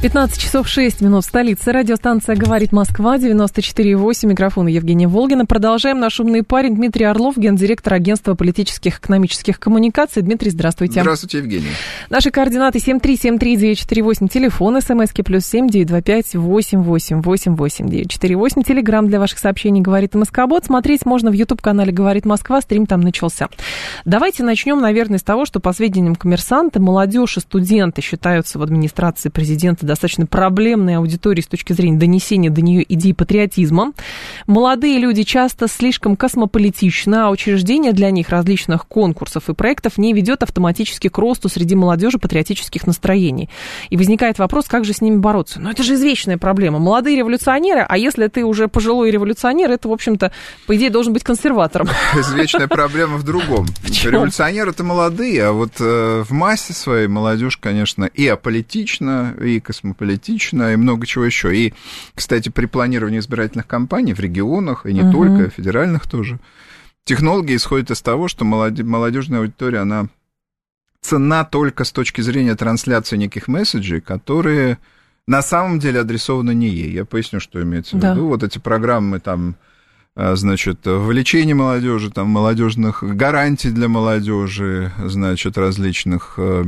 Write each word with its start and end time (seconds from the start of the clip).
15 0.00 0.40
часов 0.40 0.68
6 0.68 1.00
минут 1.00 1.24
в 1.24 1.26
столице. 1.26 1.72
Радиостанция 1.72 2.36
«Говорит 2.36 2.70
Москва», 2.70 3.16
94,8. 3.16 4.28
Микрофон 4.28 4.68
Евгения 4.68 5.08
Волгина. 5.08 5.44
Продолжаем. 5.44 5.98
Наш 5.98 6.20
умный 6.20 6.44
парень 6.44 6.76
Дмитрий 6.76 7.04
Орлов, 7.04 7.36
гендиректор 7.36 7.94
агентства 7.94 8.36
политических 8.36 9.00
экономических 9.00 9.58
коммуникаций. 9.58 10.22
Дмитрий, 10.22 10.50
здравствуйте. 10.50 11.00
Здравствуйте, 11.00 11.38
Евгений. 11.38 11.70
Наши 12.10 12.30
координаты 12.30 12.78
7373948, 12.78 14.28
телефон, 14.28 14.80
смски 14.80 15.22
плюс 15.22 15.44
7 15.46 15.68
925 15.68 16.36
88 16.36 17.20
88 17.22 17.88
948. 17.88 18.62
Телеграмм 18.62 19.08
для 19.08 19.18
ваших 19.18 19.40
сообщений 19.40 19.80
«Говорит 19.80 20.14
Москобот». 20.14 20.64
Смотреть 20.64 21.06
можно 21.06 21.32
в 21.32 21.34
YouTube-канале 21.34 21.90
«Говорит 21.90 22.24
Москва», 22.24 22.60
стрим 22.60 22.86
там 22.86 23.00
начался. 23.00 23.48
Давайте 24.04 24.44
начнем, 24.44 24.80
наверное, 24.80 25.18
с 25.18 25.24
того, 25.24 25.44
что 25.44 25.58
по 25.58 25.72
сведениям 25.72 26.14
коммерсанта, 26.14 26.80
молодежь 26.80 27.36
и 27.36 27.40
студенты 27.40 28.00
считаются 28.00 28.60
в 28.60 28.62
администрации 28.62 29.28
президента 29.28 29.87
достаточно 29.88 30.26
проблемной 30.26 30.96
аудитории 30.96 31.40
с 31.40 31.46
точки 31.46 31.72
зрения 31.72 31.98
донесения 31.98 32.50
до 32.50 32.62
нее 32.62 32.84
идей 32.88 33.14
патриотизма. 33.14 33.92
Молодые 34.46 34.98
люди 34.98 35.24
часто 35.24 35.66
слишком 35.68 36.16
космополитичны, 36.16 37.16
а 37.16 37.30
учреждение 37.30 37.92
для 37.92 38.10
них 38.10 38.28
различных 38.28 38.86
конкурсов 38.86 39.48
и 39.48 39.54
проектов 39.54 39.98
не 39.98 40.12
ведет 40.12 40.42
автоматически 40.42 41.08
к 41.08 41.18
росту 41.18 41.48
среди 41.48 41.74
молодежи 41.74 42.18
патриотических 42.18 42.86
настроений. 42.86 43.48
И 43.90 43.96
возникает 43.96 44.38
вопрос, 44.38 44.66
как 44.66 44.84
же 44.84 44.92
с 44.92 45.00
ними 45.00 45.16
бороться? 45.16 45.60
Но 45.60 45.70
это 45.70 45.82
же 45.82 45.94
извечная 45.94 46.38
проблема. 46.38 46.78
Молодые 46.78 47.16
революционеры, 47.16 47.84
а 47.88 47.98
если 47.98 48.28
ты 48.28 48.44
уже 48.44 48.68
пожилой 48.68 49.10
революционер, 49.10 49.70
это, 49.70 49.88
в 49.88 49.92
общем-то, 49.92 50.32
по 50.66 50.76
идее, 50.76 50.90
должен 50.90 51.12
быть 51.12 51.24
консерватором. 51.24 51.88
Извечная 52.14 52.68
проблема 52.68 53.16
в 53.16 53.24
другом. 53.24 53.66
Революционеры 54.04 54.70
это 54.70 54.84
молодые, 54.84 55.44
а 55.46 55.52
вот 55.52 55.72
э, 55.80 56.24
в 56.26 56.32
массе 56.32 56.72
своей 56.72 57.08
молодежь, 57.08 57.56
конечно, 57.56 58.04
и 58.04 58.26
аполитична, 58.26 59.34
и 59.40 59.60
космополитична 59.60 59.77
космополитично 59.78 60.72
и 60.72 60.76
много 60.76 61.06
чего 61.06 61.24
еще. 61.24 61.56
И, 61.56 61.74
кстати, 62.14 62.48
при 62.48 62.66
планировании 62.66 63.20
избирательных 63.20 63.66
кампаний 63.66 64.14
в 64.14 64.20
регионах, 64.20 64.86
и 64.86 64.92
не 64.92 65.02
угу. 65.02 65.12
только, 65.12 65.50
федеральных 65.50 66.08
тоже, 66.08 66.38
технологии 67.04 67.56
исходят 67.56 67.90
из 67.90 68.02
того, 68.02 68.28
что 68.28 68.44
молодежная 68.44 69.40
аудитория, 69.40 69.78
она 69.78 70.08
цена 71.00 71.44
только 71.44 71.84
с 71.84 71.92
точки 71.92 72.20
зрения 72.20 72.56
трансляции 72.56 73.16
неких 73.16 73.46
месседжей, 73.48 74.00
которые 74.00 74.78
на 75.26 75.42
самом 75.42 75.78
деле 75.78 76.00
адресованы 76.00 76.54
не 76.54 76.68
ей. 76.68 76.90
Я 76.92 77.04
поясню, 77.04 77.38
что 77.38 77.62
имеется 77.62 77.96
в 77.96 78.02
виду. 78.02 78.26
Вот 78.26 78.42
эти 78.42 78.58
программы 78.58 79.20
там 79.20 79.56
а, 80.20 80.34
значит, 80.34 80.84
вовлечение 80.84 81.54
молодежи, 81.54 82.10
там, 82.10 82.28
молодежных 82.28 83.04
гарантий 83.04 83.70
для 83.70 83.86
молодежи, 83.86 84.90
значит, 85.04 85.56
различных 85.56 86.34
э, 86.38 86.64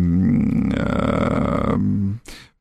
э, 0.72 1.76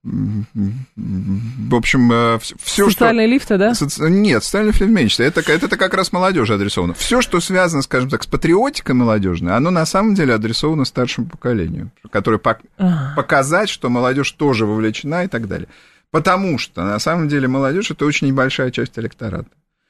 в 0.03 1.75
общем, 1.75 2.11
э, 2.11 2.39
все, 2.39 2.89
Социальные 2.89 3.27
что... 3.27 3.33
лифты, 3.33 3.57
да? 3.57 3.73
Соци... 3.75 4.09
Нет, 4.09 4.43
социальные 4.43 4.71
лифты 4.71 4.85
меньше. 4.85 5.23
Это, 5.23 5.41
это, 5.41 5.65
это 5.65 5.75
как 5.75 5.93
раз 5.93 6.13
молодежи 6.13 6.53
адресовано. 6.53 6.93
Все, 6.93 7.21
что 7.21 7.41
связано, 7.41 7.81
скажем 7.81 8.09
так, 8.09 8.23
с 8.23 8.25
патриотикой 8.25 8.95
молодежной, 8.95 9.53
оно 9.55 9.71
на 9.71 9.85
самом 9.85 10.15
деле 10.15 10.33
адресовано 10.33 10.85
старшему 10.85 11.27
поколению, 11.27 11.91
которое 12.11 12.37
пок... 12.37 12.59
ага. 12.77 13.13
показать, 13.17 13.67
что 13.67 13.89
молодежь 13.89 14.31
тоже 14.31 14.65
вовлечена 14.65 15.25
и 15.25 15.27
так 15.27 15.47
далее. 15.47 15.67
Потому 16.11 16.57
что, 16.57 16.83
на 16.83 16.97
самом 16.99 17.27
деле, 17.27 17.47
молодежь 17.47 17.91
это 17.91 18.05
очень 18.05 18.27
небольшая 18.27 18.71
часть 18.71 18.97
электората. 18.97 19.49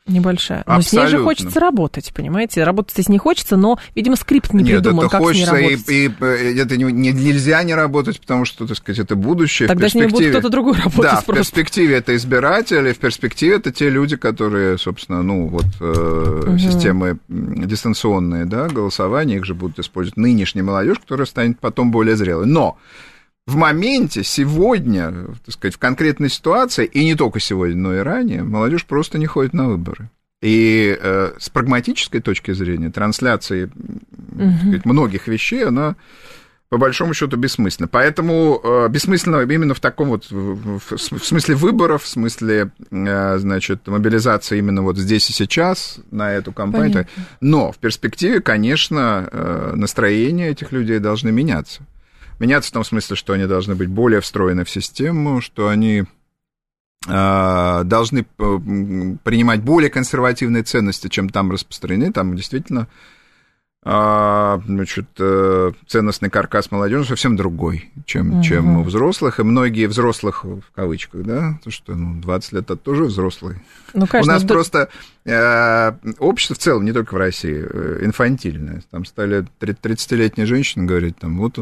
Небольшая. 0.10 0.64
Но 0.66 0.76
Абсолютно. 0.76 1.10
с 1.10 1.12
ней 1.12 1.18
же 1.20 1.24
хочется 1.24 1.60
работать, 1.60 2.12
понимаете? 2.14 2.64
Работать 2.64 2.94
здесь 2.94 3.10
не 3.10 3.20
хочется, 3.20 3.58
но, 3.58 3.80
видимо, 3.96 4.16
скрипт 4.16 4.54
не 4.54 4.64
Нет, 4.64 4.82
придуман, 4.82 5.06
это 5.06 5.12
как 5.12 5.22
хочется, 5.22 5.52
с 5.52 5.54
ней 5.54 5.76
работать. 5.76 5.90
И, 5.90 6.06
и 6.06 6.60
это 6.60 6.78
не, 6.78 6.84
не, 6.86 7.12
нельзя 7.12 7.62
не 7.64 7.76
работать, 7.76 8.20
потому 8.20 8.46
что, 8.46 8.68
так 8.68 8.78
сказать, 8.78 9.00
это 9.00 9.16
будущее. 9.16 9.68
Тогда 9.68 9.88
с 9.88 9.94
ней 9.94 10.08
будет 10.08 10.32
кто-то 10.32 10.50
другой 10.50 10.74
работать 10.74 11.02
Да, 11.02 11.22
просто. 11.22 11.32
в 11.32 11.36
перспективе 11.36 11.96
это 11.98 12.16
избиратели, 12.16 12.92
в 12.92 12.98
перспективе 12.98 13.56
это 13.56 13.72
те 13.72 13.90
люди, 13.90 14.16
которые, 14.18 14.78
собственно, 14.78 15.22
ну, 15.22 15.48
вот, 15.48 15.66
э, 15.80 16.44
угу. 16.48 16.58
системы 16.58 17.20
дистанционные, 17.28 18.46
да, 18.46 18.68
голосования, 18.68 19.36
их 19.36 19.46
же 19.46 19.54
будут 19.54 19.80
использовать 19.80 20.18
нынешняя 20.18 20.64
молодежь, 20.64 21.00
которая 21.00 21.28
станет 21.28 21.60
потом 21.60 21.92
более 21.92 22.16
зрелой. 22.16 22.48
Но 22.48 22.78
в 23.50 23.56
моменте, 23.56 24.24
сегодня, 24.24 25.12
так 25.44 25.56
сказать, 25.56 25.76
в 25.76 25.80
конкретной 25.80 26.30
ситуации, 26.30 26.86
и 26.86 27.04
не 27.04 27.16
только 27.16 27.40
сегодня, 27.40 27.76
но 27.76 27.96
и 27.96 28.00
ранее, 28.00 28.44
молодежь 28.44 28.86
просто 28.86 29.18
не 29.18 29.26
ходит 29.26 29.54
на 29.54 29.68
выборы. 29.68 30.10
И 30.42 30.96
э, 30.98 31.32
с 31.38 31.50
прагматической 31.50 32.22
точки 32.22 32.52
зрения 32.52 32.92
трансляции 32.92 33.66
угу. 33.66 34.58
сказать, 34.62 34.86
многих 34.86 35.28
вещей, 35.28 35.66
она 35.66 35.96
по 36.70 36.78
большому 36.78 37.16
счету 37.16 37.36
бессмысленна. 37.36 37.88
Поэтому 37.88 38.62
э, 38.64 38.88
бессмысленно 38.90 39.42
именно 39.42 39.74
в 39.74 39.80
таком 39.80 40.10
вот, 40.10 40.30
в, 40.30 40.78
в, 40.78 40.98
в 40.98 41.26
смысле 41.26 41.56
выборов, 41.56 42.04
в 42.04 42.08
смысле, 42.08 42.70
э, 42.92 43.38
значит, 43.40 43.88
мобилизации 43.88 44.60
именно 44.60 44.84
вот 44.84 44.96
здесь 44.98 45.28
и 45.32 45.34
сейчас 45.34 46.00
на 46.12 46.32
эту 46.32 46.54
кампанию. 46.54 46.94
Понятно. 46.94 47.24
Но 47.42 47.72
в 47.72 47.80
перспективе, 47.80 48.42
конечно, 48.42 49.28
э, 49.32 49.74
настроения 49.76 50.50
этих 50.50 50.72
людей 50.72 51.00
должны 51.00 51.32
меняться 51.32 51.82
меняться 52.40 52.70
в 52.70 52.74
том 52.74 52.84
смысле, 52.84 53.16
что 53.16 53.34
они 53.34 53.46
должны 53.46 53.76
быть 53.76 53.90
более 53.90 54.22
встроены 54.22 54.64
в 54.64 54.70
систему, 54.70 55.42
что 55.42 55.68
они 55.68 56.06
э, 57.08 57.82
должны 57.86 58.20
э, 58.20 58.24
принимать 59.24 59.62
более 59.62 59.90
консервативные 59.90 60.64
ценности, 60.64 61.08
чем 61.08 61.30
там 61.30 61.52
распространены. 61.52 62.12
Там 62.12 62.36
действительно 62.36 62.88
а, 63.82 64.62
значит, 64.66 65.08
э, 65.20 65.72
ценностный 65.88 66.30
каркас 66.30 66.70
молодежи 66.70 67.06
совсем 67.06 67.38
другой, 67.38 67.90
чем, 68.06 68.34
угу. 68.34 68.44
чем 68.44 68.78
у 68.78 68.84
взрослых. 68.84 69.40
И 69.40 69.44
многие 69.44 69.88
взрослых, 69.88 70.44
в 70.44 70.64
кавычках, 70.76 71.24
да, 71.24 71.58
то 71.64 71.72
что 71.72 71.96
ну, 71.96 72.20
20 72.20 72.54
лет 72.54 72.64
это 72.66 72.76
тоже 72.76 73.06
взрослый. 73.06 73.56
Ну, 73.94 74.06
конечно, 74.06 74.34
у 74.34 74.36
нас 74.36 74.44
да... 74.44 74.54
просто 74.54 74.90
э, 75.24 75.94
общество 76.20 76.56
в 76.56 76.60
целом, 76.60 76.84
не 76.84 76.92
только 76.92 77.14
в 77.14 77.18
России, 77.18 77.58
инфантильное. 78.02 78.84
Там 78.92 79.06
стали 79.06 79.46
30-летние 79.62 80.46
женщины 80.46 80.86
говорить, 80.86 81.18
там, 81.18 81.38
вот 81.38 81.60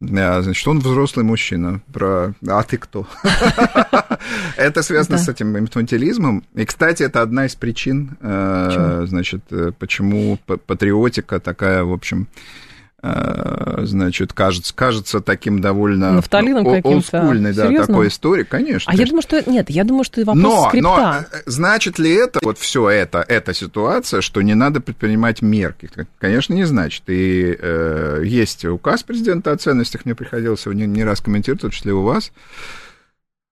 Значит, 0.00 0.68
он 0.68 0.78
взрослый 0.78 1.24
мужчина. 1.24 1.80
Про... 1.92 2.34
А 2.46 2.62
ты 2.62 2.78
кто? 2.78 3.06
Это 4.56 4.82
связано 4.82 5.18
с 5.18 5.28
этим 5.28 5.58
инфантилизмом. 5.58 6.44
И, 6.54 6.64
кстати, 6.64 7.02
это 7.02 7.22
одна 7.22 7.46
из 7.46 7.56
причин, 7.56 8.16
э, 8.20 9.04
значит, 9.06 9.42
э, 9.50 9.72
почему 9.78 10.38
патриотика 10.66 11.40
такая, 11.40 11.82
в 11.82 11.92
общем, 11.92 12.28
Э, 12.28 12.67
значит, 13.00 14.32
кажется, 14.32 14.74
кажется 14.74 15.20
таким 15.20 15.60
довольно 15.60 16.14
Нафталином 16.14 16.66
олдскульный, 16.66 17.52
да, 17.52 17.66
Серьезно? 17.66 17.86
такой 17.86 18.08
историк, 18.08 18.48
конечно. 18.48 18.92
А 18.92 18.96
я 18.96 19.06
думаю, 19.06 19.22
что 19.22 19.48
нет, 19.48 19.70
я 19.70 19.84
думаю, 19.84 20.02
что 20.02 20.20
вопрос 20.24 20.42
но, 20.42 20.68
скрипта. 20.68 20.88
Но 20.88 21.38
э, 21.38 21.42
значит 21.46 21.98
ли 22.00 22.12
это, 22.12 22.40
вот 22.42 22.58
все 22.58 22.88
это, 22.88 23.24
эта 23.26 23.54
ситуация, 23.54 24.20
что 24.20 24.42
не 24.42 24.54
надо 24.54 24.80
предпринимать 24.80 25.42
мерки? 25.42 25.88
Конечно, 26.18 26.54
не 26.54 26.64
значит. 26.64 27.04
И 27.06 27.56
э, 27.56 28.22
есть 28.24 28.64
указ 28.64 29.04
президента 29.04 29.52
о 29.52 29.56
ценностях, 29.56 30.04
мне 30.04 30.16
приходилось 30.16 30.66
его 30.66 30.72
не, 30.72 30.86
не 30.86 31.04
раз 31.04 31.20
комментировать, 31.20 31.60
в 31.60 31.62
том 31.62 31.70
числе 31.70 31.92
у 31.92 32.02
вас. 32.02 32.32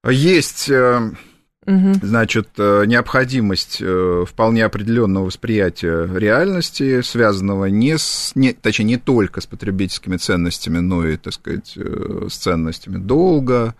Есть... 0.04 0.68
Э, 0.70 1.12
Значит, 2.03 2.49
э, 2.59 2.84
необходимость 2.87 3.78
э, 3.81 4.25
вполне 4.26 4.64
определенного 4.64 5.26
восприятия 5.26 6.08
реальности, 6.17 7.02
связанного 7.02 7.67
не 7.67 7.99
с, 7.99 8.32
не, 8.37 8.52
точнее, 8.52 8.85
не 8.85 8.96
только 8.99 9.40
с 9.40 9.46
потребительскими 9.46 10.17
ценностями, 10.17 10.79
но 10.79 11.06
и, 11.06 11.17
так 11.17 11.32
сказать, 11.32 11.73
э, 11.76 12.29
с 12.31 12.37
ценностями 12.37 12.99
долга, 12.99 13.75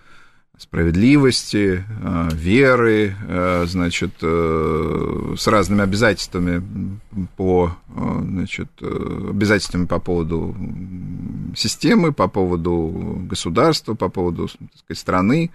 справедливости, 0.58 1.84
веры, 2.32 3.14
значит, 3.66 4.12
с 4.22 5.46
разными 5.49 5.82
обязательствами 5.82 6.99
по, 7.37 7.76
значит, 7.94 8.70
обязательствами 8.81 9.84
по 9.84 9.99
поводу 9.99 10.56
системы, 11.55 12.14
по 12.14 12.26
поводу 12.28 13.20
государства, 13.28 13.93
по 13.93 14.08
поводу, 14.08 14.49
так 14.49 14.78
сказать, 14.78 14.99
страны. 14.99 15.50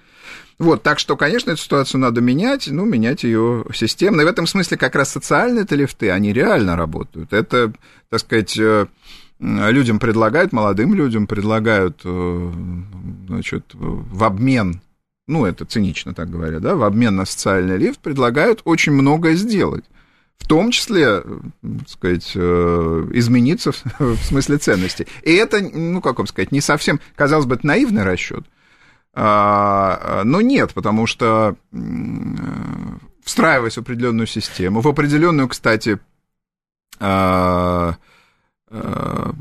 Вот, 0.62 0.84
так 0.84 1.00
что, 1.00 1.18
конечно, 1.18 1.50
эту 1.50 1.60
ситуацию 1.60 2.00
надо 2.00 2.22
менять, 2.22 2.68
ну, 2.68 2.86
менять 2.86 3.24
ее 3.24 3.66
системно. 3.74 4.22
И 4.22 4.26
в 4.26 4.28
этом 4.28 4.46
смысле 4.46 4.78
как 4.78 4.94
раз 4.94 5.10
социальные-то 5.10 5.74
они 6.06 6.34
реально 6.34 6.76
работают. 6.76 7.34
Это, 7.34 7.74
так 8.10 8.20
сказать, 8.20 8.56
э, 8.60 8.86
людям 9.40 9.98
предлагают, 9.98 10.54
молодым 10.54 10.94
людям 10.94 11.26
предлагают, 11.26 12.02
э, 12.06 12.52
значит, 13.28 13.72
в 13.74 14.24
обмен, 14.24 14.82
ну, 15.28 15.48
это 15.48 15.66
цинично 15.66 16.14
так 16.14 16.30
говоря, 16.30 16.60
да, 16.60 16.76
в 16.76 16.84
обмен 16.84 17.16
на 17.16 17.26
социальный 17.26 17.78
лифт 17.78 18.00
предлагают 18.00 18.62
очень 18.64 18.92
многое 18.92 19.34
сделать. 19.34 19.86
том 20.48 20.70
числе, 20.70 21.24
так 21.24 21.90
сказать, 21.90 22.36
измениться 22.36 23.72
в 24.00 24.18
смысле 24.18 24.60
ценностей. 24.60 25.08
И 25.24 25.34
это, 25.34 25.60
ну, 25.60 26.02
как 26.02 26.20
вам 26.20 26.28
сказать, 26.28 26.52
не 26.52 26.62
совсем, 26.62 27.00
казалось 27.16 27.48
бы, 27.48 27.56
это 27.56 27.66
наивный 27.66 28.04
расчет, 28.04 28.46
но 29.14 30.42
нет, 30.42 30.74
потому 30.74 31.06
что 31.06 31.56
встраиваясь 33.24 33.76
в 33.76 33.80
определенную 33.80 34.28
систему, 34.28 34.82
в 34.82 34.88
определенную, 34.88 35.48
кстати, 35.48 36.00
а, 37.00 37.96
а, 38.70 39.32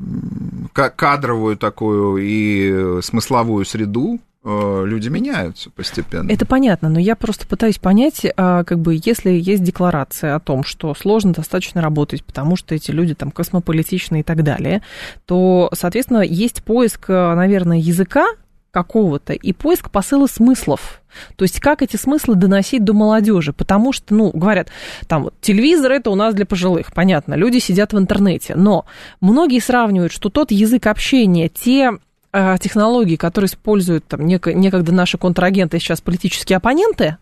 кадровую 0.73 1.57
такую 1.57 2.19
и 2.19 3.03
смысловую 3.03 3.65
среду, 3.65 4.19
а, 4.43 4.85
люди 4.85 5.09
меняются 5.09 5.71
постепенно. 5.71 6.31
Это 6.31 6.47
понятно, 6.47 6.89
но 6.89 6.99
я 6.99 7.17
просто 7.17 7.47
пытаюсь 7.47 7.79
понять, 7.79 8.27
как 8.37 8.79
бы, 8.79 8.99
если 9.03 9.31
есть 9.31 9.63
декларация 9.63 10.35
о 10.35 10.41
том, 10.41 10.65
что 10.65 10.95
сложно 10.95 11.33
достаточно 11.33 11.83
работать, 11.83 12.25
потому 12.25 12.57
что 12.57 12.75
эти 12.75 12.91
люди 12.91 13.15
там 13.15 13.31
космополитичные 13.31 14.21
и 14.21 14.25
так 14.25 14.43
далее, 14.43 14.83
то, 15.27 15.71
соответственно, 15.75 16.23
есть 16.23 16.63
поиск, 16.63 17.09
наверное, 17.09 17.79
языка, 17.79 18.27
какого-то 18.71 19.33
и 19.33 19.53
поиск 19.53 19.91
посыла 19.91 20.27
смыслов. 20.27 21.03
То 21.37 21.45
есть 21.45 21.61
как 21.61 21.83
эти 21.83 21.97
смыслы 21.97 22.37
доносить 22.37 22.85
до 22.85 22.93
молодежи, 22.93 23.53
потому 23.53 23.93
что, 23.93 24.15
ну, 24.15 24.31
говорят, 24.33 24.69
там, 25.09 25.25
вот, 25.25 25.35
телевизор 25.41 25.93
это 25.93 26.11
у 26.11 26.15
нас 26.15 26.35
для 26.35 26.47
пожилых, 26.47 26.93
понятно, 26.95 27.35
люди 27.35 27.59
сидят 27.59 27.93
в 27.93 27.99
интернете, 27.99 28.55
но 28.55 28.85
многие 29.21 29.61
сравнивают, 29.61 30.13
что 30.13 30.29
тот 30.29 30.53
язык 30.53 30.87
общения, 30.87 31.49
те 31.49 31.99
технологий, 32.33 33.17
которые 33.17 33.49
используют 33.49 34.07
там, 34.07 34.27
некогда 34.27 34.93
наши 34.93 35.19
контрагенты, 35.19 35.79
сейчас 35.79 36.01
политические 36.01 36.59
оппоненты, 36.59 37.17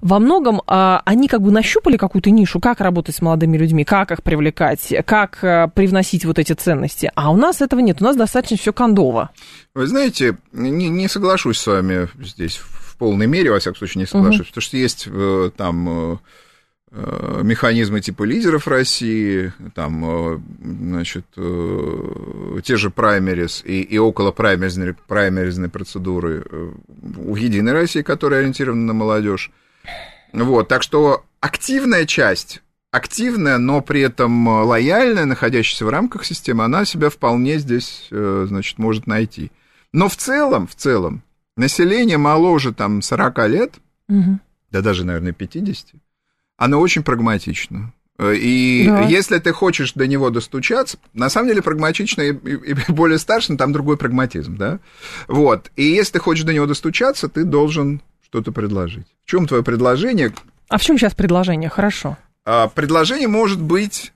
во 0.00 0.18
многом 0.18 0.62
а, 0.66 1.02
они 1.04 1.28
как 1.28 1.42
бы 1.42 1.50
нащупали 1.50 1.96
какую-то 1.96 2.30
нишу, 2.30 2.60
как 2.60 2.80
работать 2.80 3.14
с 3.14 3.22
молодыми 3.22 3.56
людьми, 3.56 3.84
как 3.84 4.10
их 4.10 4.22
привлекать, 4.22 4.92
как 5.06 5.38
а, 5.42 5.68
привносить 5.68 6.24
вот 6.24 6.38
эти 6.38 6.52
ценности. 6.52 7.12
А 7.14 7.30
у 7.30 7.36
нас 7.36 7.60
этого 7.60 7.80
нет, 7.80 8.00
у 8.00 8.04
нас 8.04 8.16
достаточно 8.16 8.56
все 8.56 8.72
кондово. 8.72 9.30
Вы 9.74 9.86
знаете, 9.86 10.36
не, 10.52 10.88
не 10.88 11.08
соглашусь 11.08 11.58
с 11.58 11.66
вами 11.66 12.08
здесь 12.20 12.56
в 12.56 12.96
полной 12.96 13.26
мере, 13.26 13.50
во 13.50 13.60
всяком 13.60 13.76
случае, 13.76 14.00
не 14.00 14.06
соглашусь, 14.06 14.40
угу. 14.40 14.48
потому 14.48 14.62
что 14.62 14.76
есть 14.76 15.08
там 15.56 15.88
Э, 15.88 16.16
механизмы 16.92 18.00
типа 18.00 18.24
лидеров 18.24 18.66
России, 18.66 19.52
там, 19.74 20.04
э, 20.04 20.40
значит, 20.60 21.24
э, 21.36 22.60
те 22.64 22.76
же 22.76 22.90
праймерис 22.90 23.62
и, 23.64 23.80
и 23.82 23.96
около 23.98 24.32
праймеризной, 24.32 24.94
праймеризной 25.06 25.68
процедуры 25.68 26.44
у 27.16 27.36
Единой 27.36 27.72
России, 27.72 28.02
которая 28.02 28.40
ориентирована 28.40 28.86
на 28.86 28.92
молодежь. 28.92 29.52
Вот, 30.32 30.66
так 30.66 30.82
что 30.82 31.24
активная 31.40 32.06
часть, 32.06 32.60
активная, 32.90 33.58
но 33.58 33.82
при 33.82 34.00
этом 34.00 34.48
лояльная, 34.48 35.26
находящаяся 35.26 35.84
в 35.84 35.90
рамках 35.90 36.24
системы, 36.24 36.64
она 36.64 36.84
себя 36.84 37.08
вполне 37.08 37.58
здесь, 37.58 38.08
значит, 38.10 38.78
может 38.78 39.06
найти. 39.06 39.52
Но 39.92 40.08
в 40.08 40.16
целом, 40.16 40.66
в 40.66 40.74
целом, 40.74 41.22
население 41.56 42.18
моложе 42.18 42.72
там 42.72 43.02
40 43.02 43.48
лет, 43.48 43.74
угу. 44.08 44.40
да 44.70 44.80
даже, 44.82 45.04
наверное, 45.04 45.32
50, 45.32 45.94
оно 46.60 46.78
очень 46.78 47.02
прагматично. 47.02 47.92
Э, 48.18 48.34
и 48.36 48.86
да. 48.86 49.00
если 49.04 49.38
ты 49.38 49.50
хочешь 49.50 49.94
до 49.94 50.06
него 50.06 50.28
достучаться, 50.28 50.98
на 51.14 51.30
самом 51.30 51.48
деле 51.48 51.62
прагматично 51.62 52.20
и, 52.20 52.32
и, 52.32 52.72
и 52.72 52.74
более 52.92 53.18
старше, 53.18 53.52
но 53.52 53.58
там 53.58 53.72
другой 53.72 53.96
прагматизм, 53.96 54.58
да? 54.58 54.78
Вот. 55.26 55.70
И 55.76 55.84
если 55.84 56.12
ты 56.12 56.18
хочешь 56.18 56.44
до 56.44 56.52
него 56.52 56.66
достучаться, 56.66 57.28
ты 57.30 57.44
должен 57.44 58.02
что-то 58.22 58.52
предложить. 58.52 59.06
В 59.24 59.30
чем 59.30 59.46
твое 59.46 59.64
предложение? 59.64 60.34
А 60.68 60.76
в 60.76 60.82
чем 60.82 60.98
сейчас 60.98 61.14
предложение? 61.14 61.70
Хорошо. 61.70 62.18
А, 62.44 62.68
предложение 62.68 63.28
может 63.28 63.60
быть 63.60 64.12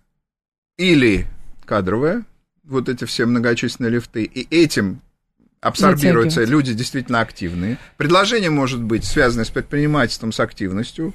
или 0.76 1.26
кадровое, 1.64 2.24
вот 2.62 2.90
эти 2.90 3.06
все 3.06 3.24
многочисленные 3.24 3.90
лифты, 3.90 4.24
и 4.24 4.46
этим 4.54 5.00
абсорбируются 5.62 6.44
люди 6.44 6.74
действительно 6.74 7.20
активные. 7.20 7.78
Предложение 7.96 8.50
может 8.50 8.82
быть 8.82 9.06
связано 9.06 9.46
с 9.46 9.50
предпринимательством, 9.50 10.30
с 10.30 10.40
активностью. 10.40 11.14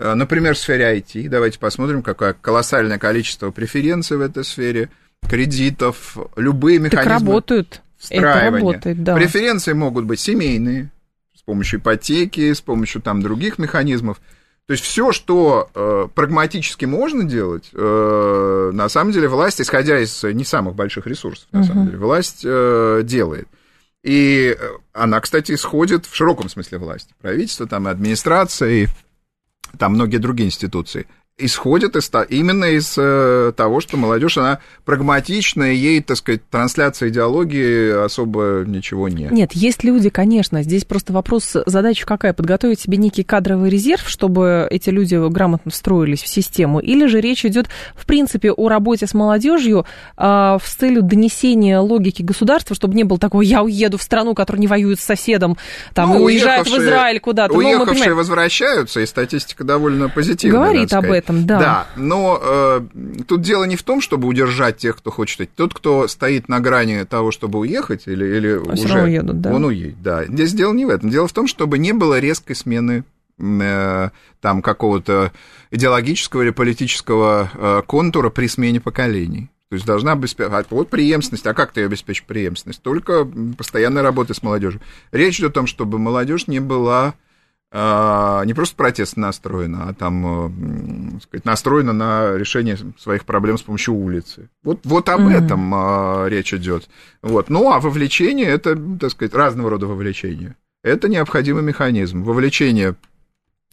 Э, 0.00 0.14
например, 0.14 0.54
в 0.54 0.58
сфере 0.58 0.96
IT. 0.98 1.28
Давайте 1.28 1.58
посмотрим, 1.58 2.02
какое 2.02 2.32
колоссальное 2.32 2.98
количество 2.98 3.50
преференций 3.50 4.16
в 4.16 4.22
этой 4.22 4.44
сфере, 4.44 4.88
кредитов, 5.28 6.16
любые 6.36 6.78
механизмы. 6.78 7.10
Так 7.10 7.20
работают. 7.20 7.82
Это 8.08 8.50
работает, 8.50 9.04
да. 9.04 9.14
Преференции 9.14 9.74
могут 9.74 10.06
быть 10.06 10.18
семейные, 10.18 10.90
с 11.36 11.42
помощью 11.42 11.80
ипотеки, 11.80 12.50
с 12.50 12.62
помощью 12.62 13.02
там 13.02 13.20
других 13.20 13.58
механизмов. 13.58 14.20
То 14.66 14.72
есть 14.72 14.84
все, 14.84 15.12
что 15.12 15.68
э, 15.74 16.08
прагматически 16.14 16.86
можно 16.86 17.24
делать, 17.24 17.68
э, 17.74 18.70
на 18.72 18.88
самом 18.88 19.12
деле 19.12 19.28
власть, 19.28 19.60
исходя 19.60 19.98
из 19.98 20.22
не 20.22 20.44
самых 20.44 20.76
больших 20.76 21.06
ресурсов, 21.06 21.46
на 21.52 21.60
угу. 21.60 21.68
самом 21.68 21.86
деле, 21.86 21.98
власть 21.98 22.40
э, 22.44 23.02
делает. 23.04 23.48
И 24.02 24.56
э, 24.58 24.68
она, 24.94 25.20
кстати, 25.20 25.52
исходит 25.52 26.06
в 26.06 26.14
широком 26.14 26.48
смысле 26.48 26.78
власти. 26.78 27.12
Правительство, 27.20 27.66
там, 27.66 27.86
и 27.86 27.90
администрация, 27.90 28.70
и 28.70 28.86
там 29.78 29.94
многие 29.94 30.18
другие 30.18 30.48
институции 30.48 31.06
исходит 31.40 31.96
из, 31.96 32.10
именно 32.28 32.66
из 32.66 32.94
э, 32.96 33.52
того, 33.56 33.80
что 33.80 33.96
молодежь, 33.96 34.38
она 34.38 34.60
прагматичная, 34.84 35.72
ей, 35.72 36.02
так 36.02 36.16
сказать, 36.16 36.42
трансляция 36.48 37.08
идеологии 37.08 38.04
особо 38.04 38.64
ничего 38.66 39.08
нет. 39.08 39.30
Нет, 39.30 39.52
есть 39.52 39.84
люди, 39.84 40.10
конечно. 40.10 40.62
Здесь 40.62 40.84
просто 40.84 41.12
вопрос, 41.12 41.56
задача 41.66 42.06
какая? 42.06 42.32
Подготовить 42.32 42.80
себе 42.80 42.98
некий 42.98 43.22
кадровый 43.22 43.70
резерв, 43.70 44.08
чтобы 44.08 44.66
эти 44.70 44.90
люди 44.90 45.16
грамотно 45.28 45.70
встроились 45.70 46.22
в 46.22 46.28
систему, 46.28 46.80
или 46.80 47.06
же 47.06 47.20
речь 47.20 47.44
идет, 47.44 47.68
в 47.94 48.06
принципе, 48.06 48.52
о 48.52 48.68
работе 48.68 49.06
с 49.06 49.14
молодежью 49.14 49.86
э, 50.16 50.58
с 50.62 50.74
целью 50.74 51.02
донесения 51.02 51.80
логики 51.80 52.22
государства, 52.22 52.74
чтобы 52.76 52.94
не 52.94 53.04
было 53.04 53.18
такого, 53.18 53.42
я 53.42 53.62
уеду 53.62 53.98
в 53.98 54.02
страну, 54.02 54.34
которая 54.34 54.60
не 54.60 54.66
воюет 54.66 55.00
с 55.00 55.04
соседом, 55.04 55.56
там, 55.94 56.10
ну, 56.10 56.28
и 56.28 56.34
уезжает 56.34 56.66
в 56.66 56.76
Израиль 56.78 57.20
куда-то. 57.20 57.54
Уехавшие 57.54 58.10
ну, 58.10 58.16
возвращаются, 58.16 59.00
и 59.00 59.06
статистика 59.06 59.64
довольно 59.64 60.08
позитивная. 60.08 60.60
Говорит 60.60 60.92
об 60.92 61.10
этом 61.10 61.29
этом, 61.30 61.46
да. 61.46 61.58
Да, 61.58 61.86
но 61.96 62.38
э, 62.42 62.80
тут 63.26 63.40
дело 63.42 63.64
не 63.64 63.76
в 63.76 63.82
том, 63.82 64.00
чтобы 64.00 64.28
удержать 64.28 64.76
тех, 64.76 64.96
кто 64.96 65.10
хочет 65.10 65.40
идти. 65.40 65.52
Тот, 65.56 65.74
кто 65.74 66.08
стоит 66.08 66.48
на 66.48 66.60
грани 66.60 67.04
того, 67.04 67.30
чтобы 67.30 67.58
уехать, 67.60 68.02
или, 68.06 68.24
или 68.24 68.60
а 68.66 68.72
уже 68.72 69.02
уедут, 69.02 69.40
да. 69.40 69.52
он 69.52 69.64
уедет. 69.64 70.02
Да. 70.02 70.24
Здесь 70.24 70.52
дело 70.52 70.72
не 70.72 70.86
в 70.86 70.90
этом. 70.90 71.10
Дело 71.10 71.28
в 71.28 71.32
том, 71.32 71.46
чтобы 71.46 71.78
не 71.78 71.92
было 71.92 72.18
резкой 72.18 72.56
смены 72.56 73.04
э, 73.38 74.10
там 74.40 74.62
какого-то 74.62 75.32
идеологического 75.70 76.42
или 76.42 76.50
политического 76.50 77.50
э, 77.54 77.82
контура 77.86 78.30
при 78.30 78.46
смене 78.46 78.80
поколений. 78.80 79.50
То 79.70 79.74
есть 79.74 79.86
должна 79.86 80.12
обеспечивать... 80.12 80.66
Вот 80.70 80.90
преемственность. 80.90 81.46
А 81.46 81.54
как 81.54 81.72
ты 81.72 81.84
обеспечишь 81.84 82.24
преемственность? 82.24 82.82
Только 82.82 83.24
постоянной 83.56 84.02
работы 84.02 84.34
с 84.34 84.42
молодежью. 84.42 84.80
Речь 85.12 85.38
идет 85.38 85.52
о 85.52 85.54
том, 85.54 85.66
чтобы 85.68 85.98
молодежь 85.98 86.48
не 86.48 86.58
была 86.58 87.06
а, 87.08 87.14
не 87.72 88.52
просто 88.52 88.74
протест 88.74 89.16
настроена, 89.16 89.88
а 89.88 89.94
там, 89.94 91.16
э, 91.16 91.20
сказать, 91.20 91.44
настроена 91.44 91.92
на 91.92 92.36
решение 92.36 92.76
своих 92.98 93.24
проблем 93.24 93.58
с 93.58 93.62
помощью 93.62 93.94
улицы. 93.94 94.48
Вот, 94.64 94.80
вот 94.84 95.08
об 95.08 95.20
mm-hmm. 95.20 95.44
этом 95.44 95.72
а, 95.74 96.26
речь 96.26 96.52
идет. 96.52 96.88
Вот. 97.22 97.48
Ну, 97.48 97.70
а 97.72 97.78
вовлечение 97.78 98.48
это, 98.48 98.76
так 98.98 99.12
сказать, 99.12 99.34
разного 99.34 99.70
рода 99.70 99.86
вовлечение. 99.86 100.56
Это 100.82 101.08
необходимый 101.08 101.62
механизм. 101.62 102.24
Вовлечение 102.24 102.96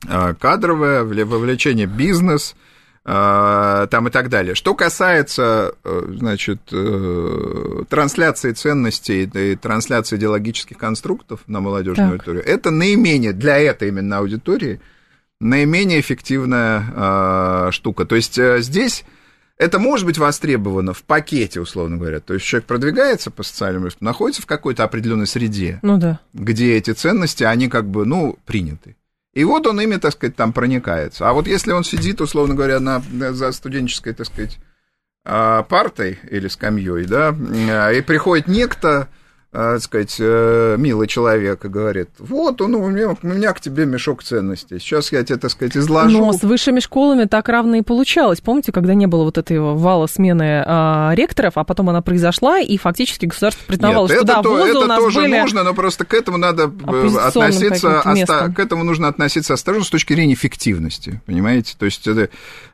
а, 0.08 0.36
кадровое, 0.36 1.04
вовлечение 1.04 1.88
бизнес– 1.88 2.56
а, 2.66 2.77
там 3.08 4.08
и 4.10 4.12
так 4.12 4.28
далее. 4.28 4.54
Что 4.54 4.76
касается, 4.76 5.74
э, 5.86 6.08
значит, 6.18 6.60
э, 6.74 7.84
трансляции 7.88 8.52
ценностей 8.52 9.24
и 9.24 9.56
трансляции 9.56 10.18
идеологических 10.18 10.78
конструктов 10.78 11.40
на 11.48 11.62
молодежную 11.62 12.10
так. 12.10 12.28
аудиторию, 12.28 12.44
это 12.46 12.70
наименее, 12.70 13.32
для 13.32 13.60
этой 13.60 13.88
именно 13.88 14.18
аудитории, 14.18 14.82
наименее 15.40 16.02
эффективная 16.02 16.84
э, 16.96 17.72
штука. 17.72 18.04
То 18.06 18.16
есть 18.16 18.38
э, 18.38 18.60
здесь 18.60 19.06
это 19.58 19.80
может 19.80 20.06
быть 20.06 20.18
востребовано 20.18 20.94
в 20.94 21.04
пакете, 21.04 21.62
условно 21.62 21.96
говоря. 21.96 22.20
То 22.20 22.34
есть 22.34 22.46
человек 22.46 22.68
продвигается 22.68 23.32
по 23.32 23.44
социальному 23.44 23.88
находится 24.02 24.42
в 24.42 24.48
какой-то 24.48 24.84
определенной 24.84 25.28
среде, 25.28 25.80
ну 25.82 25.98
да. 25.98 26.20
где 26.34 26.76
эти 26.76 26.92
ценности, 26.92 27.46
они 27.46 27.70
как 27.70 27.90
бы, 27.90 28.06
ну, 28.06 28.38
приняты. 28.46 28.98
И 29.38 29.44
вот 29.44 29.68
он 29.68 29.80
ими, 29.80 29.98
так 29.98 30.14
сказать, 30.14 30.36
там 30.36 30.52
проникается. 30.52 31.30
А 31.30 31.34
вот 31.34 31.46
если 31.46 31.72
он 31.72 31.84
сидит, 31.84 32.22
условно 32.22 32.56
говоря, 32.56 32.80
на, 32.80 33.04
за 33.34 33.52
студенческой, 33.52 34.14
так 34.14 34.26
сказать, 34.26 34.58
а, 35.24 35.62
партой 35.62 36.18
или 36.32 36.48
скамьей, 36.48 37.06
да, 37.06 37.36
и 37.92 38.02
приходит 38.02 38.48
некто, 38.48 39.10
так 39.52 39.82
сказать, 39.82 40.16
э, 40.20 40.76
милый 40.78 41.08
человек 41.08 41.64
и 41.64 41.68
говорит, 41.70 42.10
вот 42.20 42.62
он, 42.62 42.76
у 42.76 42.88
меня, 42.88 43.16
у 43.22 43.28
меня 43.28 43.54
к 43.54 43.62
тебе 43.62 43.86
мешок 43.86 44.22
ценностей, 44.22 44.78
сейчас 44.78 45.12
я 45.12 45.24
тебе, 45.24 45.38
так 45.38 45.52
сказать, 45.52 45.78
изложу. 45.78 46.18
Но 46.18 46.34
с 46.34 46.44
высшими 46.44 46.80
школами 46.82 47.26
так 47.26 47.48
равно 47.48 47.76
и 47.76 47.82
получалось. 47.82 48.42
Помните, 48.42 48.72
когда 48.72 48.94
не 48.94 49.08
было 49.08 49.24
вот 49.24 49.38
этой 49.38 49.60
вала 49.60 50.08
смены 50.08 50.64
а, 50.66 51.12
ректоров, 51.16 51.54
а 51.56 51.64
потом 51.64 51.90
она 51.90 52.02
произошла, 52.02 52.60
и 52.60 52.78
фактически 52.78 53.26
государство 53.26 53.64
признавало, 53.66 54.08
Нет, 54.08 54.18
что 54.18 54.26
да, 54.26 54.42
то, 54.42 54.50
вузы 54.50 54.70
это 54.70 54.80
у 54.80 54.86
нас 54.86 55.00
тоже 55.00 55.22
были 55.22 55.40
нужно, 55.40 55.64
но 55.64 55.74
просто 55.74 56.04
к 56.06 56.14
этому 56.14 56.38
надо 56.38 56.64
э, 56.64 57.08
относиться, 57.18 58.02
оста- 58.02 58.54
к 58.54 58.60
этому 58.60 58.84
нужно 58.84 59.08
относиться 59.08 59.54
осторожно 59.54 59.86
с 59.86 59.90
точки 59.90 60.14
зрения 60.14 60.34
эффективности, 60.34 61.22
понимаете? 61.26 61.76
То 61.80 61.86
есть 61.86 62.06
это, 62.06 62.30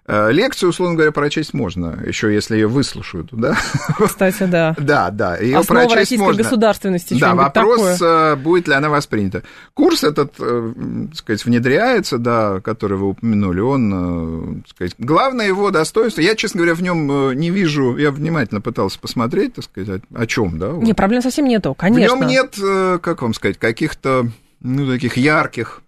э, 0.07 0.31
лекцию, 0.31 0.69
условно 0.69 0.95
говоря, 0.95 1.11
прочесть 1.11 1.53
можно, 1.53 1.99
еще 2.05 2.33
если 2.33 2.55
ее 2.55 2.67
выслушают, 2.67 3.29
да? 3.31 3.55
Кстати, 4.03 4.43
да. 4.43 4.75
Да, 4.83 5.11
да, 5.11 5.37
ее 5.37 5.59
Основа 5.59 5.87
прочесть 5.87 6.17
можно. 6.17 6.43
Государственности. 6.63 7.20
Да, 7.20 7.36
вопрос, 7.36 8.00
такое. 8.00 8.34
э, 8.34 8.36
будет 8.36 8.67
ли 8.67 8.74
она 8.74 8.89
воспринята. 8.89 9.43
Курс 9.74 10.03
этот, 10.03 10.34
э, 10.39 10.74
так 11.10 11.15
сказать, 11.15 11.46
внедряется, 11.46 12.17
да, 12.17 12.62
который 12.62 12.98
вы 12.98 13.10
упомянули, 13.10 13.60
он, 13.60 13.93
э, 13.93 14.62
так 14.62 14.70
сказать, 14.70 14.96
главное 14.98 15.48
его 15.48 15.72
достоинство, 15.72 16.22
я, 16.22 16.36
честно 16.36 16.60
говоря, 16.60 16.75
в 16.75 16.82
нем 16.82 17.34
не 17.34 17.50
вижу, 17.50 17.98
я 17.98 18.12
внимательно 18.12 18.62
пытался 18.62 19.00
посмотреть, 19.00 19.55
так 19.55 19.65
сказать, 19.65 20.01
о 20.13 20.25
чем, 20.25 20.58
да? 20.58 20.72
Не, 20.72 20.93
проблем 20.93 21.22
совсем 21.22 21.46
нету, 21.46 21.74
конечно. 21.75 22.15
В 22.15 22.20
нем 22.20 22.27
нет, 22.27 22.55
как 23.01 23.22
вам 23.22 23.34
сказать, 23.34 23.58
каких-то, 23.58 24.27
ну, 24.62 24.88
таких 24.88 25.17
ярких 25.17 25.82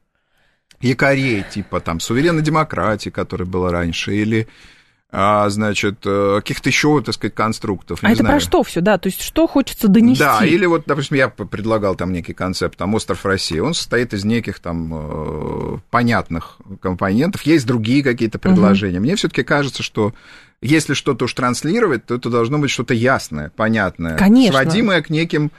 якорей, 0.82 1.44
типа 1.50 1.80
там 1.80 2.00
суверенной 2.00 2.42
демократии, 2.42 3.10
которая 3.10 3.48
была 3.48 3.72
раньше, 3.72 4.16
или 4.16 4.48
значит, 5.50 6.00
каких-то 6.02 6.70
еще, 6.70 7.02
так 7.02 7.16
сказать, 7.16 7.34
конструктов. 7.34 8.00
А 8.02 8.08
это 8.08 8.22
знаю. 8.22 8.36
про 8.36 8.40
что 8.40 8.64
все, 8.64 8.82
да? 8.82 8.98
То 8.98 9.08
есть 9.08 9.22
что 9.22 9.48
хочется 9.48 9.88
донести? 9.88 10.24
Да, 10.24 10.46
или 10.46 10.66
вот, 10.66 10.84
допустим, 10.86 11.18
я 11.18 11.30
предлагал 11.30 11.96
там 11.96 12.12
некий 12.12 12.34
концепт, 12.34 12.78
там, 12.78 12.94
остров 12.96 13.26
России, 13.26 13.60
он 13.60 13.74
состоит 13.74 14.14
из 14.14 14.26
неких 14.26 14.60
там 14.60 14.92
э, 14.94 15.78
понятных 15.90 16.58
компонентов, 16.82 17.44
есть 17.44 17.66
другие 17.66 18.04
какие-то 18.04 18.40
предложения. 18.40 18.98
Угу. 18.98 19.04
Мне 19.04 19.16
все 19.16 19.28
таки 19.28 19.44
кажется, 19.44 19.84
что 19.84 20.14
если 20.62 20.94
что-то 20.94 21.26
уж 21.26 21.34
транслировать, 21.34 22.06
то 22.06 22.16
это 22.16 22.30
должно 22.30 22.58
быть 22.58 22.72
что-то 22.72 22.94
ясное, 22.94 23.52
понятное, 23.56 24.18
Конечно. 24.18 24.60
сводимое 24.60 25.02
к 25.02 25.10
неким 25.10 25.52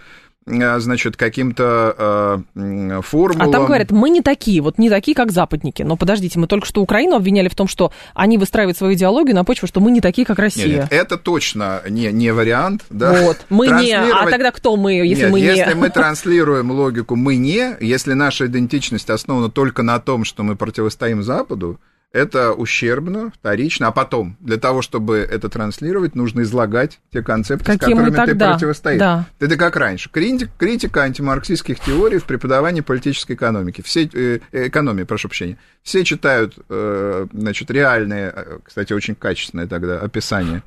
значит, 0.46 1.16
каким-то 1.16 2.44
э, 2.54 3.00
формулам. 3.02 3.48
А 3.48 3.52
там 3.52 3.66
говорят, 3.66 3.90
мы 3.90 4.10
не 4.10 4.22
такие, 4.22 4.60
вот 4.60 4.78
не 4.78 4.88
такие, 4.88 5.14
как 5.14 5.32
западники. 5.32 5.82
Но 5.82 5.96
подождите, 5.96 6.38
мы 6.38 6.46
только 6.46 6.66
что 6.66 6.82
Украину 6.82 7.16
обвиняли 7.16 7.48
в 7.48 7.54
том, 7.54 7.66
что 7.66 7.92
они 8.14 8.38
выстраивают 8.38 8.78
свою 8.78 8.94
идеологию 8.94 9.34
на 9.34 9.44
почве, 9.44 9.66
что 9.66 9.80
мы 9.80 9.90
не 9.90 10.00
такие, 10.00 10.24
как 10.24 10.38
Россия. 10.38 10.66
Нет, 10.66 10.78
нет, 10.78 10.92
это 10.92 11.18
точно 11.18 11.82
не, 11.88 12.12
не 12.12 12.32
вариант. 12.32 12.84
Да? 12.90 13.12
Вот, 13.22 13.38
мы 13.48 13.66
не, 13.66 13.92
а 13.94 14.30
тогда 14.30 14.52
кто 14.52 14.76
мы, 14.76 14.94
если 14.94 15.24
нет, 15.24 15.32
мы 15.32 15.40
не? 15.40 15.46
Если 15.46 15.74
мы 15.74 15.90
транслируем 15.96 16.70
логику 16.70 17.16
«мы 17.16 17.36
не», 17.36 17.76
если 17.80 18.12
наша 18.12 18.46
идентичность 18.46 19.10
основана 19.10 19.50
только 19.50 19.82
на 19.82 19.98
том, 19.98 20.24
что 20.24 20.42
мы 20.42 20.54
противостоим 20.54 21.22
Западу, 21.22 21.80
это 22.12 22.52
ущербно, 22.52 23.30
вторично, 23.30 23.88
а 23.88 23.92
потом, 23.92 24.36
для 24.40 24.56
того, 24.56 24.80
чтобы 24.80 25.18
это 25.18 25.48
транслировать, 25.48 26.14
нужно 26.14 26.42
излагать 26.42 27.00
те 27.12 27.22
концепты, 27.22 27.64
Какие 27.64 27.94
с 27.94 27.98
которыми 27.98 28.26
ты 28.26 28.34
противостоишь. 28.34 28.98
Да. 28.98 29.26
Это 29.38 29.56
как 29.56 29.76
раньше. 29.76 30.10
Критика, 30.10 30.50
критика 30.58 31.02
антимарксистских 31.02 31.78
теорий 31.80 32.18
в 32.18 32.24
преподавании 32.24 32.80
политической 32.80 33.32
экономики. 33.32 33.82
Все, 33.82 34.08
э, 34.12 34.40
экономии, 34.52 35.02
прошу 35.02 35.28
прощения. 35.28 35.58
Все 35.82 36.04
читают, 36.04 36.58
э, 36.68 37.26
значит, 37.32 37.70
реальные, 37.70 38.34
кстати, 38.64 38.92
очень 38.92 39.14
качественное 39.14 39.66
тогда 39.66 39.98
описание 40.00 40.62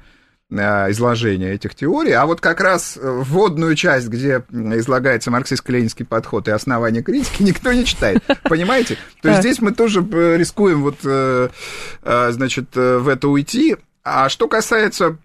изложения 0.51 1.53
этих 1.53 1.75
теорий, 1.75 2.13
а 2.13 2.25
вот 2.25 2.41
как 2.41 2.59
раз 2.59 2.97
вводную 3.01 3.75
часть, 3.75 4.07
где 4.07 4.43
излагается 4.51 5.29
марксистско-ленинский 5.29 6.05
подход 6.05 6.47
и 6.47 6.51
основания 6.51 7.03
критики, 7.03 7.43
никто 7.43 7.71
не 7.71 7.85
читает, 7.85 8.23
понимаете? 8.43 8.97
То 9.21 9.29
есть 9.29 9.41
здесь 9.41 9.61
мы 9.61 9.73
тоже 9.73 10.01
рискуем 10.01 10.81
вот, 10.81 10.99
значит, 12.03 12.75
в 12.75 13.07
это 13.07 13.27
уйти. 13.27 13.77
А 14.03 14.29
что 14.29 14.47
касается 14.47 15.17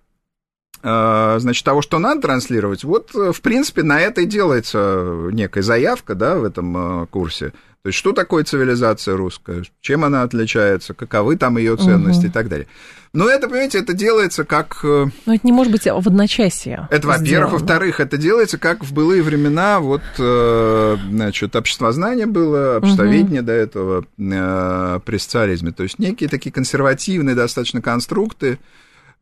значит, 0.83 1.64
того, 1.64 1.81
что 1.81 1.99
надо 1.99 2.21
транслировать, 2.21 2.85
вот, 2.85 3.14
в 3.14 3.40
принципе, 3.40 3.83
на 3.83 4.00
это 4.00 4.21
и 4.21 4.26
делается 4.26 5.31
некая 5.33 5.62
заявка, 5.62 6.14
да, 6.14 6.37
в 6.37 6.45
этом 6.45 7.07
курсе. 7.07 7.54
То 7.84 7.88
есть, 7.88 7.98
что 7.98 8.12
такое 8.12 8.44
цивилизация 8.44 9.14
русская, 9.14 9.62
чем 9.82 10.04
она 10.04 10.22
отличается, 10.22 10.94
каковы 10.94 11.36
там 11.36 11.58
ее 11.58 11.76
ценности 11.76 12.22
угу. 12.22 12.28
и 12.28 12.30
так 12.30 12.48
далее. 12.48 12.66
Но 13.12 13.28
это, 13.28 13.46
понимаете, 13.46 13.78
это 13.78 13.92
делается 13.92 14.44
как... 14.44 14.82
Но 14.82 15.10
это 15.26 15.40
не 15.42 15.52
может 15.52 15.70
быть 15.70 15.84
в 15.84 16.08
одночасье. 16.08 16.88
Это, 16.90 17.06
во-первых. 17.06 17.52
Во-вторых, 17.52 18.00
это 18.00 18.16
делается 18.16 18.56
как 18.56 18.82
в 18.82 18.94
былые 18.94 19.22
времена, 19.22 19.80
вот, 19.80 20.00
значит, 20.16 21.54
обществознание 21.54 22.24
было, 22.24 22.78
обществоведение 22.78 23.42
угу. 23.42 23.48
до 23.48 23.52
этого 23.52 24.04
при 24.16 25.18
социализме. 25.18 25.70
То 25.72 25.82
есть, 25.82 25.98
некие 25.98 26.30
такие 26.30 26.52
консервативные 26.52 27.36
достаточно 27.36 27.82
конструкты, 27.82 28.60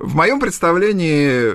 в 0.03 0.17
моем 0.17 0.41
представлении 0.41 1.55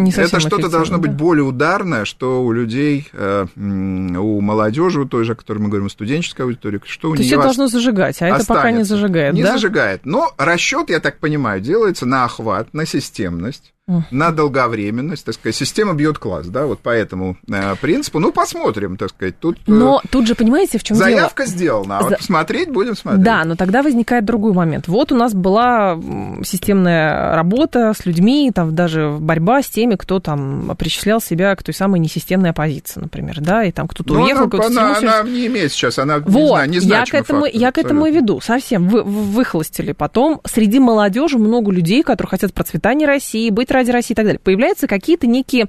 Не 0.00 0.10
это 0.10 0.40
что-то 0.40 0.68
должно 0.68 0.98
быть 0.98 1.10
да? 1.10 1.16
более 1.16 1.44
ударное, 1.44 2.04
что 2.04 2.42
у 2.44 2.52
людей, 2.52 3.08
у 3.56 4.40
молодежи, 4.40 5.00
у 5.00 5.04
той 5.04 5.24
же, 5.24 5.32
о 5.32 5.34
которой 5.34 5.58
мы 5.58 5.68
говорим, 5.68 5.86
у 5.86 5.90
студенческой 5.90 6.42
аудитории, 6.42 6.80
что 6.84 7.10
у 7.10 7.16
То 7.16 7.22
есть 7.22 7.32
это 7.32 7.42
должно 7.42 7.66
зажигать, 7.66 8.22
а 8.22 8.28
это 8.28 8.46
пока 8.46 8.70
не 8.70 8.84
зажигает, 8.84 9.34
Не 9.34 9.42
да? 9.42 9.52
зажигает. 9.52 10.06
Но 10.06 10.32
расчет, 10.38 10.90
я 10.90 11.00
так 11.00 11.18
понимаю, 11.18 11.60
делается 11.60 12.06
на 12.06 12.24
охват, 12.24 12.72
на 12.72 12.86
системность 12.86 13.74
на 14.10 14.30
долговременность, 14.30 15.24
так 15.24 15.34
сказать, 15.34 15.56
система 15.56 15.94
бьет 15.94 16.18
класс, 16.18 16.46
да, 16.46 16.66
вот 16.66 16.80
по 16.80 16.90
этому 16.90 17.36
э, 17.48 17.74
принципу. 17.80 18.18
Ну, 18.18 18.32
посмотрим, 18.32 18.96
так 18.96 19.10
сказать. 19.10 19.38
Тут, 19.38 19.58
но 19.66 20.02
тут 20.10 20.26
же, 20.26 20.34
понимаете, 20.34 20.78
в 20.78 20.84
чем 20.84 20.96
заявка 20.96 21.44
дело? 21.44 21.56
сделана, 21.56 21.98
а 21.98 22.02
вот 22.02 22.20
смотреть 22.20 22.70
будем 22.70 22.96
смотреть. 22.96 23.24
Да, 23.24 23.44
но 23.44 23.56
тогда 23.56 23.82
возникает 23.82 24.24
другой 24.24 24.52
момент. 24.52 24.88
Вот 24.88 25.12
у 25.12 25.16
нас 25.16 25.34
была 25.34 25.98
системная 26.44 27.34
работа 27.34 27.92
с 27.98 28.04
людьми, 28.04 28.50
там 28.54 28.74
даже 28.74 29.16
борьба 29.18 29.62
с 29.62 29.68
теми, 29.68 29.94
кто 29.94 30.20
там 30.20 30.76
причислял 30.78 31.20
себя 31.20 31.54
к 31.56 31.62
той 31.62 31.74
самой 31.74 32.00
несистемной 32.00 32.50
оппозиции, 32.50 33.00
например, 33.00 33.40
да, 33.40 33.64
и 33.64 33.72
там 33.72 33.88
кто-то 33.88 34.14
но 34.14 34.24
уехал, 34.24 34.50
она, 34.60 34.96
она, 34.96 35.18
она 35.20 35.22
не 35.30 35.46
имеет 35.46 35.72
сейчас, 35.72 35.98
она 35.98 36.18
вот, 36.18 36.66
не, 36.66 36.80
знаю, 36.80 36.80
не 36.80 36.88
я 36.88 37.04
к 37.04 37.14
этому, 37.14 37.40
фактор, 37.42 37.60
я 37.60 37.72
к 37.72 37.78
этому 37.78 38.06
и 38.06 38.12
веду, 38.12 38.40
совсем 38.40 38.88
вы, 38.88 39.02
выхолостили. 39.02 39.92
Потом 39.92 40.40
среди 40.44 40.78
молодежи 40.78 41.38
много 41.38 41.70
людей, 41.70 42.02
которые 42.02 42.28
хотят 42.28 42.52
процветания 42.52 43.06
России, 43.06 43.50
быть 43.50 43.70
ради 43.78 43.90
России 43.90 44.12
и 44.12 44.16
так 44.16 44.24
далее 44.24 44.40
появляются 44.40 44.86
какие-то 44.86 45.26
некие 45.26 45.68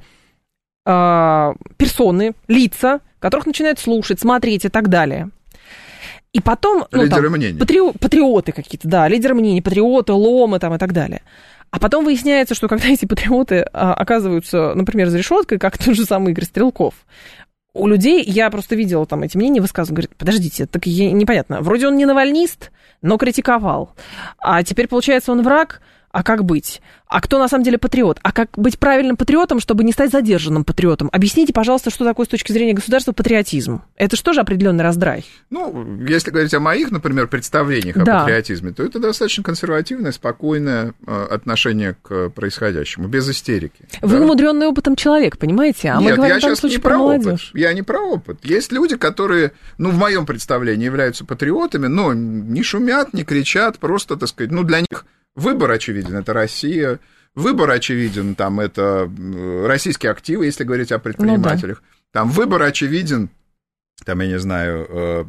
э, 0.86 1.54
персоны, 1.78 2.34
лица, 2.48 3.02
которых 3.20 3.46
начинают 3.46 3.80
слушать, 3.80 4.20
смотреть 4.20 4.66
и 4.66 4.70
так 4.70 4.90
далее. 4.90 5.30
И 6.32 6.42
потом... 6.42 6.86
Ну, 6.92 7.04
лидеры 7.04 7.24
там, 7.24 7.32
мнений. 7.32 7.60
Патри... 7.60 7.80
Патриоты 8.00 8.52
какие-то, 8.52 8.88
да, 8.88 9.08
лидеры 9.08 9.34
мнений, 9.34 9.62
патриоты, 9.62 10.14
ломы 10.14 10.60
там 10.60 10.76
и 10.76 10.78
так 10.78 10.94
далее. 10.94 11.22
А 11.72 11.80
потом 11.80 12.06
выясняется, 12.06 12.56
что 12.56 12.68
когда 12.68 12.88
эти 12.90 13.06
патриоты 13.06 13.66
а, 13.74 13.94
оказываются, 13.94 14.74
например, 14.76 15.10
за 15.10 15.18
решеткой, 15.18 15.60
как 15.60 15.78
тот 15.78 15.96
же 15.96 16.06
самый 16.06 16.34
Игорь 16.34 16.46
Стрелков, 16.46 16.94
у 17.74 17.88
людей, 17.88 18.24
я 18.24 18.50
просто 18.50 18.76
видела 18.76 19.06
там 19.06 19.24
эти 19.24 19.38
мнения, 19.38 19.62
высказывают, 19.62 19.96
говорят, 19.96 20.16
подождите, 20.18 20.66
так 20.66 20.86
я, 20.88 21.12
непонятно, 21.12 21.62
вроде 21.62 21.88
он 21.88 21.98
не 21.98 22.06
навальнист, 22.06 22.72
но 23.02 23.18
критиковал, 23.18 23.94
а 24.40 24.64
теперь, 24.64 24.88
получается, 24.88 25.32
он 25.32 25.44
враг, 25.44 25.82
а 26.12 26.24
как 26.24 26.44
быть? 26.44 26.82
А 27.08 27.22
кто 27.22 27.40
на 27.40 27.48
самом 27.48 27.64
деле 27.64 27.78
патриот? 27.78 28.20
А 28.22 28.32
как 28.32 28.50
быть 28.56 28.78
правильным 28.78 29.18
патриотом, 29.18 29.60
чтобы 29.60 29.84
не 29.84 29.92
стать 29.92 30.12
задержанным 30.12 30.64
патриотом? 30.64 31.10
Объясните, 31.12 31.54
пожалуйста, 31.54 31.90
что 31.90 32.06
такое 32.06 32.26
с 32.26 32.30
точки 32.30 32.52
зрения 32.52 32.74
государства 32.74 33.12
патриотизм? 33.14 33.82
Это 33.96 34.16
же 34.34 34.42
определенный 34.42 34.84
раздрай? 34.84 35.26
Ну, 35.50 36.06
если 36.08 36.30
говорить 36.30 36.54
о 36.54 36.60
моих, 36.60 36.92
например, 36.92 37.28
представлениях 37.28 37.98
о 37.98 38.04
Да. 38.06 38.20
патриотизме, 38.22 38.72
то 38.72 38.84
это 38.84 39.00
достаточно 39.00 39.44
консервативное, 39.44 40.12
спокойное 40.12 40.94
э, 41.08 41.28
отношение 41.32 41.96
к 42.02 42.30
происходящему, 42.30 43.08
без 43.08 43.28
истерики. 43.30 43.88
Вы 44.02 44.18
да. 44.18 44.24
умудренный 44.24 44.68
опытом 44.68 44.96
человек, 44.96 45.38
понимаете? 45.40 45.90
А 45.90 45.96
мы 46.00 46.08
Нет, 46.08 46.16
говорим 46.16 46.36
я 46.36 46.40
в 46.40 46.42
данном 46.42 46.56
сейчас 46.56 46.60
случае 46.60 46.78
не 46.78 46.84
про 46.84 46.90
про 46.92 47.00
опыт. 47.00 47.26
молодежь. 47.26 47.52
Я 47.56 47.74
не 47.74 47.82
про 47.82 48.00
опыт. 48.00 48.40
Есть 48.44 48.72
люди, 48.72 48.98
которые, 48.98 49.54
ну, 49.78 49.90
в 49.90 49.98
моем 49.98 50.26
представлении 50.28 50.86
являются 50.86 51.26
патриотами, 51.26 51.88
но 51.88 52.14
не 52.14 52.62
шумят, 52.62 53.14
не 53.14 53.24
кричат, 53.24 53.80
просто, 53.80 54.16
так 54.16 54.30
сказать, 54.30 54.52
ну, 54.52 54.64
для 54.64 54.82
них 54.82 55.06
выбор 55.40 55.72
очевиден, 55.72 56.16
это 56.16 56.34
Россия, 56.34 57.00
выбор 57.36 57.72
очевиден, 57.72 58.36
там, 58.36 58.60
это 58.60 59.10
э, 59.10 59.66
российские 59.68 60.12
активы, 60.12 60.46
если 60.46 60.64
говорить 60.64 60.92
о 60.92 61.00
предпринимателях. 61.00 61.82
Там 62.12 62.30
выбор 62.30 62.64
очевиден, 62.64 63.30
там, 64.06 64.20
я 64.22 64.28
не 64.28 64.40
знаю, 64.40 64.88
э, 64.90 65.26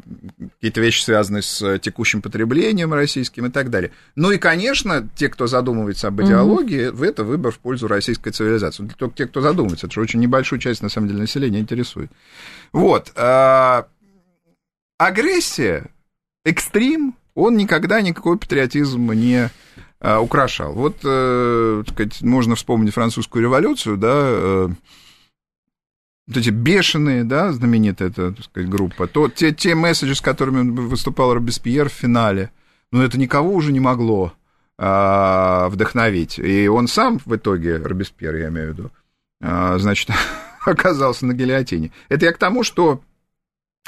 какие-то 0.55 0.81
вещи 0.81 1.03
связанные 1.03 1.41
с 1.41 1.79
текущим 1.79 2.21
потреблением 2.21 2.93
российским 2.93 3.45
и 3.45 3.49
так 3.49 3.69
далее. 3.69 3.91
Ну 4.15 4.31
и, 4.31 4.37
конечно, 4.37 5.07
те, 5.15 5.29
кто 5.29 5.47
задумывается 5.47 6.07
об 6.07 6.21
идеологии, 6.21 6.87
в 6.87 7.03
это 7.03 7.23
выбор 7.23 7.51
в 7.51 7.59
пользу 7.59 7.87
российской 7.87 8.31
цивилизации. 8.31 8.89
Только 8.97 9.15
те, 9.15 9.27
кто 9.27 9.41
задумывается, 9.41 9.87
это 9.87 9.95
же 9.95 10.01
очень 10.01 10.19
небольшую 10.19 10.59
часть, 10.59 10.81
на 10.81 10.89
самом 10.89 11.07
деле, 11.07 11.21
населения 11.21 11.59
интересует. 11.59 12.11
Вот. 12.71 13.11
а, 13.15 13.87
Агрессия, 14.97 15.87
экстрим, 16.45 17.15
он 17.33 17.57
никогда 17.57 18.01
никакой 18.01 18.37
патриотизм 18.37 19.11
не 19.13 19.49
украшал. 20.01 20.73
Вот, 20.73 20.97
э, 21.03 21.83
так 21.85 21.93
сказать, 21.93 22.21
можно 22.21 22.55
вспомнить 22.55 22.93
французскую 22.93 23.43
революцию, 23.43 23.97
да, 23.97 24.11
э, 24.13 24.69
вот 26.27 26.37
эти 26.37 26.49
бешеные, 26.49 27.23
да, 27.23 27.51
знаменитая 27.51 28.09
эта, 28.09 28.31
так 28.31 28.45
сказать, 28.45 28.69
группа, 28.69 29.07
то 29.07 29.27
те, 29.27 29.53
те 29.53 29.75
месседжи, 29.75 30.15
с 30.15 30.21
которыми 30.21 30.69
выступал 30.69 31.33
Робеспьер 31.33 31.89
в 31.89 31.93
финале, 31.93 32.51
ну, 32.91 33.01
это 33.01 33.19
никого 33.19 33.53
уже 33.53 33.71
не 33.71 33.79
могло 33.79 34.33
а, 34.77 35.69
вдохновить. 35.69 36.39
И 36.39 36.67
он 36.67 36.87
сам 36.87 37.19
в 37.25 37.35
итоге, 37.35 37.77
Робеспьер, 37.77 38.35
я 38.35 38.49
имею 38.49 38.73
в 38.73 38.77
виду, 38.77 38.91
а, 39.41 39.77
значит, 39.77 40.09
оказался 40.65 41.25
на 41.25 41.33
гильотине. 41.33 41.91
Это 42.09 42.25
я 42.25 42.33
к 42.33 42.37
тому, 42.37 42.63
что 42.63 43.01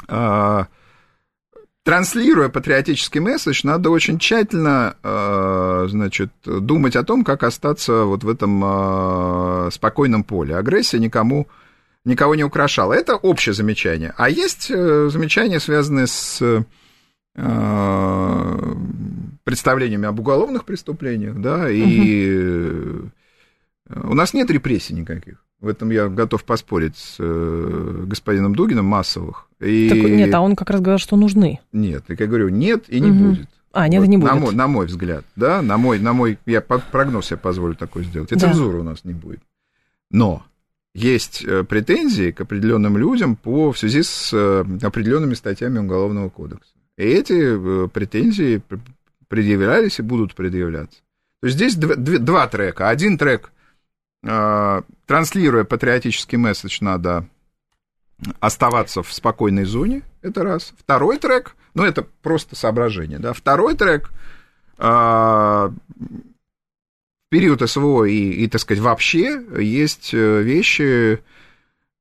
а, 0.06 0.68
транслируя 1.84 2.48
патриотический 2.48 3.20
месседж, 3.20 3.60
надо 3.62 3.90
очень 3.90 4.18
тщательно, 4.18 4.96
а, 5.02 5.86
значит, 5.88 6.30
думать 6.44 6.96
о 6.96 7.04
том, 7.04 7.22
как 7.22 7.44
остаться 7.44 8.04
вот 8.04 8.24
в 8.24 8.28
этом 8.28 8.60
а, 8.64 9.68
спокойном 9.70 10.24
поле. 10.24 10.56
Агрессия 10.56 10.98
никому 10.98 11.46
никого 12.04 12.34
не 12.34 12.44
украшала. 12.44 12.92
Это 12.94 13.16
общее 13.16 13.54
замечание. 13.54 14.12
А 14.16 14.28
есть 14.28 14.70
э, 14.70 15.08
замечания, 15.10 15.58
связанные 15.58 16.06
с 16.06 16.38
э, 16.42 16.62
представлениями 19.44 20.06
об 20.06 20.20
уголовных 20.20 20.64
преступлениях, 20.66 21.40
да, 21.40 21.70
и 21.70 22.68
угу. 22.78 23.10
у 24.10 24.14
нас 24.14 24.34
нет 24.34 24.50
репрессий 24.50 24.94
никаких. 24.94 25.44
В 25.64 25.68
этом 25.68 25.88
я 25.88 26.08
готов 26.08 26.44
поспорить 26.44 26.94
с 26.98 27.16
э, 27.18 28.04
господином 28.06 28.54
Дугином 28.54 28.84
массовых. 28.84 29.48
И... 29.60 29.88
Так, 29.88 29.98
нет, 29.98 30.34
а 30.34 30.42
он 30.42 30.56
как 30.56 30.68
раз 30.68 30.82
говорил, 30.82 30.98
что 30.98 31.16
нужны. 31.16 31.58
Нет, 31.72 32.04
я 32.06 32.26
говорю, 32.26 32.50
нет 32.50 32.84
и 32.88 33.00
не 33.00 33.10
угу. 33.10 33.30
будет. 33.30 33.48
А, 33.72 33.88
нет, 33.88 34.02
вот, 34.02 34.08
не 34.10 34.18
будет. 34.18 34.30
На 34.30 34.38
мой, 34.38 34.54
на 34.54 34.66
мой 34.68 34.86
взгляд, 34.86 35.24
да, 35.36 35.62
на 35.62 35.78
мой, 35.78 35.98
на 35.98 36.12
мой, 36.12 36.38
я 36.44 36.60
прогноз 36.60 37.30
я 37.30 37.38
позволю 37.38 37.74
такой 37.76 38.04
сделать. 38.04 38.30
И 38.30 38.34
да. 38.34 38.48
цензуры 38.48 38.80
у 38.80 38.82
нас 38.82 39.04
не 39.04 39.14
будет. 39.14 39.40
Но 40.10 40.42
есть 40.94 41.42
э, 41.42 41.64
претензии 41.64 42.30
к 42.30 42.42
определенным 42.42 42.98
людям 42.98 43.34
по, 43.34 43.72
в 43.72 43.78
связи 43.78 44.02
с 44.02 44.34
э, 44.34 44.66
определенными 44.82 45.32
статьями 45.32 45.78
Уголовного 45.78 46.28
кодекса. 46.28 46.74
И 46.98 47.04
эти 47.04 47.88
претензии 47.88 48.60
предъявлялись 49.28 49.98
и 49.98 50.02
будут 50.02 50.34
предъявляться. 50.34 50.98
То 51.40 51.46
есть 51.46 51.56
здесь 51.56 51.74
два, 51.74 51.96
два 51.96 52.48
трека. 52.48 52.90
Один 52.90 53.16
трек, 53.16 53.50
транслируя 54.24 55.64
патриотический 55.64 56.38
месседж, 56.38 56.78
надо 56.80 57.28
оставаться 58.40 59.02
в 59.02 59.12
спокойной 59.12 59.64
зоне, 59.64 60.02
это 60.22 60.42
раз. 60.42 60.72
Второй 60.78 61.18
трек, 61.18 61.56
ну 61.74 61.84
это 61.84 62.06
просто 62.22 62.56
соображение, 62.56 63.18
да. 63.18 63.32
Второй 63.32 63.74
трек 63.74 64.10
период 67.34 67.68
СВО 67.68 68.04
и, 68.04 68.30
и, 68.30 68.46
так 68.46 68.60
сказать, 68.60 68.80
вообще 68.80 69.42
есть 69.58 70.14
э, 70.14 70.42
вещи, 70.42 71.14
э, 71.14 71.18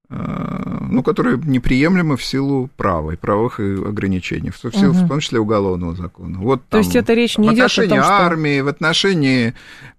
ну, 0.10 1.02
которые 1.02 1.38
неприемлемы 1.38 2.18
в 2.18 2.24
силу 2.24 2.70
права 2.78 3.12
и 3.12 3.16
правовых 3.16 3.60
ограничений, 3.60 4.52
в, 4.52 4.58
силу, 4.58 4.92
угу. 4.92 5.06
в 5.06 5.08
том 5.08 5.20
числе 5.20 5.40
уголовного 5.40 5.96
закона. 5.96 6.38
Вот 6.40 6.62
там, 6.70 6.70
То 6.70 6.78
есть 6.80 6.96
это 6.96 7.14
речь 7.14 7.38
не 7.38 7.48
идет 7.48 7.72
о 7.72 7.88
том, 7.88 8.04
что... 8.04 8.04
армии, 8.04 8.62
в 8.62 8.68
отношении, 8.68 9.54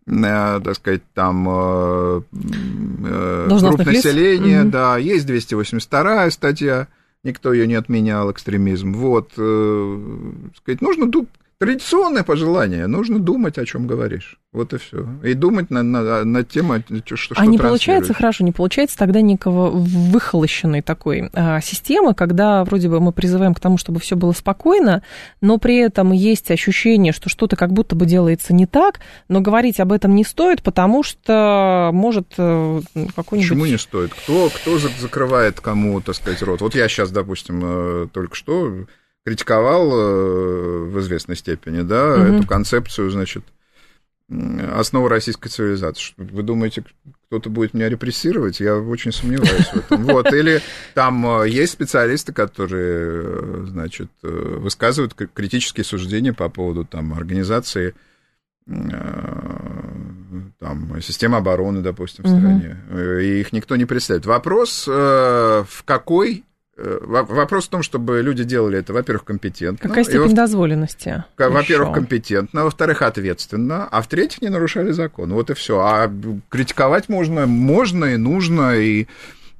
э, 0.06 0.61
так 0.62 0.75
сказать, 0.76 1.02
там 1.14 1.44
групп 1.44 2.26
населения, 3.84 4.62
угу. 4.62 4.70
да, 4.70 4.99
есть 4.99 5.26
282 5.26 6.30
статья, 6.30 6.87
никто 7.25 7.52
ее 7.52 7.66
не 7.66 7.75
отменял, 7.75 8.30
экстремизм. 8.30 8.92
Вот, 8.92 9.32
сказать, 9.32 10.80
нужно 10.80 11.11
Традиционное 11.64 12.23
пожелание. 12.25 12.87
Нужно 12.87 13.18
думать, 13.18 13.59
о 13.59 13.64
чем 13.64 13.87
говоришь. 13.87 14.38
Вот 14.52 14.73
и 14.73 14.78
все. 14.78 15.06
И 15.25 15.35
думать 15.35 15.71
над, 15.71 15.85
над, 15.85 16.25
над 16.25 16.49
тем, 16.49 16.73
что, 17.04 17.16
что 17.16 17.35
А 17.37 17.47
не 17.47 17.59
получается 17.59 18.14
хорошо, 18.14 18.44
не 18.44 18.52
получается 18.52 18.97
тогда 18.97 19.21
некого 19.21 19.71
выхолощенной 19.71 20.83
такой 20.83 21.30
а, 21.33 21.61
системы, 21.61 22.14
когда 22.14 22.64
вроде 22.64 22.88
бы 22.88 23.00
мы 23.00 23.12
призываем 23.12 23.54
к 23.54 23.61
тому, 23.61 23.78
чтобы 23.78 23.99
все 23.99 24.14
было 24.14 24.33
спокойно, 24.33 25.02
но 25.40 25.59
при 25.59 25.78
этом 25.78 26.12
есть 26.12 26.50
ощущение, 26.50 27.12
что 27.12 27.28
что-то 27.28 27.56
как 27.56 27.73
будто 27.73 27.97
бы 27.97 28.06
делается 28.06 28.54
не 28.54 28.66
так, 28.66 29.00
но 29.28 29.40
говорить 29.40 29.80
об 29.80 29.90
этом 29.90 30.14
не 30.14 30.25
стоит, 30.25 30.62
потому 30.62 31.02
что 31.02 31.90
может 31.92 32.28
э, 32.38 32.80
какой-нибудь... 33.16 33.49
Почему 33.49 33.66
не 33.66 33.78
стоит? 33.78 34.12
Кто, 34.14 34.50
кто 34.50 34.78
закрывает 34.78 35.61
кому, 35.61 36.00
так 36.00 36.14
сказать, 36.14 36.42
рот? 36.42 36.61
Вот 36.61 36.75
я 36.75 36.88
сейчас, 36.88 37.11
допустим, 37.11 37.61
э, 37.64 38.06
только 38.12 38.37
что 38.37 38.87
критиковал 39.25 39.90
э, 39.93 40.85
в 40.85 41.00
известной 41.00 41.37
степени, 41.37 41.83
да, 41.83 42.14
угу. 42.14 42.21
эту 42.21 42.47
концепцию, 42.47 43.11
значит, 43.11 43.45
основы 44.28 45.09
российской 45.09 45.49
цивилизации. 45.49 46.14
Вы 46.16 46.43
думаете, 46.43 46.85
кто-то 47.27 47.51
будет 47.51 47.75
меня 47.75 47.88
репрессировать? 47.88 48.61
Я 48.61 48.77
очень 48.77 49.12
сомневаюсь 49.12 49.66
в 49.66 49.77
этом. 49.77 50.05
Вот. 50.05 50.33
Или 50.33 50.62
там 50.94 51.42
э, 51.42 51.48
есть 51.48 51.72
специалисты, 51.72 52.33
которые, 52.33 53.22
э, 53.25 53.66
значит, 53.68 54.11
высказывают 54.22 55.14
критические 55.14 55.85
суждения 55.85 56.33
по 56.33 56.48
поводу 56.48 56.85
там, 56.85 57.12
организации 57.14 57.94
там, 58.66 59.42
системы 61.03 61.37
обороны, 61.37 61.83
допустим, 61.83 62.25
в 62.25 62.29
стране. 62.29 62.83
Угу. 62.90 62.98
И 62.98 63.40
их 63.40 63.53
никто 63.53 63.77
не 63.77 63.85
представляет. 63.85 64.25
Вопрос, 64.25 64.87
в 64.87 65.83
какой 65.85 66.44
вопрос 66.76 67.66
в 67.66 67.68
том, 67.68 67.82
чтобы 67.82 68.20
люди 68.20 68.42
делали 68.44 68.78
это, 68.78 68.92
во-первых, 68.92 69.24
компетентно. 69.24 69.88
Какая 69.88 70.04
степень 70.04 70.28
во 70.28 70.34
дозволенности? 70.34 71.24
Во-первых, 71.38 71.94
компетентно, 71.94 72.64
во-вторых, 72.64 73.02
ответственно, 73.02 73.87
а 73.90 74.02
в-третьих, 74.02 74.42
не 74.42 74.48
нарушали 74.48 74.90
закон. 74.90 75.32
Вот 75.32 75.50
и 75.50 75.54
все. 75.54 75.78
А 75.80 76.10
критиковать 76.48 77.08
можно, 77.08 77.46
можно 77.46 78.06
и 78.06 78.16
нужно, 78.16 78.74
и, 78.76 79.06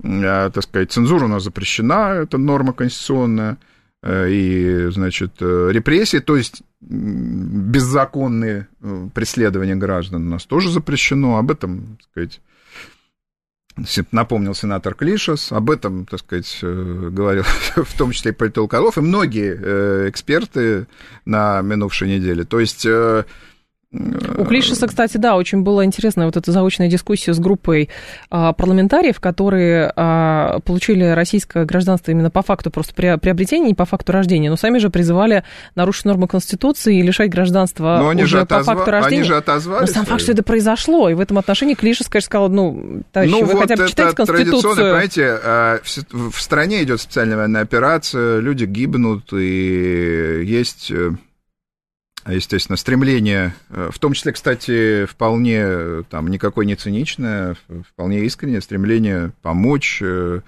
э, 0.03 0.50
так 0.53 0.62
сказать, 0.62 0.90
цензура 0.90 1.27
у 1.27 1.29
нас 1.29 1.44
запрещена, 1.44 2.22
это 2.22 2.37
норма 2.37 2.72
конституционная, 2.72 3.59
э, 4.03 4.31
и, 4.31 4.90
значит, 4.90 5.40
репрессии, 5.40 6.18
то 6.18 6.37
есть 6.37 6.62
беззаконные 6.81 8.66
преследования 9.14 9.77
граждан 9.77 10.27
у 10.27 10.31
нас 10.31 10.44
тоже 10.46 10.70
запрещено, 10.70 11.38
об 11.38 11.50
этом, 11.50 11.96
так 11.96 12.11
сказать, 12.11 12.40
напомнил 14.13 14.55
сенатор 14.55 14.95
Клишес, 14.95 15.51
об 15.51 15.71
этом, 15.71 16.07
так 16.07 16.21
сказать, 16.21 16.59
э, 16.63 17.09
говорил 17.11 17.45
в 17.77 17.99
том 17.99 18.13
числе 18.13 18.31
и 18.31 18.35
политолог 18.35 18.73
Орлов, 18.75 18.99
и 18.99 19.01
многие 19.01 19.57
э, 19.59 20.09
эксперты 20.09 20.87
на 21.25 21.61
минувшей 21.63 22.09
неделе. 22.09 22.45
То 22.45 22.61
есть 22.61 22.87
э, 22.87 23.25
у 24.37 24.45
Клишеса, 24.45 24.87
кстати, 24.87 25.17
да, 25.17 25.37
очень 25.37 25.63
была 25.63 25.85
интересная 25.85 26.27
вот 26.27 26.37
эта 26.37 26.51
заочная 26.51 26.89
дискуссия 26.89 27.33
с 27.33 27.39
группой 27.39 27.89
а, 28.31 28.53
парламентариев, 28.53 29.21
которые 29.21 29.93
а, 29.95 30.61
получили 30.61 31.05
российское 31.05 31.65
гражданство 31.65 32.11
именно 32.11 32.31
по 32.31 32.43
факту 32.43 32.71
просто 32.71 32.95
приобретения, 32.95 33.69
не 33.69 33.75
по 33.75 33.85
факту 33.85 34.13
рождения, 34.13 34.51
но 34.51 34.57
сами 34.57 34.79
же 34.79 34.91
призывали 34.91 35.45
нарушить 35.75 36.07
нормы 36.07 36.27
Конституции 36.27 36.99
и 36.99 37.03
лишать 37.03 37.31
гражданства 37.31 37.99
но 38.01 38.09
они 38.09 38.25
уже 38.25 38.39
же 38.39 38.47
по 38.47 38.57
отозва... 38.57 38.75
факту 38.75 38.91
рождения. 38.91 39.17
Они 39.19 39.29
же 39.29 39.37
отозвались. 39.37 39.89
Но 39.89 39.95
сам 39.95 40.07
факт, 40.07 40.23
что 40.23 40.33
это 40.33 40.43
произошло, 40.43 41.09
и 41.09 41.15
в 41.15 41.21
этом 41.21 41.39
отношении 41.39 41.75
Клишес, 41.75 42.09
конечно, 42.09 42.27
сказал, 42.27 42.49
ну, 42.49 43.03
товарищи, 43.13 43.33
ну, 43.33 43.45
вы 43.45 43.53
вот 43.53 43.63
хотя 43.63 43.77
бы 43.77 43.89
читайте 43.89 44.17
Конституцию. 44.17 44.75
понимаете, 44.75 45.39
а, 45.43 45.81
в 46.11 46.41
стране 46.41 46.83
идет 46.83 47.01
специальная 47.01 47.37
военная 47.37 47.63
операция, 47.63 48.41
люди 48.41 48.65
гибнут, 48.65 49.33
и 49.33 50.43
есть 50.45 50.91
э, 50.91 51.13
естественно, 52.33 52.77
стремление, 52.77 53.55
э, 53.71 53.91
в 53.93 53.99
том 53.99 54.13
числе, 54.13 54.33
кстати, 54.33 55.07
вполне 55.07 55.61
э, 55.61 56.03
там 56.09 56.29
никакой 56.29 56.67
не 56.67 56.75
циничное, 56.75 57.57
вполне 57.89 58.21
искреннее 58.21 58.61
стремление 58.61 59.33
помочь, 59.43 60.03
угу. 60.03 60.43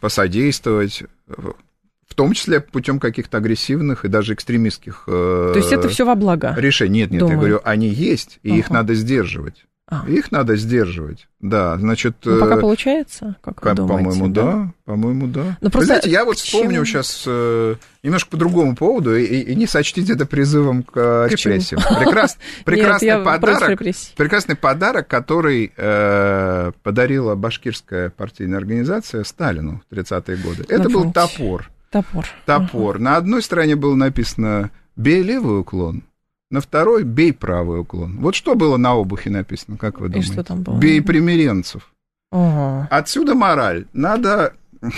посодействовать, 0.00 1.04
в 1.26 2.14
том 2.14 2.32
числе 2.32 2.60
путем 2.60 2.98
каких-то 2.98 3.38
агрессивных 3.38 4.04
и 4.04 4.08
даже 4.08 4.34
экстремистских 4.34 5.04
То 5.06 5.52
есть 5.54 5.72
это 5.72 5.88
все 5.88 6.04
во 6.04 6.14
благо? 6.14 6.54
Решений. 6.56 7.00
Нет, 7.00 7.10
нет, 7.10 7.20
Думаю. 7.20 7.34
я 7.34 7.38
говорю, 7.38 7.60
они 7.64 7.88
есть, 7.88 8.38
и 8.42 8.50
угу. 8.50 8.58
их 8.58 8.70
надо 8.70 8.94
сдерживать. 8.94 9.66
А. 9.90 10.04
Их 10.08 10.30
надо 10.30 10.54
сдерживать, 10.54 11.26
да, 11.40 11.76
значит... 11.76 12.18
Ну, 12.24 12.38
пока 12.38 12.58
э, 12.58 12.60
получается, 12.60 13.34
как 13.42 13.60
вы 13.64 13.74
По-моему, 13.74 14.28
да? 14.28 14.42
да, 14.42 14.72
по-моему, 14.84 15.26
да. 15.26 15.42
Но 15.42 15.56
ну, 15.62 15.70
просто 15.70 15.86
знаете, 15.86 16.10
я 16.10 16.24
вот 16.24 16.38
вспомню 16.38 16.84
сейчас 16.84 17.24
э, 17.26 17.74
немножко 18.04 18.30
по 18.30 18.36
другому 18.36 18.76
поводу, 18.76 19.16
и, 19.16 19.24
и 19.24 19.54
не 19.56 19.66
сочтите 19.66 20.12
это 20.12 20.26
призывом 20.26 20.84
к, 20.84 20.92
э, 20.94 21.28
к 21.28 21.32
репрессиям. 21.32 21.80
Прекрас, 21.98 22.38
прекрасный 22.64 23.06
Нет, 23.06 23.24
подарок, 23.24 23.80
прекрасный 24.16 24.54
подарок, 24.54 25.08
который 25.08 25.72
э, 25.76 26.70
подарила 26.84 27.34
башкирская 27.34 28.10
партийная 28.10 28.58
организация 28.58 29.24
Сталину 29.24 29.82
в 29.90 29.92
30-е 29.92 30.36
годы. 30.36 30.66
Это 30.68 30.88
был 30.88 31.12
топор. 31.12 31.68
Топор. 31.90 32.26
Топор. 32.46 32.94
Угу. 32.94 33.02
На 33.02 33.16
одной 33.16 33.42
стороне 33.42 33.74
было 33.74 33.96
написано 33.96 34.70
«бей 34.94 35.24
левый 35.24 35.58
уклон», 35.58 36.04
на 36.50 36.60
второй 36.60 37.04
бей 37.04 37.32
правый 37.32 37.80
уклон. 37.80 38.18
Вот 38.18 38.34
что 38.34 38.54
было 38.54 38.76
на 38.76 38.94
обухе 38.94 39.30
написано, 39.30 39.76
как 39.76 40.00
вы 40.00 40.08
думаете? 40.08 40.30
И 40.30 40.32
что 40.32 40.44
там 40.44 40.62
было? 40.62 40.78
Бей 40.78 41.00
примиренцев. 41.00 41.92
Ага. 42.32 42.88
Отсюда 42.90 43.34
мораль. 43.34 43.86
Надо... 43.92 44.54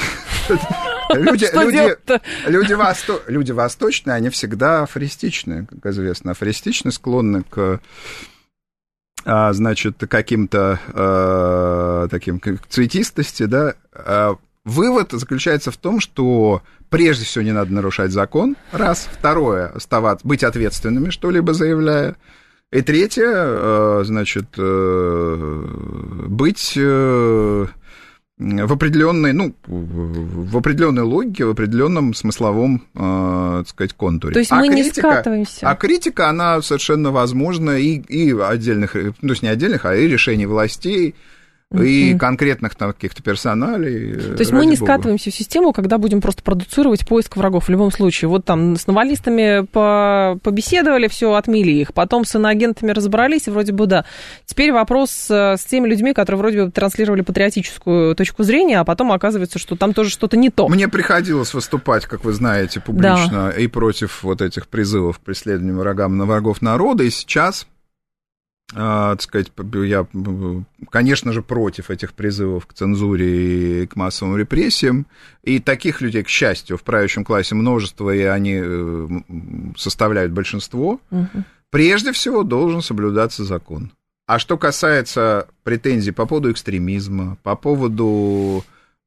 Люди, 1.14 1.46
люди, 1.52 1.94
люди, 2.48 2.72
восто... 2.72 3.20
люди 3.26 3.52
восточные, 3.52 4.14
они 4.14 4.30
всегда 4.30 4.84
афористичные, 4.84 5.66
как 5.66 5.84
известно. 5.92 6.30
Афористичны 6.30 6.90
склонны 6.90 7.42
к 7.42 7.80
а, 9.24 9.52
значит, 9.52 9.96
каким-то 10.08 10.80
а, 10.88 12.08
таким 12.08 12.40
цветистости, 12.68 13.44
да, 13.44 13.74
а, 13.92 14.36
вывод 14.64 15.12
заключается 15.12 15.70
в 15.70 15.76
том, 15.76 16.00
что 16.00 16.62
прежде 16.92 17.24
всего 17.24 17.42
не 17.42 17.52
надо 17.52 17.72
нарушать 17.72 18.12
закон, 18.12 18.54
раз. 18.70 19.08
Второе, 19.10 19.68
оставаться, 19.68 20.28
быть 20.28 20.44
ответственными, 20.44 21.10
что-либо 21.10 21.54
заявляя. 21.54 22.16
И 22.70 22.80
третье, 22.82 23.24
а, 23.26 24.02
значит, 24.04 24.46
э, 24.56 25.64
быть 26.28 26.74
э, 26.76 27.66
в 28.38 28.72
определенной, 28.72 29.32
ну, 29.32 29.54
в 29.66 30.56
определенной 30.56 31.02
логике, 31.02 31.46
в 31.46 31.50
определенном 31.50 32.12
смысловом, 32.14 32.82
э, 32.94 33.56
так 33.58 33.68
сказать, 33.68 33.94
контуре. 33.94 34.34
То 34.34 34.40
есть 34.40 34.52
а 34.52 34.56
мы 34.56 34.68
критика, 34.68 34.84
не 34.84 34.90
скатываемся. 34.90 35.68
А 35.70 35.74
критика, 35.74 36.28
она 36.28 36.60
совершенно 36.60 37.10
возможна 37.10 37.70
и, 37.70 37.96
и 38.00 38.38
отдельных, 38.38 38.92
то 38.92 39.12
есть 39.22 39.42
не 39.42 39.48
отдельных, 39.48 39.86
а 39.86 39.94
и 39.94 40.08
решений 40.08 40.46
властей, 40.46 41.14
и 41.80 42.16
конкретных 42.16 42.74
там 42.74 42.92
каких-то 42.92 43.22
персоналей. 43.22 44.14
То 44.14 44.40
есть 44.40 44.52
мы 44.52 44.66
не 44.66 44.76
Бога. 44.76 44.84
скатываемся 44.84 45.30
в 45.30 45.34
систему, 45.34 45.72
когда 45.72 45.98
будем 45.98 46.20
просто 46.20 46.42
продуцировать 46.42 47.06
поиск 47.06 47.36
врагов 47.36 47.66
в 47.66 47.68
любом 47.68 47.90
случае. 47.90 48.28
Вот 48.28 48.44
там 48.44 48.76
с 48.76 48.86
навалистами 48.86 49.66
по 49.66 50.38
побеседовали, 50.42 51.08
все, 51.08 51.34
отмели 51.34 51.70
их. 51.70 51.94
Потом 51.94 52.24
с 52.24 52.34
иноагентами 52.34 52.90
разобрались, 52.90 53.48
вроде 53.48 53.72
бы 53.72 53.86
да. 53.86 54.04
Теперь 54.46 54.72
вопрос 54.72 55.28
э, 55.30 55.56
с 55.56 55.64
теми 55.64 55.88
людьми, 55.88 56.12
которые 56.12 56.38
вроде 56.38 56.64
бы 56.64 56.70
транслировали 56.70 57.22
патриотическую 57.22 58.14
точку 58.14 58.42
зрения, 58.42 58.80
а 58.80 58.84
потом 58.84 59.12
оказывается, 59.12 59.58
что 59.58 59.76
там 59.76 59.92
тоже 59.92 60.10
что-то 60.10 60.36
не 60.36 60.50
то. 60.50 60.68
Мне 60.68 60.88
приходилось 60.88 61.54
выступать, 61.54 62.06
как 62.06 62.24
вы 62.24 62.32
знаете, 62.32 62.80
публично 62.80 63.50
да. 63.50 63.50
и 63.50 63.66
против 63.66 64.22
вот 64.22 64.42
этих 64.42 64.68
призывов 64.68 65.18
к 65.18 65.22
преследованию 65.22 65.78
врагам 65.78 66.16
на 66.16 66.26
врагов 66.26 66.62
народа. 66.62 67.04
И 67.04 67.10
сейчас 67.10 67.66
так 68.74 69.22
сказать, 69.22 69.52
я, 69.84 70.06
конечно 70.90 71.32
же, 71.32 71.42
против 71.42 71.90
этих 71.90 72.14
призывов 72.14 72.66
к 72.66 72.72
цензуре 72.72 73.82
и 73.82 73.86
к 73.86 73.96
массовым 73.96 74.36
репрессиям. 74.36 75.06
И 75.42 75.58
таких 75.58 76.00
людей, 76.00 76.22
к 76.22 76.28
счастью, 76.28 76.78
в 76.78 76.82
правящем 76.82 77.24
классе 77.24 77.54
множество, 77.54 78.10
и 78.10 78.22
они 78.22 78.60
э, 78.62 79.08
составляют 79.76 80.32
большинство. 80.32 81.00
Угу. 81.10 81.44
Прежде 81.70 82.12
всего 82.12 82.42
должен 82.42 82.82
соблюдаться 82.82 83.44
закон. 83.44 83.92
А 84.26 84.38
что 84.38 84.56
касается 84.56 85.48
претензий 85.64 86.12
по 86.12 86.26
поводу 86.26 86.50
экстремизма, 86.50 87.36
по 87.42 87.56
поводу 87.56 88.64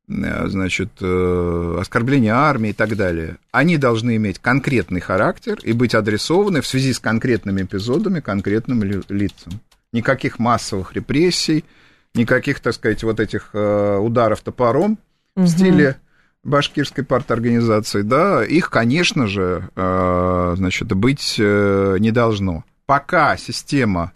значит, 0.07 0.89
э, 1.01 1.77
оскорбления 1.79 2.35
армии 2.35 2.69
и 2.69 2.73
так 2.73 2.95
далее, 2.95 3.37
они 3.51 3.77
должны 3.77 4.15
иметь 4.17 4.39
конкретный 4.39 5.01
характер 5.01 5.59
и 5.63 5.73
быть 5.73 5.95
адресованы 5.95 6.61
в 6.61 6.67
связи 6.67 6.93
с 6.93 6.99
конкретными 6.99 7.63
эпизодами 7.63 8.19
конкретным 8.19 8.83
лицам. 8.83 9.59
Никаких 9.91 10.39
массовых 10.39 10.93
репрессий, 10.93 11.65
никаких, 12.13 12.59
так 12.59 12.73
сказать, 12.73 13.03
вот 13.03 13.19
этих 13.19 13.49
э, 13.53 13.97
ударов 13.97 14.41
топором 14.41 14.99
угу. 15.35 15.45
в 15.45 15.47
стиле 15.47 15.97
башкирской 16.43 17.03
парторганизации, 17.03 18.03
да, 18.03 18.45
их, 18.45 18.69
конечно 18.69 19.25
же, 19.25 19.67
значит, 19.75 20.93
быть 20.93 21.39
не 21.39 22.11
должно. 22.11 22.63
Пока 22.85 23.35
система 23.35 24.11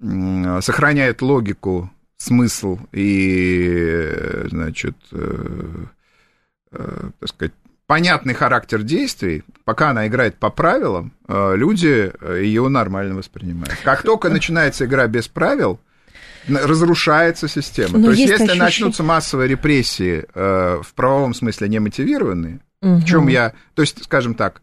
сохраняет 0.00 1.20
логику 1.20 1.90
смысл 2.16 2.78
и, 2.92 4.10
значит, 4.46 4.96
э, 5.12 5.84
э, 6.72 7.10
так 7.20 7.28
сказать, 7.28 7.52
понятный 7.86 8.34
характер 8.34 8.82
действий, 8.82 9.42
пока 9.64 9.90
она 9.90 10.06
играет 10.06 10.36
по 10.36 10.50
правилам, 10.50 11.12
э, 11.28 11.54
люди 11.56 12.12
ее 12.40 12.68
нормально 12.68 13.14
воспринимают. 13.16 13.76
Как 13.84 14.02
только 14.02 14.30
начинается 14.30 14.86
игра 14.86 15.06
без 15.06 15.28
правил, 15.28 15.78
разрушается 16.48 17.48
система. 17.48 17.98
Но 17.98 18.06
То 18.06 18.10
есть, 18.10 18.20
есть 18.20 18.30
если 18.32 18.44
ощущение... 18.44 18.64
начнутся 18.64 19.02
массовые 19.02 19.48
репрессии 19.48 20.26
в 20.34 20.94
правовом 20.94 21.32
смысле 21.32 21.68
немотивированные, 21.68 22.60
угу. 22.82 22.96
в 22.96 23.04
чем 23.04 23.28
я, 23.28 23.54
то 23.74 23.82
есть, 23.82 24.04
скажем 24.04 24.34
так, 24.34 24.60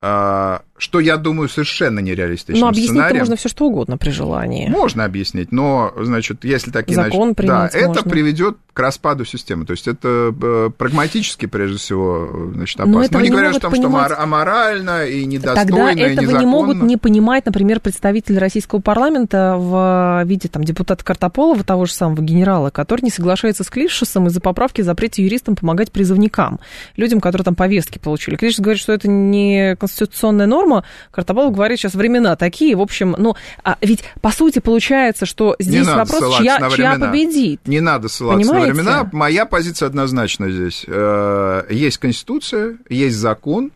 что 0.00 1.00
я 1.00 1.16
думаю 1.16 1.48
совершенно 1.48 2.00
нереалистичным 2.00 2.60
Но 2.60 2.68
объяснить 2.68 2.90
сценарием. 2.90 3.20
можно 3.20 3.36
все 3.36 3.48
что 3.48 3.66
угодно 3.66 3.96
при 3.96 4.10
желании. 4.10 4.68
Можно 4.68 5.04
объяснить, 5.04 5.52
но, 5.52 5.92
значит, 5.98 6.44
если 6.44 6.70
такие... 6.70 6.94
Закон 6.96 7.34
значит, 7.34 7.36
принять 7.36 7.72
Да, 7.72 7.86
можно. 7.86 8.00
это 8.00 8.08
приведет 8.08 8.56
к 8.74 8.78
распаду 8.78 9.24
системы. 9.24 9.64
То 9.64 9.70
есть 9.70 9.88
это 9.88 10.34
э, 10.38 10.70
прагматически, 10.76 11.46
прежде 11.46 11.78
всего, 11.78 12.50
значит, 12.52 12.78
опасно. 12.78 13.00
Но, 13.00 13.08
но 13.10 13.20
не 13.20 13.24
не 13.24 13.30
говоря 13.30 13.50
о 13.50 13.58
том, 13.58 13.72
понимать... 13.72 14.12
что 14.12 14.22
аморально 14.22 15.06
и 15.06 15.24
недостойно, 15.24 15.66
Тогда 15.66 15.92
и 15.92 15.98
этого 16.00 16.24
незаконно. 16.26 16.38
не 16.40 16.46
могут 16.46 16.82
не 16.82 16.96
понимать, 16.98 17.46
например, 17.46 17.80
представители 17.80 18.36
российского 18.36 18.80
парламента 18.80 19.56
в 19.58 20.22
виде 20.26 20.48
там, 20.48 20.62
депутата 20.62 21.02
Картополова, 21.02 21.64
того 21.64 21.86
же 21.86 21.92
самого 21.92 22.20
генерала, 22.20 22.68
который 22.68 23.00
не 23.00 23.10
соглашается 23.10 23.64
с 23.64 23.70
Клишесом 23.70 24.26
из-за 24.26 24.42
поправки 24.42 24.82
запрете 24.82 25.22
юристам 25.22 25.56
помогать 25.56 25.90
призывникам, 25.90 26.60
людям, 26.96 27.22
которые 27.22 27.46
там 27.46 27.54
повестки 27.54 27.98
получили. 27.98 28.36
Клишес 28.36 28.60
говорит, 28.60 28.80
что 28.82 28.92
это 28.92 29.08
не 29.08 29.74
конституционная 29.86 30.46
норма. 30.46 30.84
Картополов 31.10 31.54
говорит, 31.54 31.78
сейчас 31.78 31.94
времена 31.94 32.36
такие. 32.36 32.76
В 32.76 32.80
общем, 32.80 33.14
ну, 33.18 33.36
а 33.64 33.76
ведь 33.80 34.04
по 34.20 34.30
сути 34.30 34.58
получается, 34.58 35.26
что 35.26 35.56
здесь 35.58 35.86
вопрос, 35.86 36.38
чья, 36.38 36.68
чья 36.70 36.98
победит. 36.98 37.60
Не 37.66 37.80
надо 37.80 38.08
ссылаться 38.08 38.40
Понимаете? 38.40 38.68
на 38.68 38.74
времена. 38.74 39.10
Моя 39.12 39.46
позиция 39.46 39.86
однозначна 39.86 40.50
здесь. 40.50 40.84
Э, 40.86 41.64
есть 41.70 41.98
Конституция, 41.98 42.78
есть 42.88 43.16
закон, 43.16 43.72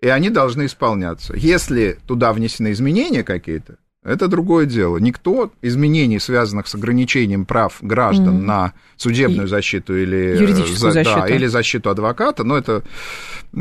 и 0.00 0.08
они 0.08 0.30
должны 0.30 0.66
исполняться. 0.66 1.34
Если 1.36 1.98
туда 2.06 2.32
внесены 2.32 2.72
изменения 2.72 3.22
какие-то, 3.22 3.76
это 4.02 4.28
другое 4.28 4.64
дело. 4.64 4.96
Никто 4.96 5.52
изменений, 5.60 6.18
связанных 6.18 6.68
с 6.68 6.74
ограничением 6.74 7.44
прав 7.44 7.78
граждан 7.82 8.38
mm. 8.38 8.42
на 8.42 8.72
судебную 8.96 9.46
защиту 9.46 9.96
или, 9.96 10.38
Юридическую 10.40 10.76
за, 10.76 10.90
защиту. 10.90 11.20
Да, 11.20 11.28
или 11.28 11.46
защиту 11.46 11.90
адвоката, 11.90 12.42
но 12.44 12.56
это 12.56 12.82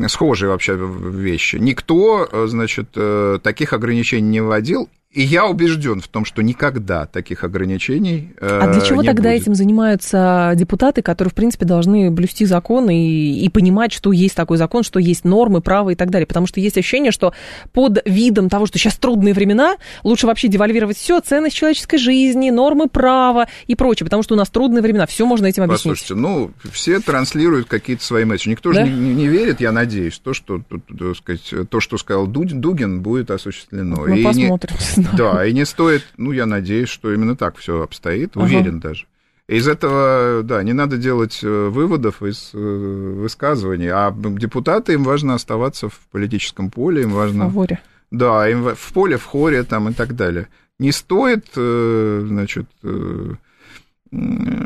схожие 0.08 0.50
вообще 0.50 0.78
вещи. 0.78 1.58
Никто, 1.58 2.48
значит, 2.48 2.90
э, 2.96 3.40
таких 3.44 3.74
ограничений 3.74 4.30
не 4.30 4.42
вводил, 4.42 4.90
и 5.12 5.24
я 5.24 5.48
убежден 5.48 6.02
в 6.02 6.08
том, 6.08 6.24
что 6.24 6.44
никогда 6.44 7.08
таких 7.08 7.44
ограничений 7.44 8.32
э, 8.40 8.60
А 8.62 8.72
для 8.72 8.82
чего 8.82 9.02
тогда 9.02 9.32
будет. 9.32 9.42
этим 9.42 9.56
занимаются 9.56 10.54
депутаты, 10.56 11.02
которые, 11.02 11.32
в 11.32 11.34
принципе, 11.34 11.66
должны 11.66 12.12
блюсти 12.12 12.46
закон 12.46 12.92
и, 12.92 13.44
и 13.44 13.50
понимать, 13.50 13.92
что 13.92 14.12
есть 14.12 14.36
такой 14.36 14.58
закон, 14.58 14.84
что 14.84 15.00
есть 15.00 15.26
нормы, 15.26 15.62
права 15.62 15.90
и 15.90 15.96
так 15.96 16.12
далее? 16.12 16.28
Потому 16.28 16.46
что 16.46 16.60
есть 16.60 16.78
ощущение, 16.78 17.12
что 17.12 17.34
под 17.74 18.04
видом 18.06 18.50
того, 18.50 18.68
что 18.68 18.78
сейчас 18.78 18.98
трудные 18.98 19.34
времена, 19.34 19.78
лучше 20.04 20.28
вообще 20.28 20.48
девальвировать 20.48 20.98
все, 20.98 21.20
ценность 21.22 21.56
человеческой 21.56 21.98
жизни, 21.98 22.52
нормы 22.52 22.88
права 22.88 23.48
и 23.66 23.74
прочее, 23.74 24.06
потому 24.06 24.22
что 24.22 24.36
у 24.36 24.38
нас 24.38 24.50
трудные 24.52 24.84
времена, 24.84 25.08
все 25.08 25.26
можно 25.26 25.48
этим 25.48 25.64
объяснить. 25.64 25.94
Послушайте, 25.94 26.14
ну, 26.14 26.52
все 26.72 27.00
транслируют 27.00 27.68
какие-то 27.68 28.04
свои 28.04 28.26
месседжи. 28.26 28.52
Никто 28.52 28.72
да? 28.72 28.86
же 28.86 28.92
не, 28.92 29.16
не 29.16 29.28
верит, 29.28 29.60
я 29.60 29.72
надеюсь, 29.72 30.20
то, 30.20 30.36
что, 30.36 30.62
так 30.70 31.18
сказать, 31.18 31.68
то, 31.68 31.80
что 31.80 31.98
сказал 31.98 32.28
Дугин, 32.28 33.02
будет 33.02 33.32
осуществлено. 33.32 34.04
Мы 34.06 34.20
и 34.20 34.24
посмотрим. 34.24 34.76
Не 34.99 34.99
знаю. 35.02 35.18
Да, 35.18 35.46
и 35.46 35.54
не 35.54 35.66
стоит, 35.66 36.06
ну, 36.18 36.32
я 36.32 36.46
надеюсь, 36.46 36.90
что 36.90 37.14
именно 37.14 37.36
так 37.36 37.58
все 37.58 37.82
обстоит, 37.82 38.38
уверен 38.38 38.78
ага. 38.78 38.90
даже. 38.90 39.06
Из 39.48 39.68
этого, 39.68 40.44
да, 40.44 40.62
не 40.62 40.74
надо 40.74 40.98
делать 40.98 41.40
э, 41.42 41.70
выводов 41.70 42.22
из 42.22 42.52
э, 42.54 42.58
высказываний, 42.58 43.90
а 43.90 44.14
депутаты, 44.16 44.94
им 44.94 45.04
важно 45.04 45.34
оставаться 45.34 45.90
в 45.90 46.00
политическом 46.12 46.70
поле, 46.70 47.02
им 47.02 47.12
важно... 47.12 47.46
В 47.48 47.54
фаворе. 47.54 47.80
Да, 48.12 48.48
им 48.48 48.76
в 48.76 48.94
поле, 48.94 49.18
в 49.18 49.26
хоре 49.26 49.64
там 49.64 49.90
и 49.90 49.94
так 49.94 50.16
далее. 50.16 50.50
Не 50.78 50.92
стоит, 50.92 51.48
э, 51.56 52.26
значит, 52.28 52.68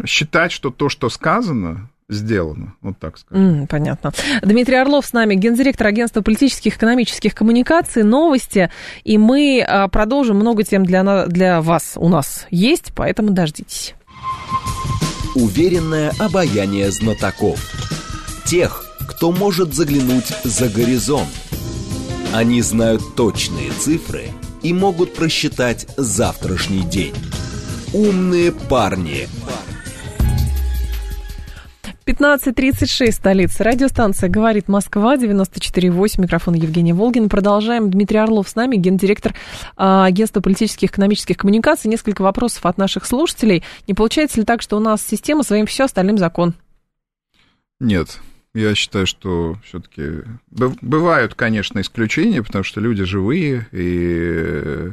считать, 0.06 0.52
что 0.52 0.70
то, 0.70 0.90
что 0.90 1.10
сказано, 1.10 1.90
сделано, 2.14 2.76
вот 2.82 2.98
так 3.00 3.18
скажем. 3.18 3.64
Mm, 3.64 3.68
понятно. 3.68 4.12
Дмитрий 4.42 4.76
Орлов 4.76 5.06
с 5.06 5.14
нами, 5.14 5.36
гендиректор 5.36 5.88
агентства 5.88 6.22
политических 6.22 6.74
и 6.74 6.76
экономических 6.78 7.36
коммуникаций, 7.36 8.04
новости, 8.04 8.70
и 9.04 9.18
мы 9.18 9.64
а, 9.68 9.88
продолжим 9.88 10.38
много 10.38 10.64
тем 10.64 10.86
для, 10.86 11.26
для 11.26 11.62
вас 11.62 11.94
у 11.96 12.10
нас 12.10 12.48
есть, 12.50 12.94
поэтому 12.96 13.32
дождитесь. 13.32 13.96
Уверенное 15.36 16.12
обаяние 16.20 16.92
знатоков. 16.92 17.60
Тех, 18.46 18.86
кто 19.08 19.32
может 19.32 19.74
заглянуть 19.74 20.32
за 20.44 20.70
горизонт. 20.70 21.30
Они 22.34 22.62
знают 22.62 23.16
точные 23.16 23.72
цифры 23.72 24.26
и 24.62 24.74
могут 24.74 25.14
просчитать 25.14 25.88
завтрашний 25.98 26.82
день. 26.82 27.14
Умные 27.94 28.52
парни. 28.52 29.28
парни 29.28 29.64
15.36, 32.06 33.12
столица. 33.12 33.64
Радиостанция 33.64 34.30
«Говорит 34.30 34.68
Москва», 34.68 35.16
94.8, 35.16 36.22
микрофон 36.22 36.54
Евгения 36.54 36.94
Волгин. 36.94 37.30
Продолжаем. 37.30 37.90
Дмитрий 37.90 38.18
Орлов 38.18 38.50
с 38.50 38.56
нами, 38.56 38.76
гендиректор 38.76 39.34
а, 39.78 40.06
агентства 40.06 40.42
политических 40.42 40.90
и 40.90 40.92
экономических 40.92 41.38
коммуникаций. 41.38 41.90
Несколько 41.90 42.22
вопросов 42.22 42.66
от 42.66 42.78
наших 42.78 43.06
слушателей. 43.06 43.64
Не 43.88 43.94
получается 43.94 44.40
ли 44.40 44.46
так, 44.46 44.62
что 44.62 44.76
у 44.76 44.82
нас 44.82 45.02
система 45.02 45.44
своим 45.44 45.66
все, 45.66 45.86
остальным 45.86 46.18
закон? 46.18 46.56
Нет, 47.80 48.20
я 48.54 48.76
считаю, 48.76 49.08
что 49.08 49.58
все-таки 49.64 50.24
бывают, 50.50 51.36
конечно, 51.36 51.80
исключения, 51.80 52.44
потому 52.44 52.64
что 52.64 52.82
люди 52.82 53.04
живые, 53.04 53.68
и 53.72 54.92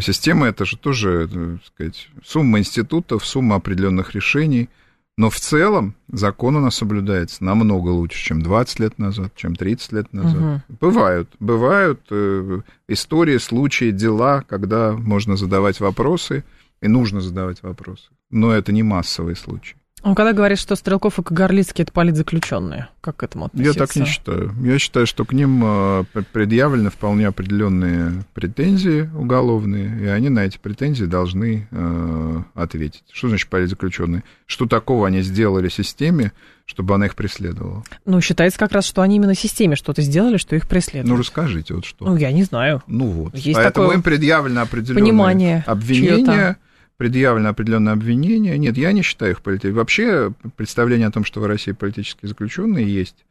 Система 0.00 0.46
это 0.46 0.64
же 0.64 0.76
тоже, 0.76 1.28
так 1.28 1.66
сказать, 1.66 2.08
сумма 2.24 2.60
институтов, 2.60 3.26
сумма 3.26 3.56
определенных 3.56 4.14
решений. 4.14 4.68
Но 5.16 5.30
в 5.30 5.38
целом 5.38 5.94
закон 6.08 6.56
у 6.56 6.60
нас 6.60 6.74
соблюдается 6.74 7.44
намного 7.44 7.90
лучше, 7.90 8.22
чем 8.22 8.42
20 8.42 8.80
лет 8.80 8.98
назад, 8.98 9.32
чем 9.36 9.54
30 9.54 9.92
лет 9.92 10.12
назад. 10.12 10.40
Угу. 10.40 10.76
Бывают, 10.80 11.28
бывают 11.38 12.00
э, 12.10 12.60
истории, 12.88 13.38
случаи, 13.38 13.92
дела, 13.92 14.42
когда 14.48 14.92
можно 14.92 15.36
задавать 15.36 15.78
вопросы, 15.78 16.44
и 16.80 16.88
нужно 16.88 17.20
задавать 17.20 17.62
вопросы. 17.62 18.10
Но 18.30 18.52
это 18.52 18.72
не 18.72 18.82
массовый 18.82 19.36
случай. 19.36 19.76
Он 20.04 20.14
когда 20.14 20.34
говорит, 20.34 20.58
что 20.58 20.76
Стрелков 20.76 21.18
и 21.18 21.22
Кагарлицкий 21.22 21.82
это 21.82 21.90
политзаключенные, 21.90 22.88
как 23.00 23.16
к 23.16 23.22
этому 23.22 23.46
относиться? 23.46 23.80
Я 23.80 23.86
так 23.86 23.96
не 23.96 24.04
считаю. 24.04 24.54
Я 24.62 24.78
считаю, 24.78 25.06
что 25.06 25.24
к 25.24 25.32
ним 25.32 25.62
э, 25.64 26.04
предъявлены 26.30 26.90
вполне 26.90 27.26
определенные 27.26 28.22
претензии 28.34 29.10
уголовные, 29.16 30.02
и 30.02 30.06
они 30.08 30.28
на 30.28 30.40
эти 30.40 30.58
претензии 30.58 31.06
должны 31.06 31.66
э, 31.70 32.42
ответить. 32.54 33.02
Что 33.12 33.28
значит 33.30 33.48
политзаключенные? 33.48 34.24
Что 34.44 34.66
такого 34.66 35.06
они 35.06 35.22
сделали 35.22 35.70
системе, 35.70 36.32
чтобы 36.66 36.94
она 36.94 37.06
их 37.06 37.14
преследовала? 37.16 37.82
Ну, 38.04 38.20
считается 38.20 38.58
как 38.58 38.72
раз, 38.72 38.84
что 38.84 39.00
они 39.00 39.16
именно 39.16 39.34
системе 39.34 39.74
что-то 39.74 40.02
сделали, 40.02 40.36
что 40.36 40.54
их 40.54 40.68
преследуют. 40.68 41.08
Ну, 41.08 41.16
расскажите, 41.16 41.72
вот 41.72 41.86
что. 41.86 42.04
Ну, 42.04 42.16
я 42.16 42.30
не 42.30 42.42
знаю. 42.42 42.82
Ну 42.86 43.06
вот. 43.06 43.34
Есть 43.36 43.54
Поэтому 43.54 43.86
такое 43.86 43.96
им 43.96 44.02
предъявлено 44.02 44.60
определенное 44.60 45.64
обвинение 45.66 46.58
предъявлено 46.96 47.48
определенное 47.48 47.92
обвинение. 47.92 48.56
Нет, 48.58 48.76
я 48.76 48.92
не 48.92 49.02
считаю 49.02 49.32
их 49.32 49.42
политическими. 49.42 49.76
Вообще 49.76 50.32
представление 50.56 51.08
о 51.08 51.12
том, 51.12 51.24
что 51.24 51.40
в 51.40 51.46
России 51.46 51.72
политические 51.72 52.28
заключенные 52.28 52.92
есть, 52.92 53.24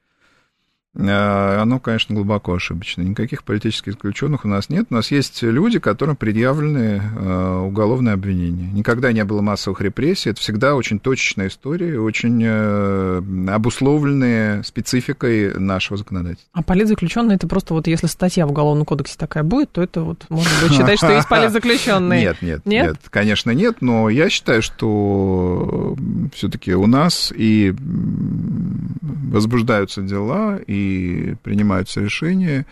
оно, 0.96 1.80
конечно, 1.80 2.14
глубоко 2.14 2.54
ошибочно. 2.54 3.02
Никаких 3.02 3.44
политических 3.44 3.94
заключенных 3.94 4.46
у 4.46 4.48
нас 4.48 4.70
нет. 4.70 4.88
У 4.92 4.94
нас 4.94 5.10
есть 5.10 5.42
люди, 5.42 5.80
которым 5.80 6.16
предъявлены 6.16 7.02
э, 7.02 7.62
уголовные 7.66 8.14
обвинения. 8.14 8.70
Никогда 8.72 9.12
не 9.12 9.24
было 9.24 9.42
массовых 9.42 9.82
репрессий. 9.82 10.30
Это 10.30 10.40
всегда 10.40 10.76
очень 10.76 11.00
точечная 11.00 11.48
история, 11.48 12.00
очень 12.00 12.42
э, 12.46 13.22
обусловленные 13.50 14.64
спецификой 14.64 15.58
нашего 15.58 15.98
законодательства. 15.98 16.48
А 16.54 16.62
политзаключенные 16.62 17.38
это 17.38 17.48
просто 17.48 17.74
вот 17.74 17.88
если 17.88 18.06
статья 18.06 18.46
в 18.46 18.52
Уголовном 18.52 18.86
кодексе 18.86 19.16
такая 19.18 19.44
будет, 19.44 19.72
то 19.72 19.82
это 19.82 20.02
вот 20.02 20.26
можно 20.30 20.52
будет 20.62 20.74
считать, 20.74 20.98
что 21.00 21.12
есть 21.12 21.28
политзаключенные. 21.30 22.22
Нет, 22.22 22.42
нет, 22.44 22.62
нет, 22.66 22.86
нет, 22.86 22.98
конечно, 23.10 23.50
нет, 23.50 23.78
но 23.82 24.10
я 24.10 24.30
считаю, 24.30 24.62
что 24.62 25.96
все-таки 26.36 26.76
у 26.76 26.86
нас 26.86 27.34
и 27.36 27.74
возбуждаются 29.34 30.04
дела, 30.04 30.60
и 30.60 31.36
принимаются 31.42 32.02
решения 32.02 32.68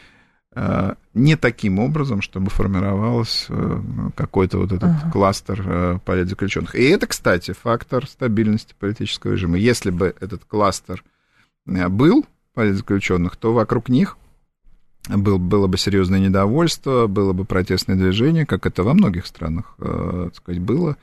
э, 0.53 0.93
не 1.15 1.35
таким 1.35 1.79
образом, 1.79 2.21
чтобы 2.21 2.51
формировался 2.51 3.47
э, 3.49 3.81
какой-то 4.15 4.59
вот 4.59 4.71
этот 4.71 4.91
uh-huh. 4.91 5.11
кластер 5.11 5.63
э, 5.65 5.99
политзаключенных. 6.05 6.75
И 6.75 6.83
это, 6.83 7.07
кстати, 7.07 7.53
фактор 7.53 8.07
стабильности 8.07 8.75
политического 8.77 9.31
режима. 9.31 9.57
Если 9.57 9.89
бы 9.89 10.13
этот 10.19 10.45
кластер 10.45 11.03
был 11.65 12.27
политзаключенных, 12.53 13.37
то 13.37 13.53
вокруг 13.53 13.89
них 13.89 14.17
был, 15.09 15.39
было 15.39 15.65
бы 15.65 15.79
серьезное 15.79 16.19
недовольство, 16.19 17.07
было 17.07 17.33
бы 17.33 17.43
протестное 17.43 17.95
движение, 17.95 18.45
как 18.45 18.67
это 18.67 18.83
во 18.83 18.93
многих 18.93 19.25
странах, 19.25 19.75
так 19.79 20.35
сказать, 20.35 20.61
было. 20.61 20.95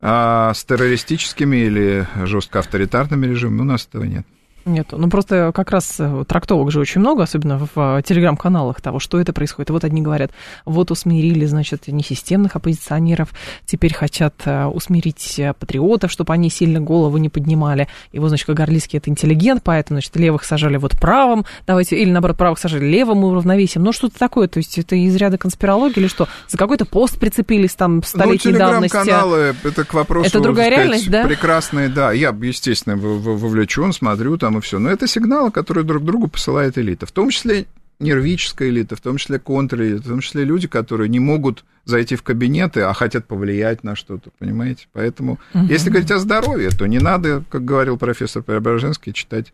А 0.00 0.52
с 0.52 0.62
террористическими 0.64 1.56
или 1.56 2.06
жестко 2.24 2.58
авторитарными 2.58 3.26
режимами 3.26 3.60
у 3.62 3.64
нас 3.64 3.86
этого 3.86 4.04
нет. 4.04 4.26
Нет, 4.68 4.88
ну 4.92 5.08
просто 5.08 5.50
как 5.54 5.70
раз 5.70 5.96
э, 5.98 6.24
трактовок 6.28 6.70
же 6.70 6.80
очень 6.80 7.00
много, 7.00 7.22
особенно 7.22 7.58
в 7.58 7.70
э, 7.98 8.02
телеграм-каналах 8.04 8.82
того, 8.82 8.98
что 8.98 9.18
это 9.18 9.32
происходит. 9.32 9.70
Вот 9.70 9.82
одни 9.82 10.02
говорят, 10.02 10.30
вот 10.66 10.90
усмирили, 10.90 11.46
значит, 11.46 11.88
несистемных 11.88 12.54
оппозиционеров, 12.54 13.30
теперь 13.64 13.94
хотят 13.94 14.34
э, 14.44 14.66
усмирить 14.66 15.40
патриотов, 15.58 16.12
чтобы 16.12 16.34
они 16.34 16.50
сильно 16.50 16.80
голову 16.80 17.16
не 17.16 17.30
поднимали. 17.30 17.88
И 18.12 18.18
вот, 18.18 18.28
значит, 18.28 18.46
Кагарлицкий 18.46 18.98
это 18.98 19.08
интеллигент, 19.08 19.62
поэтому, 19.64 19.96
значит, 19.96 20.14
левых 20.16 20.44
сажали 20.44 20.76
вот 20.76 20.98
правым, 21.00 21.46
давайте, 21.66 21.96
или 21.96 22.10
наоборот, 22.10 22.36
правых 22.36 22.58
сажали 22.58 22.84
левым 22.84 23.24
уравновесием. 23.24 23.82
Ну, 23.82 23.92
что-то 23.92 24.18
такое, 24.18 24.48
то 24.48 24.58
есть 24.58 24.76
это 24.76 24.96
из 24.96 25.16
ряда 25.16 25.38
конспирологии 25.38 26.00
или 26.00 26.08
что? 26.08 26.28
За 26.46 26.58
какой-то 26.58 26.84
пост 26.84 27.18
прицепились 27.18 27.74
там 27.74 28.02
столетней 28.02 28.52
ну, 28.52 28.58
давности. 28.58 28.92
телеграм-каналы, 28.92 29.54
это 29.64 29.84
к 29.84 29.94
вопросу... 29.94 30.28
Это 30.28 30.40
другая 30.40 30.66
сказать, 30.66 30.78
реальность, 30.86 31.10
да? 31.10 31.24
Прекрасные, 31.24 31.88
да. 31.88 32.12
Я, 32.12 32.36
естественно, 32.38 32.96
вовлечен, 32.96 33.94
смотрю 33.94 34.36
там 34.36 34.57
и 34.58 34.60
все. 34.60 34.78
Но 34.78 34.90
это 34.90 35.06
сигналы, 35.06 35.50
которые 35.50 35.84
друг 35.84 36.04
другу 36.04 36.28
посылает 36.28 36.78
элита, 36.78 37.06
в 37.06 37.12
том 37.12 37.30
числе 37.30 37.66
нервическая 38.00 38.68
элита, 38.68 38.96
в 38.96 39.00
том 39.00 39.16
числе 39.16 39.38
контрэлита, 39.38 40.02
в 40.02 40.08
том 40.08 40.20
числе 40.20 40.44
люди, 40.44 40.68
которые 40.68 41.08
не 41.08 41.18
могут 41.18 41.64
зайти 41.84 42.16
в 42.16 42.22
кабинеты, 42.22 42.82
а 42.82 42.92
хотят 42.92 43.26
повлиять 43.26 43.82
на 43.82 43.96
что-то, 43.96 44.30
понимаете? 44.38 44.86
Поэтому, 44.92 45.38
угу. 45.54 45.64
если 45.64 45.90
говорить 45.90 46.10
о 46.10 46.18
здоровье, 46.18 46.70
то 46.70 46.86
не 46.86 46.98
надо, 46.98 47.42
как 47.50 47.64
говорил 47.64 47.96
профессор 47.98 48.42
Преображенский, 48.42 49.12
читать 49.12 49.52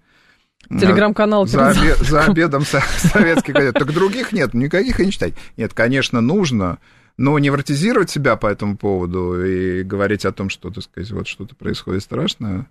Телеграм-канал 0.69 1.47
за, 1.47 1.71
обед, 1.71 1.99
за 1.99 2.23
обедом 2.23 2.65
советский 2.99 3.53
газет. 3.53 3.75
Так 3.75 3.93
других 3.93 4.33
нет, 4.33 4.55
никаких 4.55 5.01
и 5.01 5.07
не 5.07 5.13
читать. 5.13 5.35
Нет, 5.57 5.75
конечно, 5.75 6.21
нужно, 6.21 6.79
но 7.17 7.39
невротизировать 7.39 8.11
себя 8.11 8.37
по 8.37 8.47
этому 8.47 8.77
поводу 8.77 9.45
и 9.45 9.83
говорить 9.83 10.25
о 10.25 10.33
том, 10.33 10.49
что, 10.49 10.71
так 10.71 10.85
сказать, 10.85 11.11
вот 11.11 11.29
что-то 11.29 11.55
происходит 11.55 12.03
страшное, 12.03 12.67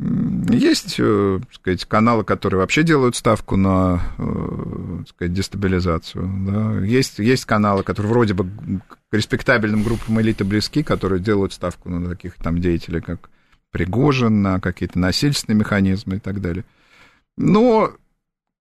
есть, 0.00 0.96
э, 0.98 1.40
так 1.40 1.54
сказать, 1.54 1.84
каналы, 1.84 2.24
которые 2.24 2.60
вообще 2.60 2.82
делают 2.82 3.16
ставку 3.16 3.56
на, 3.56 4.00
э, 4.16 4.96
так 5.00 5.08
сказать, 5.08 5.34
дестабилизацию. 5.34 6.30
Да. 6.46 6.80
Есть, 6.84 7.18
есть 7.18 7.44
каналы, 7.44 7.82
которые 7.82 8.10
вроде 8.10 8.32
бы 8.32 8.44
к 8.88 8.98
респектабельным 9.12 9.82
группам 9.82 10.20
элиты 10.20 10.44
близки, 10.44 10.82
которые 10.82 11.20
делают 11.20 11.52
ставку 11.52 11.90
на 11.90 12.08
таких 12.08 12.34
там 12.36 12.60
деятелей, 12.60 13.00
как 13.00 13.28
Пригожин, 13.72 14.42
на 14.42 14.58
какие-то 14.58 14.98
насильственные 14.98 15.58
механизмы 15.58 16.16
и 16.16 16.18
так 16.18 16.40
далее. 16.40 16.64
Но, 17.36 17.92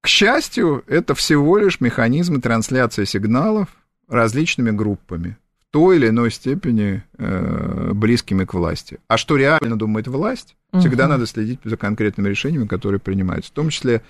к 0.01 0.07
счастью, 0.07 0.83
это 0.87 1.15
всего 1.15 1.57
лишь 1.57 1.79
механизмы 1.79 2.41
трансляции 2.41 3.05
сигналов 3.05 3.69
различными 4.09 4.71
группами 4.71 5.37
той 5.71 5.97
или 5.97 6.09
иной 6.09 6.31
степени 6.31 7.03
э, 7.17 7.91
близкими 7.93 8.43
к 8.43 8.53
власти. 8.53 8.99
А 9.07 9.17
что 9.17 9.37
реально 9.37 9.77
думает 9.77 10.07
власть, 10.07 10.55
всегда 10.77 11.05
угу. 11.05 11.13
надо 11.13 11.25
следить 11.25 11.59
за 11.63 11.77
конкретными 11.77 12.29
решениями, 12.29 12.67
которые 12.67 12.99
принимаются, 12.99 13.51
в 13.51 13.53
том 13.55 13.69
числе 13.69 14.01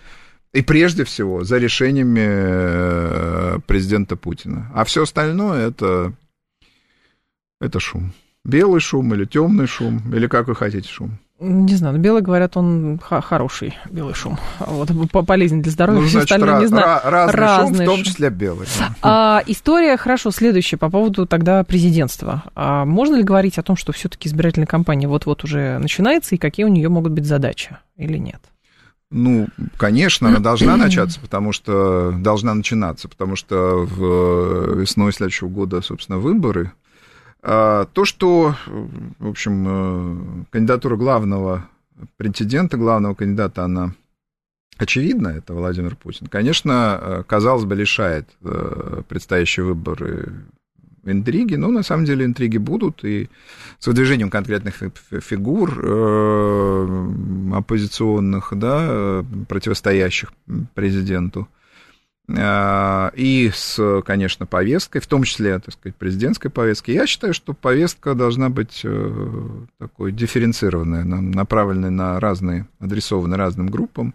и 0.52 0.62
прежде 0.62 1.04
всего 1.04 1.44
за 1.44 1.58
решениями 1.58 2.26
э, 2.26 3.60
президента 3.68 4.16
Путина. 4.16 4.72
А 4.74 4.84
все 4.84 5.04
остальное 5.04 5.68
это, 5.68 6.14
это 7.62 7.80
шум. 7.80 8.14
Белый 8.44 8.80
шум 8.80 9.14
или 9.14 9.26
темный 9.26 9.68
шум, 9.68 10.02
или 10.14 10.28
как 10.28 10.48
вы 10.48 10.56
хотите 10.56 10.90
шум. 10.90 11.20
Не 11.42 11.76
знаю, 11.76 11.98
белый, 12.00 12.22
говорят, 12.22 12.58
он 12.58 13.00
хороший, 13.00 13.78
белый 13.90 14.14
шум. 14.14 14.38
Вот, 14.60 14.90
полезен 15.26 15.62
для 15.62 15.72
здоровья, 15.72 16.02
ну, 16.02 16.08
все 16.08 16.20
значит, 16.20 16.32
остальное, 16.32 16.58
ra- 16.58 16.60
не 16.60 16.68
знаю. 16.68 17.02
Разный, 17.06 17.40
разный 17.40 17.86
шум, 17.86 17.86
в 17.86 17.96
том 17.96 18.04
числе 18.04 18.30
белый. 18.30 18.68
А, 19.02 19.42
история, 19.48 19.96
хорошо, 19.96 20.32
следующая, 20.32 20.76
по 20.76 20.90
поводу 20.90 21.26
тогда 21.26 21.64
президентства. 21.64 22.44
А 22.56 22.84
можно 22.84 23.16
ли 23.16 23.24
говорить 23.24 23.58
о 23.58 23.64
том, 23.64 23.78
что 23.78 23.94
все-таки 23.94 24.28
избирательная 24.28 24.68
кампания 24.68 25.08
вот-вот 25.08 25.46
уже 25.46 25.78
начинается, 25.78 26.36
и 26.36 26.38
какие 26.38 26.66
у 26.66 26.70
нее 26.70 26.90
могут 26.90 27.14
быть 27.14 27.26
задачи 27.26 27.78
или 27.96 28.18
нет? 28.18 28.42
Ну, 29.12 29.48
конечно, 29.78 30.28
она 30.28 30.40
должна 30.40 30.76
начаться, 30.76 31.20
потому 31.22 31.54
что 31.54 32.12
должна 32.12 32.54
начинаться, 32.54 33.08
потому 33.08 33.36
что 33.38 33.88
в 33.90 34.80
весной 34.80 35.14
следующего 35.14 35.48
года, 35.48 35.82
собственно, 35.82 36.20
выборы, 36.20 36.74
то, 37.42 38.04
что, 38.04 38.56
в 39.20 39.28
общем, 39.28 39.66
э, 39.68 40.46
кандидатура 40.52 40.98
главного 40.98 41.70
претендента, 42.18 42.78
главного 42.78 43.14
кандидата, 43.14 43.64
она 43.64 43.94
очевидна, 44.78 45.30
это 45.30 45.54
Владимир 45.54 45.96
Путин. 45.96 46.28
Конечно, 46.28 47.00
э, 47.02 47.24
казалось 47.26 47.64
бы, 47.64 47.76
лишает 47.76 48.30
э, 48.42 49.04
предстоящие 49.08 49.66
выборы 49.66 50.34
интриги, 51.06 51.56
но 51.56 51.70
на 51.70 51.82
самом 51.82 52.04
деле 52.04 52.26
интриги 52.26 52.58
будут, 52.58 53.06
и 53.06 53.30
с 53.80 53.88
выдвижением 53.88 54.30
конкретных 54.30 54.84
фигур 55.22 55.70
оппозиционных, 57.56 58.54
да, 58.56 59.24
противостоящих 59.48 60.34
президенту, 60.76 61.48
а, 61.48 61.59
и 62.32 63.52
с, 63.54 64.02
конечно, 64.06 64.46
повесткой, 64.46 65.00
в 65.00 65.08
том 65.08 65.24
числе, 65.24 65.58
так 65.60 65.74
сказать, 65.74 65.96
президентской 65.96 66.50
повесткой. 66.50 66.92
Я 66.92 67.08
считаю, 67.08 67.34
что 67.34 67.54
повестка 67.54 68.14
должна 68.14 68.50
быть 68.50 68.82
э, 68.84 69.48
такой 69.80 70.12
дифференцированная, 70.12 71.04
направленная 71.04 71.90
на 71.90 72.20
разные, 72.20 72.68
адресованная 72.80 73.38
разным 73.38 73.68
группам 73.68 74.14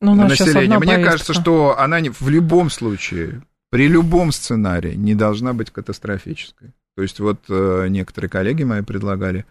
ну, 0.00 0.14
населения. 0.14 0.78
Мне 0.78 0.86
повестка. 0.86 1.10
кажется, 1.10 1.32
что 1.34 1.78
она 1.78 1.98
в 2.00 2.28
любом 2.28 2.70
случае, 2.70 3.42
при 3.70 3.88
любом 3.88 4.30
сценарии 4.30 4.94
не 4.94 5.14
должна 5.16 5.52
быть 5.52 5.70
катастрофической. 5.70 6.72
То 6.96 7.02
есть 7.02 7.18
вот 7.18 7.40
э, 7.48 7.86
некоторые 7.88 8.30
коллеги 8.30 8.62
мои 8.62 8.82
предлагали, 8.82 9.44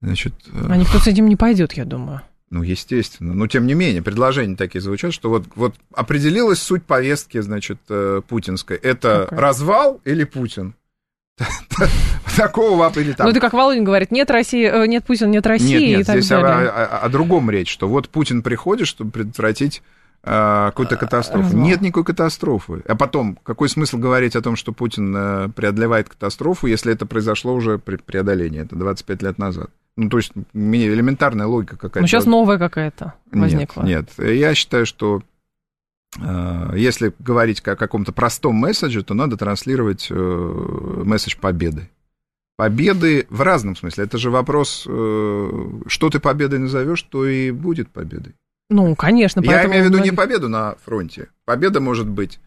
значит... 0.00 0.32
А 0.54 0.76
никто 0.76 0.98
с 0.98 1.06
этим 1.06 1.28
не 1.28 1.36
пойдет, 1.36 1.74
я 1.74 1.84
думаю. 1.84 2.22
Ну, 2.50 2.62
естественно. 2.62 3.34
Но, 3.34 3.46
тем 3.46 3.66
не 3.66 3.74
менее, 3.74 4.02
предложения 4.02 4.56
такие 4.56 4.80
звучат, 4.80 5.12
что 5.12 5.28
вот, 5.28 5.44
вот 5.54 5.74
определилась 5.94 6.58
суть 6.58 6.82
повестки, 6.82 7.40
значит, 7.40 7.78
э, 7.90 8.22
путинской. 8.26 8.78
Это 8.78 9.28
okay. 9.30 9.36
развал 9.36 10.00
или 10.04 10.24
Путин? 10.24 10.74
Такого 12.36 12.90
или 12.96 13.12
там. 13.12 13.26
Ну, 13.26 13.30
это 13.32 13.40
как 13.40 13.52
Володин 13.52 13.84
говорит, 13.84 14.10
нет 14.10 14.30
России, 14.30 14.66
э, 14.66 14.86
нет 14.86 15.04
Путина, 15.04 15.28
нет 15.28 15.46
России 15.46 15.78
нет, 15.78 15.82
нет, 15.82 16.00
и 16.00 16.04
так 16.04 16.16
здесь 16.16 16.28
далее. 16.30 16.70
О, 16.70 16.84
о, 16.84 16.98
о 17.00 17.08
другом 17.10 17.50
речь, 17.50 17.70
что 17.70 17.86
вот 17.86 18.08
Путин 18.08 18.42
приходит, 18.42 18.88
чтобы 18.88 19.10
предотвратить 19.10 19.82
э, 20.24 20.66
какую-то 20.70 20.96
катастрофу. 20.96 21.48
Развал. 21.48 21.62
Нет 21.62 21.82
никакой 21.82 22.04
катастрофы. 22.04 22.82
А 22.88 22.96
потом, 22.96 23.38
какой 23.42 23.68
смысл 23.68 23.98
говорить 23.98 24.36
о 24.36 24.40
том, 24.40 24.56
что 24.56 24.72
Путин 24.72 25.52
преодолевает 25.52 26.08
катастрофу, 26.08 26.66
если 26.66 26.94
это 26.94 27.04
произошло 27.04 27.52
уже 27.52 27.78
при 27.78 27.96
преодолении, 27.96 28.62
это 28.62 28.74
25 28.74 29.22
лет 29.22 29.36
назад? 29.36 29.70
Ну, 29.98 30.08
то 30.08 30.18
есть, 30.18 30.30
элементарная 30.54 31.46
логика 31.46 31.76
какая-то. 31.76 32.02
Ну, 32.02 32.06
сейчас 32.06 32.24
новая 32.24 32.56
какая-то 32.56 33.14
возникла. 33.32 33.82
Нет, 33.82 34.12
нет. 34.16 34.28
Я 34.30 34.54
считаю, 34.54 34.86
что 34.86 35.24
э, 36.16 36.72
если 36.76 37.12
говорить 37.18 37.66
о 37.66 37.74
каком-то 37.74 38.12
простом 38.12 38.54
месседже, 38.54 39.02
то 39.02 39.14
надо 39.14 39.36
транслировать 39.36 40.06
э, 40.08 40.14
месседж 41.04 41.36
победы. 41.40 41.90
Победы 42.56 43.26
в 43.28 43.42
разном 43.42 43.74
смысле. 43.74 44.04
Это 44.04 44.18
же 44.18 44.30
вопрос, 44.30 44.86
э, 44.88 45.70
что 45.88 46.10
ты 46.10 46.20
победой 46.20 46.60
назовешь, 46.60 47.02
то 47.02 47.26
и 47.26 47.50
будет 47.50 47.88
победой. 47.88 48.36
Ну, 48.70 48.94
конечно. 48.94 49.40
Я 49.40 49.66
имею 49.66 49.82
в 49.82 49.86
виду 49.88 49.98
не 49.98 50.12
победу 50.12 50.48
на 50.48 50.76
фронте. 50.84 51.28
Победа 51.44 51.80
может 51.80 52.08
быть 52.08 52.38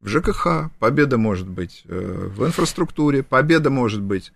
в 0.00 0.06
ЖКХ, 0.06 0.70
победа 0.78 1.18
может 1.18 1.48
быть 1.48 1.82
в 1.86 2.46
инфраструктуре, 2.46 3.24
победа 3.24 3.68
может 3.68 4.00
быть 4.00 4.32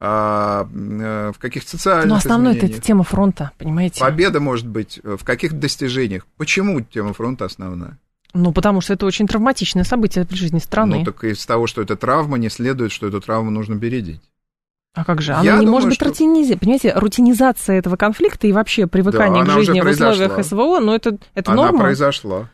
а, 0.00 0.68
э, 0.72 1.32
в 1.34 1.38
каких 1.38 1.68
социальных 1.68 2.08
Но 2.08 2.14
основной 2.16 2.56
это, 2.56 2.80
тема 2.80 3.04
фронта, 3.04 3.50
понимаете? 3.58 4.00
Победа 4.00 4.40
может 4.40 4.66
быть 4.66 5.00
в 5.02 5.24
каких 5.24 5.54
достижениях. 5.58 6.26
Почему 6.36 6.80
тема 6.80 7.12
фронта 7.14 7.46
основная? 7.46 7.98
Ну, 8.34 8.52
потому 8.52 8.80
что 8.80 8.92
это 8.92 9.06
очень 9.06 9.26
травматичное 9.26 9.84
событие 9.84 10.24
в 10.24 10.34
жизни 10.34 10.58
страны. 10.58 10.98
Ну, 10.98 11.04
так 11.04 11.24
из 11.24 11.44
того, 11.46 11.66
что 11.66 11.82
это 11.82 11.96
травма, 11.96 12.38
не 12.38 12.50
следует, 12.50 12.92
что 12.92 13.06
эту 13.08 13.20
травму 13.20 13.50
нужно 13.50 13.74
бередить. 13.74 14.20
А 14.94 15.04
как 15.04 15.22
же? 15.22 15.32
Она 15.32 15.42
Я 15.42 15.52
не 15.52 15.58
думаю, 15.60 15.72
может 15.72 15.88
быть 15.88 15.96
что... 15.96 16.06
рутинизация. 16.06 16.58
Понимаете, 16.58 16.92
рутинизация 16.94 17.78
этого 17.78 17.96
конфликта 17.96 18.46
и 18.46 18.52
вообще 18.52 18.86
привыкание 18.86 19.44
да, 19.44 19.52
к 19.52 19.54
жизни 19.54 19.80
в 19.80 19.86
условиях 19.86 20.44
СВО, 20.44 20.80
ну, 20.80 20.94
это, 20.94 21.18
это 21.34 21.52
она 21.52 21.62
норма. 21.62 21.78
Она 21.78 21.84
произошла. 21.86 22.50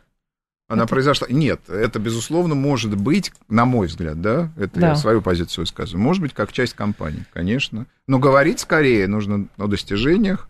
Она 0.69 0.85
это... 0.85 0.91
произошла. 0.91 1.27
Нет, 1.31 1.69
это, 1.69 1.99
безусловно, 1.99 2.55
может 2.55 2.97
быть, 2.97 3.33
на 3.49 3.65
мой 3.65 3.87
взгляд, 3.87 4.21
да, 4.21 4.51
это 4.57 4.81
да. 4.81 4.89
я 4.89 4.97
свою 4.97 5.21
позицию 5.21 5.67
скажу, 5.67 5.99
может 5.99 6.23
быть, 6.23 6.33
как 6.33 6.53
часть 6.53 6.75
компании, 6.75 7.25
конечно. 7.33 7.87
Но 8.07 8.19
говорить 8.19 8.61
скорее 8.61 9.07
нужно 9.07 9.47
о 9.59 9.67
достижениях, 9.67 10.49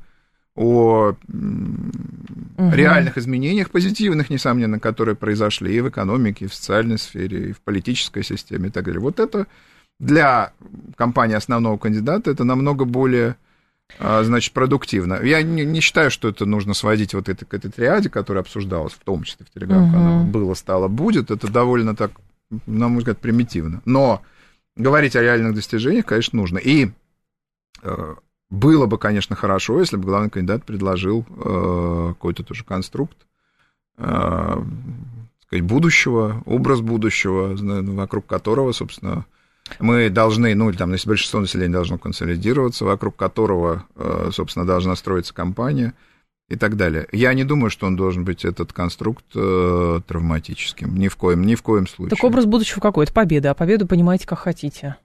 о 0.56 1.14
угу. 1.28 2.70
реальных 2.72 3.18
изменениях, 3.18 3.70
позитивных, 3.70 4.30
несомненно, 4.30 4.78
которые 4.78 5.16
произошли 5.16 5.74
и 5.76 5.80
в 5.80 5.88
экономике, 5.88 6.44
и 6.44 6.48
в 6.48 6.54
социальной 6.54 6.98
сфере, 6.98 7.50
и 7.50 7.52
в 7.52 7.60
политической 7.60 8.22
системе 8.22 8.68
и 8.68 8.70
так 8.70 8.84
далее. 8.84 9.00
Вот 9.00 9.18
это 9.18 9.48
для 9.98 10.52
компании 10.96 11.34
основного 11.34 11.76
кандидата 11.76 12.30
это 12.30 12.44
намного 12.44 12.84
более 12.84 13.36
значит, 13.98 14.52
продуктивно. 14.52 15.20
Я 15.22 15.42
не, 15.42 15.64
не 15.64 15.80
считаю, 15.80 16.10
что 16.10 16.28
это 16.28 16.46
нужно 16.46 16.74
сводить 16.74 17.14
вот 17.14 17.28
это, 17.28 17.44
к 17.44 17.54
этой 17.54 17.70
триаде, 17.70 18.08
которая 18.08 18.42
обсуждалась, 18.42 18.92
в 18.92 18.98
том 18.98 19.22
числе 19.22 19.46
в 19.46 19.50
телеграм-канале. 19.50 20.24
Угу. 20.24 20.30
Было, 20.30 20.54
стало, 20.54 20.88
будет. 20.88 21.30
Это 21.30 21.50
довольно 21.50 21.94
так, 21.94 22.12
на 22.66 22.88
мой 22.88 22.98
взгляд, 22.98 23.18
примитивно. 23.18 23.82
Но 23.84 24.22
говорить 24.76 25.16
о 25.16 25.22
реальных 25.22 25.54
достижениях, 25.54 26.06
конечно, 26.06 26.38
нужно. 26.38 26.58
И 26.58 26.90
э, 27.82 28.14
было 28.50 28.86
бы, 28.86 28.98
конечно, 28.98 29.36
хорошо, 29.36 29.80
если 29.80 29.96
бы 29.96 30.04
главный 30.04 30.30
кандидат 30.30 30.64
предложил 30.64 31.26
э, 31.28 32.08
какой-то 32.10 32.42
тоже 32.42 32.64
конструкт, 32.64 33.16
э, 33.98 34.56
сказать, 35.42 35.64
будущего, 35.64 36.42
образ 36.46 36.80
будущего, 36.80 37.54
вокруг 37.54 38.26
которого, 38.26 38.72
собственно, 38.72 39.26
мы 39.78 40.10
должны, 40.10 40.54
ну, 40.54 40.72
там, 40.72 40.92
если 40.92 41.08
большинство 41.08 41.40
населения 41.40 41.72
должно 41.72 41.98
консолидироваться, 41.98 42.84
вокруг 42.84 43.16
которого, 43.16 43.86
э, 43.96 44.30
собственно, 44.32 44.66
должна 44.66 44.94
строиться 44.96 45.34
компания 45.34 45.94
и 46.48 46.56
так 46.56 46.76
далее. 46.76 47.08
Я 47.12 47.32
не 47.34 47.44
думаю, 47.44 47.70
что 47.70 47.86
он 47.86 47.96
должен 47.96 48.24
быть, 48.24 48.44
этот 48.44 48.72
конструкт, 48.72 49.24
э, 49.34 50.00
травматическим. 50.06 50.94
Ни 50.96 51.08
в 51.08 51.16
коем, 51.16 51.46
ни 51.46 51.54
в 51.54 51.62
коем 51.62 51.86
случае. 51.86 52.16
Так 52.16 52.24
образ 52.24 52.44
будущего 52.44 52.80
какой? 52.80 53.04
Это 53.04 53.14
победа, 53.14 53.50
а 53.50 53.54
победу 53.54 53.86
понимаете, 53.86 54.26
как 54.26 54.40
хотите. 54.40 54.96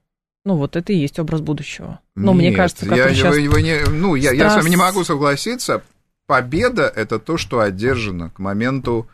Ну, 0.46 0.56
вот 0.56 0.76
это 0.76 0.92
и 0.94 0.98
есть 0.98 1.20
образ 1.20 1.42
будущего. 1.42 2.00
Но 2.16 2.34
Нет, 2.34 2.40
мне 2.40 2.52
кажется, 2.54 2.86
я, 2.86 3.14
сейчас... 3.14 3.36
вы, 3.36 3.50
вы 3.50 3.62
не, 3.62 3.80
ну, 3.90 4.16
я, 4.16 4.30
Страс... 4.30 4.40
я 4.40 4.50
с 4.50 4.56
вами 4.56 4.70
не 4.70 4.78
могу 4.78 5.04
согласиться. 5.04 5.84
Победа– 6.28 6.92
это 6.96 7.20
то, 7.20 7.38
что 7.38 7.60
одержано 7.60 8.30
к 8.30 8.40
моменту, 8.40 9.08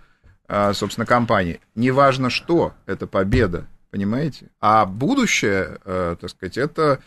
э, 0.48 0.74
собственно, 0.74 1.06
кампании. 1.06 1.60
Неважно, 1.76 2.30
что 2.30 2.74
это 2.86 3.08
победа 3.08 3.68
понимаете? 3.96 4.48
А 4.60 4.86
будущее, 4.86 5.78
э, 5.86 6.18
так 6.20 6.30
сказать, 6.30 6.58
это 6.58 7.00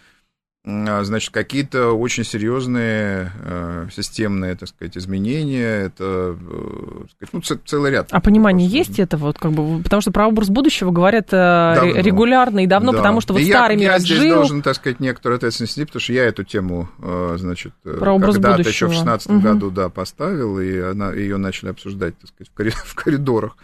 а, 0.65 1.05
значит, 1.05 1.33
какие-то 1.35 1.93
очень 1.93 2.25
серьезные 2.25 3.31
э, 3.43 3.89
системные, 3.93 4.55
так 4.55 4.71
сказать, 4.71 4.97
изменения, 4.97 5.85
это, 5.85 6.35
э, 6.35 7.05
сказать, 7.11 7.33
ну, 7.33 7.57
целый 7.67 7.91
ряд. 7.91 8.09
А 8.11 8.21
понимание 8.21 8.67
вопросов. 8.69 8.89
есть 8.89 9.01
этого, 9.01 9.27
вот, 9.27 9.39
как 9.39 9.53
бы, 9.53 9.83
потому 9.83 10.01
что 10.01 10.13
про 10.13 10.29
образ 10.29 10.49
будущего 10.49 10.91
говорят 10.91 11.29
давно. 11.31 11.95
регулярно 11.95 12.65
и 12.65 12.67
давно, 12.67 12.93
да. 12.93 12.99
потому 12.99 13.21
что 13.21 13.35
вот 13.35 13.43
и 13.43 13.45
старый 13.45 13.77
я, 13.77 13.81
мир 13.83 13.91
я 13.93 13.99
здесь 13.99 14.19
жил... 14.19 14.35
должен, 14.37 14.63
так 14.63 14.77
сказать, 14.77 14.99
некоторую 14.99 15.37
ответственность 15.37 15.77
нести, 15.77 15.87
потому 15.87 16.01
что 16.01 16.13
я 16.15 16.25
эту 16.25 16.45
тему, 16.45 16.89
значит, 17.37 17.75
про 17.83 18.13
образ 18.15 18.37
когда-то 18.37 18.69
еще 18.69 18.87
в 18.87 18.95
16 18.95 19.29
угу. 19.29 19.41
году, 19.41 19.71
да, 19.71 19.91
поставил, 19.91 20.59
и 20.59 20.79
она, 20.79 21.13
ее 21.13 21.37
начали 21.37 21.69
обсуждать, 21.69 22.15
так 22.19 22.49
сказать, 22.49 22.75
в 22.75 22.95
коридорах 22.95 23.57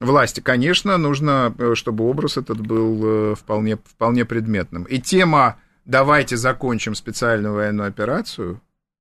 власти, 0.00 0.40
конечно, 0.40 0.98
нужно, 0.98 1.54
э, 1.58 1.74
чтобы 1.74 2.04
образ 2.04 2.36
этот 2.36 2.60
был 2.60 3.32
э, 3.32 3.34
вполне, 3.34 3.76
вполне 3.76 4.24
предметным. 4.24 4.84
И 4.84 4.98
тема 4.98 5.56
«давайте 5.84 6.36
закончим 6.36 6.94
специальную 6.94 7.54
военную 7.54 7.88
операцию» 7.88 8.60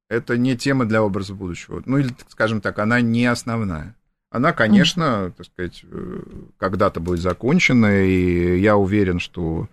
это 0.10 0.38
не 0.38 0.56
тема 0.56 0.86
для 0.86 1.02
образа 1.04 1.34
будущего. 1.34 1.82
Ну, 1.86 1.98
или, 1.98 2.10
скажем 2.28 2.62
так, 2.62 2.78
она 2.80 3.02
не 3.02 3.26
основная. 3.26 3.96
Она, 4.30 4.54
конечно, 4.54 5.34
так 5.36 5.46
сказать, 5.46 5.84
э, 5.84 6.20
когда-то 6.58 7.00
будет 7.00 7.20
закончена, 7.20 8.04
и 8.04 8.60
я 8.60 8.76
уверен, 8.76 9.20
что 9.20 9.68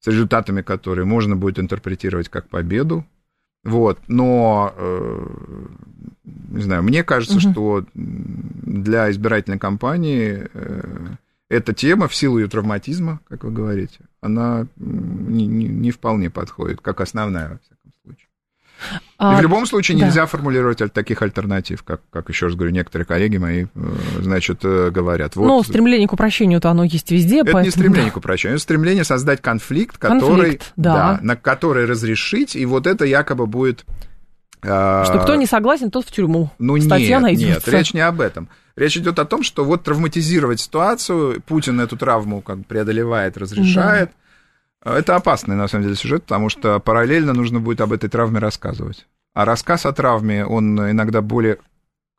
с 0.00 0.06
результатами, 0.06 0.62
которые 0.62 1.04
можно 1.04 1.36
будет 1.36 1.58
интерпретировать 1.58 2.28
как 2.28 2.48
победу, 2.48 3.04
вот, 3.68 3.98
но, 4.08 4.72
э, 4.76 5.26
не 6.24 6.62
знаю, 6.62 6.82
мне 6.82 7.04
кажется, 7.04 7.36
угу. 7.36 7.40
что 7.40 7.84
для 7.94 9.10
избирательной 9.10 9.58
кампании 9.58 10.48
э, 10.52 11.16
эта 11.48 11.74
тема 11.74 12.08
в 12.08 12.14
силу 12.14 12.38
ее 12.38 12.48
травматизма, 12.48 13.20
как 13.28 13.44
вы 13.44 13.50
говорите, 13.50 14.00
она 14.20 14.66
не, 14.76 15.46
не, 15.46 15.66
не 15.66 15.90
вполне 15.90 16.30
подходит, 16.30 16.80
как 16.80 17.00
основная, 17.00 17.50
во 17.50 17.58
всяком 17.58 17.92
случае. 18.02 18.28
А, 19.20 19.34
И 19.34 19.38
в 19.38 19.42
любом 19.42 19.66
случае 19.66 19.96
нельзя 19.96 20.22
да. 20.22 20.26
формулировать 20.26 20.78
таких 20.92 21.22
альтернатив, 21.22 21.82
как, 21.82 22.02
как 22.10 22.28
еще 22.28 22.46
раз 22.46 22.54
говорю, 22.54 22.70
некоторые 22.70 23.04
коллеги 23.04 23.36
мои, 23.36 23.64
э, 23.64 23.68
значит, 24.20 24.60
э, 24.62 24.90
говорят. 24.90 25.34
Вот, 25.34 25.44
ну, 25.44 25.62
стремление 25.64 26.06
к 26.06 26.12
упрощению-то 26.12 26.70
оно 26.70 26.84
есть 26.84 27.10
везде. 27.10 27.38
Это 27.38 27.46
поэтому... 27.46 27.64
не 27.64 27.70
стремление 27.72 28.12
к 28.12 28.16
упрощению, 28.16 28.54
это 28.56 28.62
стремление 28.62 29.02
создать 29.02 29.42
конфликт, 29.42 29.98
который, 29.98 30.20
конфликт, 30.20 30.72
да. 30.76 30.94
Да, 30.94 31.18
на 31.20 31.34
который 31.34 31.86
разрешить, 31.86 32.54
и 32.54 32.64
вот 32.64 32.86
это 32.86 33.04
якобы 33.04 33.48
будет... 33.48 33.84
Э, 34.62 35.02
что 35.04 35.18
кто 35.18 35.34
не 35.34 35.46
согласен, 35.46 35.90
тот 35.90 36.06
в 36.06 36.12
тюрьму. 36.12 36.52
Ну 36.60 36.80
Статья 36.80 37.16
нет, 37.16 37.22
найдется. 37.22 37.54
нет, 37.54 37.68
речь 37.68 37.94
не 37.94 38.00
об 38.00 38.20
этом. 38.20 38.48
Речь 38.76 38.96
идет 38.96 39.18
о 39.18 39.24
том, 39.24 39.42
что 39.42 39.64
вот 39.64 39.82
травматизировать 39.82 40.60
ситуацию, 40.60 41.42
Путин 41.44 41.80
эту 41.80 41.96
травму 41.96 42.40
как 42.40 42.58
бы 42.58 42.64
преодолевает, 42.64 43.36
разрешает. 43.36 44.10
Да. 44.10 44.27
Это 44.84 45.16
опасный, 45.16 45.56
на 45.56 45.68
самом 45.68 45.84
деле, 45.84 45.96
сюжет, 45.96 46.22
потому 46.22 46.48
что 46.48 46.78
параллельно 46.78 47.32
нужно 47.32 47.60
будет 47.60 47.80
об 47.80 47.92
этой 47.92 48.08
травме 48.08 48.38
рассказывать. 48.38 49.06
А 49.34 49.44
рассказ 49.44 49.86
о 49.86 49.92
травме, 49.92 50.44
он 50.44 50.78
иногда 50.90 51.20
более... 51.22 51.58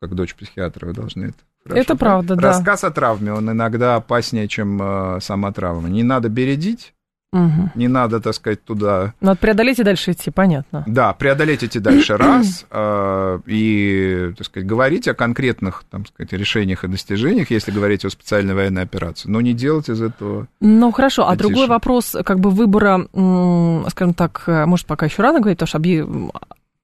Как 0.00 0.14
дочь 0.14 0.34
психиатра, 0.34 0.86
вы 0.86 0.94
должны 0.94 1.26
это 1.26 1.38
Хорошо, 1.64 1.80
это 1.80 1.96
правда, 1.96 2.36
да. 2.36 2.42
Рассказ 2.48 2.84
о 2.84 2.90
травме, 2.90 3.32
он 3.32 3.50
иногда 3.50 3.96
опаснее, 3.96 4.48
чем 4.48 4.80
э, 4.80 5.20
сама 5.20 5.52
травма. 5.52 5.88
Не 5.90 6.02
надо 6.02 6.30
бередить, 6.30 6.94
Угу. 7.32 7.70
Не 7.76 7.88
надо, 7.88 8.20
так 8.20 8.34
сказать, 8.34 8.64
туда... 8.64 9.14
Надо 9.20 9.38
преодолеть 9.38 9.78
и 9.78 9.84
дальше 9.84 10.12
идти, 10.12 10.30
понятно. 10.30 10.82
Да, 10.86 11.12
преодолеть 11.12 11.62
идти 11.62 11.78
дальше 11.78 12.16
раз, 12.16 12.66
э, 12.70 13.40
и, 13.46 14.32
так 14.36 14.46
сказать, 14.46 14.66
говорить 14.66 15.06
о 15.06 15.14
конкретных, 15.14 15.84
там 15.90 16.06
сказать, 16.06 16.32
решениях 16.32 16.82
и 16.82 16.88
достижениях, 16.88 17.50
если 17.50 17.70
говорить 17.70 18.04
о 18.04 18.10
специальной 18.10 18.54
военной 18.54 18.82
операции, 18.82 19.28
но 19.28 19.40
не 19.40 19.52
делать 19.52 19.88
из 19.88 20.02
этого... 20.02 20.48
Ну, 20.60 20.90
хорошо, 20.90 21.28
а 21.28 21.36
другой 21.36 21.68
вопрос, 21.68 22.16
как 22.24 22.40
бы, 22.40 22.50
выбора, 22.50 23.06
скажем 23.90 24.14
так, 24.14 24.42
может, 24.66 24.86
пока 24.86 25.06
еще 25.06 25.22
рано 25.22 25.38
говорить, 25.38 25.58
потому 25.58 25.68
что 25.68 25.78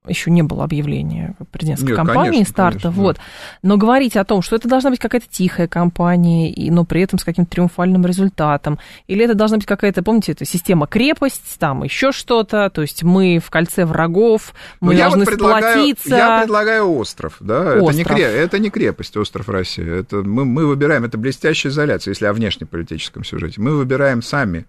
еще 0.09 0.31
не 0.31 0.43
было 0.43 0.65
объявления 0.65 1.35
президентской 1.51 1.89
Нет, 1.89 1.97
кампании 1.97 2.31
конечно, 2.31 2.53
старта, 2.53 2.81
конечно, 2.81 3.03
вот. 3.03 3.17
Да. 3.17 3.23
Но 3.63 3.77
говорить 3.77 4.17
о 4.17 4.25
том, 4.25 4.43
что 4.43 4.57
это 4.57 4.69
должна 4.69 4.91
быть 4.91 4.99
какая-то 4.99 5.27
тихая 5.29 5.69
кампания, 5.69 6.51
и, 6.51 6.71
но 6.71 6.85
при 6.85 7.03
этом 7.03 7.19
с 7.19 7.25
каким-то 7.25 7.51
триумфальным 7.51 8.05
результатом, 8.07 8.79
или 9.07 9.25
это 9.25 9.35
должна 9.35 9.59
быть 9.59 9.67
какая-то, 9.67 10.03
помните, 10.03 10.33
это 10.33 10.45
система 10.45 10.87
крепость, 10.87 11.59
там 11.59 11.83
еще 11.83 12.13
что-то, 12.13 12.71
то 12.71 12.83
есть 12.83 13.03
мы 13.03 13.39
в 13.39 13.51
кольце 13.51 13.85
врагов, 13.85 14.55
мы 14.81 14.95
ну, 14.95 14.99
должны 14.99 15.25
вот 15.25 15.35
сплотиться. 15.35 16.17
Я 16.17 16.41
предлагаю 16.41 16.91
остров, 16.93 17.37
да, 17.41 17.77
остров. 17.77 17.89
Это, 17.89 17.97
не 17.97 18.05
креп, 18.05 18.29
это 18.29 18.59
не 18.59 18.71
крепость, 18.71 19.17
остров 19.17 19.49
России, 19.49 20.01
это 20.01 20.17
мы, 20.17 20.45
мы 20.45 20.67
выбираем, 20.67 21.05
это 21.05 21.19
блестящая 21.19 21.73
изоляция, 21.73 22.13
если 22.13 22.27
о 22.27 22.33
внешнеполитическом 22.33 23.25
сюжете, 23.25 23.61
мы 23.61 23.77
выбираем 23.77 24.23
сами 24.23 24.67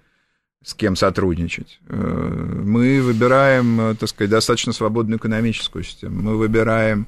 с 0.67 0.73
кем 0.73 0.97
сотрудничать. 0.97 1.79
Э, 1.87 1.95
мы 1.95 3.01
выбираем, 3.01 3.79
э, 3.79 3.95
так 3.95 4.09
сказать, 4.09 4.29
достаточно 4.29 4.73
свободную 4.73 5.17
экономическую 5.17 5.85
систему. 5.85 6.21
Мы 6.21 6.35
выбираем, 6.35 7.07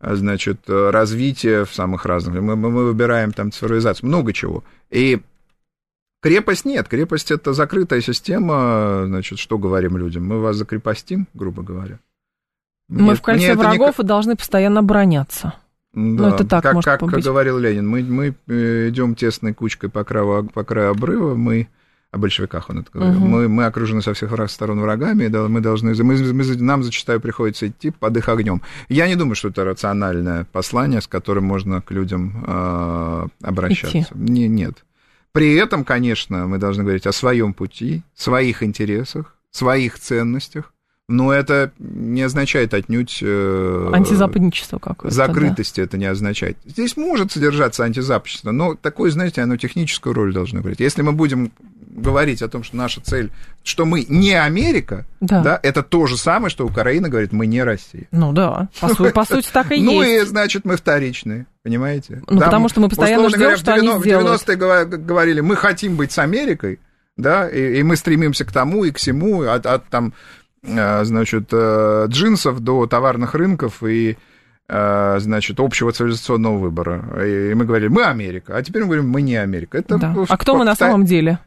э, 0.00 0.16
значит, 0.16 0.62
развитие 0.66 1.64
в 1.64 1.72
самых 1.72 2.04
разных. 2.04 2.42
Мы, 2.42 2.56
мы 2.56 2.68
выбираем 2.68 3.32
там 3.32 3.52
цифровизацию, 3.52 4.08
много 4.08 4.32
чего. 4.32 4.64
И 4.90 5.20
крепость 6.20 6.64
нет. 6.64 6.88
Крепость 6.88 7.30
это 7.30 7.52
закрытая 7.52 8.00
система. 8.00 9.04
Значит, 9.06 9.38
что 9.38 9.56
говорим 9.56 9.96
людям? 9.96 10.26
Мы 10.26 10.40
вас 10.40 10.56
закрепостим, 10.56 11.28
грубо 11.32 11.62
говоря. 11.62 12.00
Мы 12.88 13.02
нет, 13.02 13.18
в 13.18 13.22
кольце 13.22 13.54
врагов 13.54 13.98
не... 13.98 14.04
и 14.04 14.06
должны 14.06 14.34
постоянно 14.34 14.80
обороняться. 14.80 15.54
Да, 15.92 16.00
ну, 16.02 16.28
это 16.34 16.44
так, 16.44 16.64
как, 16.64 16.74
может 16.74 16.86
как 16.86 17.02
быть. 17.02 17.24
говорил 17.24 17.56
Ленин, 17.56 17.88
мы, 17.88 18.02
мы 18.02 18.34
идем 18.88 19.14
тесной 19.14 19.54
кучкой 19.54 19.90
по 19.90 20.02
краю, 20.02 20.50
по 20.52 20.64
краю 20.64 20.90
обрыва, 20.90 21.36
мы 21.36 21.68
о 22.12 22.18
большевиках 22.18 22.70
он 22.70 22.78
это 22.78 22.90
говорил. 22.92 23.18
Угу. 23.18 23.26
Мы, 23.26 23.48
мы 23.48 23.64
окружены 23.64 24.02
со 24.02 24.14
всех 24.14 24.32
сторон 24.50 24.80
врагами, 24.80 25.24
и 25.24 25.28
мы 25.28 25.60
должны, 25.60 25.94
мы, 26.02 26.16
мы, 26.16 26.44
нам 26.56 26.82
зачастую 26.82 27.20
приходится 27.20 27.68
идти 27.68 27.90
под 27.90 28.16
их 28.16 28.28
огнем. 28.28 28.62
Я 28.88 29.08
не 29.08 29.16
думаю, 29.16 29.34
что 29.34 29.48
это 29.48 29.64
рациональное 29.64 30.46
послание, 30.52 31.00
с 31.00 31.06
которым 31.06 31.44
можно 31.44 31.82
к 31.82 31.90
людям 31.90 32.44
э, 32.46 33.26
обращаться. 33.42 34.08
Не, 34.14 34.48
нет. 34.48 34.84
При 35.32 35.54
этом, 35.54 35.84
конечно, 35.84 36.46
мы 36.46 36.58
должны 36.58 36.82
говорить 36.82 37.06
о 37.06 37.12
своем 37.12 37.52
пути, 37.52 38.02
своих 38.14 38.62
интересах, 38.62 39.36
своих 39.50 39.98
ценностях, 39.98 40.72
но 41.08 41.32
это 41.32 41.72
не 41.78 42.22
означает 42.22 42.74
отнюдь... 42.74 43.20
Э, 43.22 43.90
Антизападничество 43.92 44.78
какое-то, 44.78 45.14
Закрытости 45.14 45.80
да? 45.80 45.84
это 45.84 45.98
не 45.98 46.06
означает. 46.06 46.58
Здесь 46.64 46.96
может 46.96 47.30
содержаться 47.30 47.84
антизападничество, 47.84 48.50
но 48.50 48.74
такое, 48.74 49.10
знаете, 49.10 49.42
оно 49.42 49.56
техническую 49.56 50.14
роль 50.14 50.34
должно 50.34 50.60
играть. 50.60 50.80
Если 50.80 51.02
мы 51.02 51.12
будем 51.12 51.52
говорить 51.96 52.42
о 52.42 52.48
том, 52.48 52.64
что 52.64 52.76
наша 52.76 53.00
цель, 53.00 53.30
что 53.62 53.86
мы 53.86 54.04
не 54.08 54.32
Америка, 54.32 55.06
да. 55.20 55.42
Да, 55.42 55.60
это 55.62 55.82
то 55.82 56.06
же 56.06 56.16
самое, 56.16 56.50
что 56.50 56.66
Украина 56.66 57.08
говорит, 57.08 57.32
мы 57.32 57.46
не 57.46 57.62
Россия. 57.62 58.08
Ну 58.10 58.32
да, 58.32 58.68
по, 58.80 58.88
сути, 58.88 59.12
по 59.12 59.24
сути 59.24 59.48
так 59.52 59.70
и 59.70 59.76
есть. 59.76 59.86
Ну 59.86 60.02
и 60.02 60.20
значит 60.22 60.64
мы 60.64 60.76
вторичные, 60.76 61.46
понимаете? 61.62 62.22
Ну 62.28 62.38
Там, 62.38 62.50
потому 62.50 62.68
что 62.68 62.80
мы 62.80 62.88
постоянно 62.88 63.28
ждем, 63.28 63.40
говоря, 63.40 63.56
что 63.56 63.72
90, 63.74 63.92
они. 63.92 64.02
В 64.02 64.26
90-е 64.26 64.98
говорили, 64.98 65.40
мы 65.40 65.56
хотим 65.56 65.96
быть 65.96 66.12
с 66.12 66.18
Америкой, 66.18 66.80
да, 67.16 67.48
и, 67.48 67.78
и 67.78 67.82
мы 67.82 67.96
стремимся 67.96 68.44
к 68.44 68.52
тому 68.52 68.84
и 68.84 68.90
к 68.90 68.98
всему, 68.98 69.42
от, 69.42 69.64
от 69.64 69.88
там 69.88 70.12
значит, 70.66 71.48
э, 71.52 72.06
джинсов 72.08 72.60
до 72.60 72.86
товарных 72.86 73.34
рынков 73.34 73.82
и 73.82 74.16
э, 74.68 75.16
значит, 75.18 75.60
общего 75.60 75.92
цивилизационного 75.92 76.58
выбора. 76.58 77.24
И 77.24 77.54
мы 77.54 77.64
говорили, 77.64 77.88
мы 77.88 78.04
Америка, 78.04 78.56
а 78.56 78.62
теперь 78.62 78.82
мы 78.82 78.88
говорим, 78.88 79.08
мы 79.08 79.22
не 79.22 79.36
Америка. 79.36 79.78
Это 79.78 79.98
да. 79.98 80.14
А 80.28 80.36
кто 80.36 80.56
мы 80.56 80.64
на 80.64 80.74
самом 80.74 81.04
деле? 81.04 81.38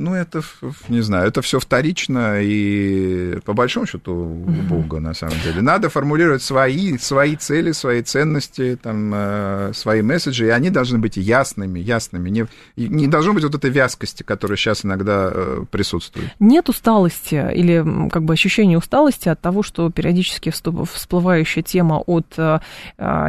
Ну, 0.00 0.14
это, 0.14 0.40
не 0.88 1.02
знаю, 1.02 1.28
это 1.28 1.42
все 1.42 1.60
вторично 1.60 2.40
и 2.40 3.38
по 3.44 3.52
большому 3.52 3.86
счету 3.86 4.14
у 4.14 4.62
Бога, 4.68 4.98
на 4.98 5.12
самом 5.12 5.34
деле. 5.44 5.60
Надо 5.60 5.90
формулировать 5.90 6.42
свои, 6.42 6.96
свои 6.96 7.36
цели, 7.36 7.72
свои 7.72 8.00
ценности, 8.00 8.78
там, 8.82 9.12
э, 9.14 9.72
свои 9.74 10.00
месседжи, 10.00 10.46
и 10.46 10.48
они 10.48 10.70
должны 10.70 10.98
быть 10.98 11.18
ясными, 11.18 11.78
ясными. 11.78 12.30
Не, 12.30 12.46
не 12.76 13.08
должно 13.08 13.34
быть 13.34 13.44
вот 13.44 13.54
этой 13.54 13.68
вязкости, 13.68 14.22
которая 14.22 14.56
сейчас 14.56 14.86
иногда 14.86 15.30
э, 15.34 15.64
присутствует. 15.70 16.30
Нет 16.40 16.70
усталости 16.70 17.34
или 17.54 18.08
как 18.08 18.24
бы 18.24 18.32
ощущения 18.32 18.78
усталости 18.78 19.28
от 19.28 19.42
того, 19.42 19.62
что 19.62 19.90
периодически 19.90 20.50
всплывающая 20.50 21.62
тема 21.62 21.96
от 22.06 22.38
э, 22.38 22.60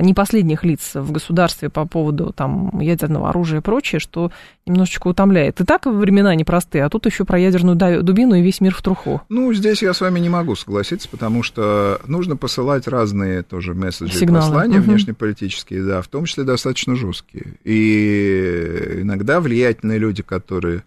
не 0.02 0.14
последних 0.14 0.64
лиц 0.64 0.92
в 0.94 1.12
государстве 1.12 1.70
по 1.70 1.86
поводу 1.86 2.32
там, 2.32 2.80
ядерного 2.80 3.30
оружия 3.30 3.60
и 3.60 3.62
прочее, 3.62 4.00
что 4.00 4.32
немножечко 4.66 5.08
утомляет. 5.10 5.60
И 5.60 5.66
так 5.66 5.86
времена 5.86 6.34
непростые 6.36 6.61
простые, 6.62 6.86
а 6.86 6.90
тут 6.90 7.06
еще 7.08 7.26
про 7.26 7.40
ядерную 7.40 7.76
дубину 8.04 8.36
и 8.36 8.42
весь 8.42 8.62
мир 8.62 8.76
в 8.76 8.82
труху. 8.82 9.22
Ну, 9.30 9.52
здесь 9.54 9.82
я 9.82 9.94
с 9.94 10.02
вами 10.02 10.20
не 10.20 10.30
могу 10.30 10.56
согласиться, 10.56 11.10
потому 11.10 11.42
что 11.42 12.00
нужно 12.06 12.38
посылать 12.38 12.88
разные 12.88 13.42
тоже 13.42 13.74
месседжи 13.74 14.18
Сигналы. 14.18 14.46
и 14.46 14.48
послания 14.48 14.80
угу. 14.80 14.92
внешнеполитические, 14.92 15.84
да, 15.84 16.02
в 16.02 16.08
том 16.08 16.26
числе 16.26 16.44
достаточно 16.44 16.96
жесткие. 16.96 17.56
И 17.64 19.00
иногда 19.02 19.40
влиятельные 19.40 19.98
люди, 19.98 20.22
которые 20.22 20.84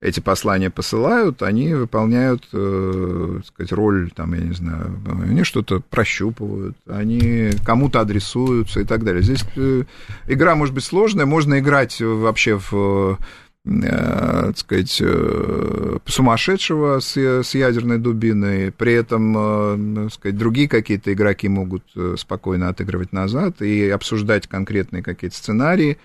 эти 0.00 0.20
послания 0.20 0.70
посылают, 0.70 1.42
они 1.42 1.74
выполняют, 1.74 2.48
э, 2.54 3.34
так 3.36 3.46
сказать, 3.46 3.72
роль, 3.72 4.10
там, 4.16 4.32
я 4.32 4.40
не 4.40 4.54
знаю, 4.54 4.98
они 5.22 5.44
что-то 5.44 5.80
прощупывают, 5.80 6.78
они 6.88 7.50
кому-то 7.66 8.00
адресуются 8.00 8.80
и 8.80 8.84
так 8.84 9.04
далее. 9.04 9.22
Здесь 9.22 9.44
э, 9.56 9.82
игра 10.26 10.54
может 10.54 10.74
быть 10.74 10.84
сложная, 10.84 11.26
можно 11.26 11.58
играть 11.58 12.00
вообще 12.00 12.58
в 12.58 13.18
так 13.78 14.58
сказать, 14.58 14.98
э, 15.00 15.98
сумасшедшего 16.04 16.98
с, 16.98 17.16
с 17.16 17.54
ядерной 17.54 17.98
дубиной, 17.98 18.72
при 18.72 18.94
этом, 18.94 19.36
э, 19.36 20.06
так 20.06 20.12
сказать, 20.12 20.36
другие 20.36 20.68
какие-то 20.68 21.12
игроки 21.12 21.48
могут 21.48 21.84
спокойно 22.16 22.68
отыгрывать 22.68 23.12
назад 23.12 23.62
и 23.62 23.88
обсуждать 23.88 24.48
конкретные 24.48 25.04
какие-то 25.04 25.36
сценарии, 25.36 25.98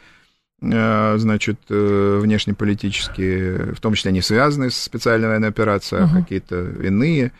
значит, 0.61 1.59
внешнеполитические, 1.67 3.73
в 3.73 3.81
том 3.81 3.93
числе 3.93 4.13
не 4.13 4.21
связанные 4.21 4.69
с 4.69 4.77
специальной 4.77 5.27
военной 5.27 5.49
операцией, 5.49 6.03
uh-huh. 6.03 6.11
а 6.11 6.21
какие-то 6.21 6.69
иные. 6.81 7.33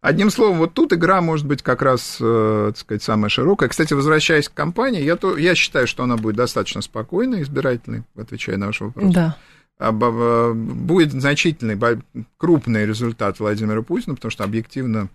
Одним 0.00 0.30
словом, 0.30 0.56
вот 0.58 0.72
тут 0.72 0.92
игра 0.92 1.20
может 1.20 1.46
быть 1.46 1.62
как 1.62 1.82
раз, 1.82 2.16
так 2.18 2.78
сказать, 2.78 3.02
самая 3.02 3.28
широкая. 3.28 3.68
Кстати, 3.68 3.92
возвращаясь 3.92 4.48
к 4.48 4.54
компании, 4.54 5.02
я, 5.02 5.16
то, 5.16 5.36
я 5.36 5.54
считаю, 5.54 5.86
что 5.86 6.02
она 6.02 6.16
будет 6.16 6.36
достаточно 6.36 6.80
спокойной, 6.80 7.42
избирательной, 7.42 8.04
отвечая 8.16 8.56
на 8.56 8.66
ваш 8.66 8.80
вопрос. 8.80 9.12
Да 9.12 9.36
будет 9.90 11.12
значительный, 11.12 11.78
крупный 12.36 12.86
результат 12.86 13.40
Владимира 13.40 13.82
Путина, 13.82 14.14
потому 14.14 14.30
что 14.30 14.44
объективно 14.44 15.08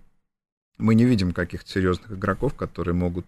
мы 0.78 0.96
не 0.96 1.06
видим 1.06 1.32
каких-то 1.32 1.70
серьезных 1.70 2.12
игроков, 2.12 2.54
которые 2.54 2.94
могут, 2.94 3.26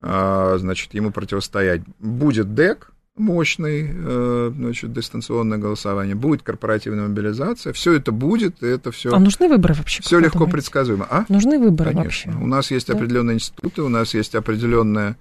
а, 0.00 0.56
значит, 0.58 0.94
ему 0.94 1.10
противостоять. 1.10 1.82
Будет 1.98 2.54
ДЭК, 2.54 2.92
мощный, 3.16 3.90
э, 3.92 4.52
значит, 4.54 4.92
дистанционное 4.92 5.58
голосование, 5.58 6.14
будет 6.14 6.42
корпоративная 6.42 7.08
мобилизация, 7.08 7.72
все 7.72 7.92
это 7.92 8.10
будет, 8.10 8.62
и 8.62 8.66
это 8.66 8.90
все. 8.90 9.12
А 9.12 9.18
нужны 9.18 9.48
выборы 9.48 9.74
вообще? 9.74 10.02
Все 10.02 10.18
легко 10.18 10.38
думаете? 10.38 10.52
предсказуемо. 10.52 11.06
А? 11.10 11.26
Нужны 11.28 11.58
выборы 11.58 11.90
Конечно. 11.90 12.32
вообще? 12.32 12.44
У 12.44 12.46
нас 12.46 12.70
есть 12.70 12.86
да? 12.86 12.94
определенные 12.94 13.34
институты, 13.34 13.82
у 13.82 13.88
нас 13.88 14.14
есть 14.14 14.34
определенная 14.34 15.18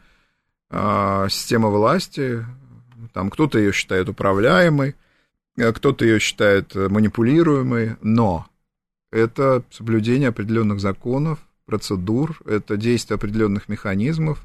а, 0.70 1.28
система 1.30 1.68
власти, 1.68 2.46
там 3.14 3.30
кто-то 3.30 3.60
ее 3.60 3.74
считает 3.74 4.08
управляемой, 4.08 4.96
кто-то 5.56 6.06
ее 6.06 6.20
считает 6.20 6.76
э, 6.76 6.88
манипулируемой, 6.90 7.98
но 8.02 8.48
это 9.12 9.64
соблюдение 9.70 10.30
определенных 10.30 10.80
законов, 10.80 11.40
процедур, 11.66 12.40
это 12.46 12.78
действие 12.78 13.16
определенных 13.16 13.70
механизмов. 13.70 14.42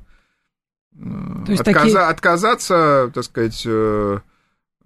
То 0.92 1.52
есть 1.52 1.62
Отказа- 1.62 1.72
такие... 1.82 1.98
Отказаться, 1.98 3.10
так 3.14 3.24
сказать, 3.24 3.66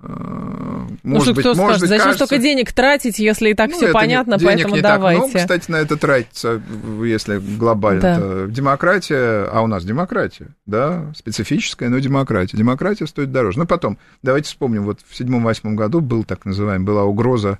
может 0.03 1.29
ну, 1.29 1.35
быть, 1.35 1.45
кто 1.45 1.55
может 1.55 1.59
скажет, 1.59 1.81
быть, 1.81 1.89
зачем 1.91 2.05
кажется... 2.05 2.27
столько 2.27 2.43
денег 2.43 2.73
тратить, 2.73 3.19
если 3.19 3.51
и 3.51 3.55
так 3.55 3.71
ну, 3.71 3.77
все 3.77 3.93
понятно, 3.93 4.39
денег 4.39 4.53
поэтому 4.53 4.77
не 4.77 4.81
давайте. 4.81 5.21
Так 5.21 5.29
много, 5.29 5.41
кстати, 5.41 5.71
на 5.71 5.77
это 5.77 5.97
тратится, 5.97 6.63
если 7.03 7.39
глобально. 7.39 8.01
Да. 8.01 8.47
Демократия, 8.47 9.45
а 9.53 9.61
у 9.61 9.67
нас 9.67 9.85
демократия, 9.85 10.49
да, 10.65 11.13
специфическая, 11.15 11.91
но 11.91 11.99
демократия. 11.99 12.57
Демократия 12.57 13.07
стоит 13.07 13.31
дороже. 13.31 13.59
Ну, 13.59 13.67
потом, 13.67 13.99
давайте 14.23 14.49
вспомним, 14.49 14.85
вот 14.85 15.01
в 15.07 15.15
седьмом-восьмом 15.15 15.77
году 15.77 16.01
был 16.01 16.25
так 16.25 16.47
называемый, 16.47 16.87
была 16.87 17.05
угроза, 17.05 17.59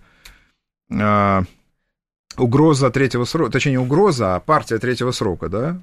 а, 0.91 1.45
угроза 2.39 2.91
третьего 2.91 3.25
срока, 3.25 3.53
точнее, 3.53 3.73
не 3.73 3.79
угроза, 3.79 4.37
а 4.37 4.41
партия 4.41 4.79
третьего 4.79 5.11
срока, 5.11 5.49
да, 5.49 5.79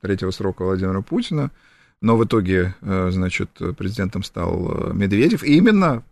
третьего 0.00 0.32
срока 0.32 0.64
Владимира 0.64 1.00
Путина– 1.00 1.50
но 2.02 2.16
в 2.16 2.24
итоге, 2.24 2.74
э, 2.82 3.08
значит, 3.12 3.48
президентом 3.78 4.22
стал 4.24 4.90
э, 4.90 4.92
Медведев. 4.92 5.44
И 5.44 5.56
именно 5.56 6.02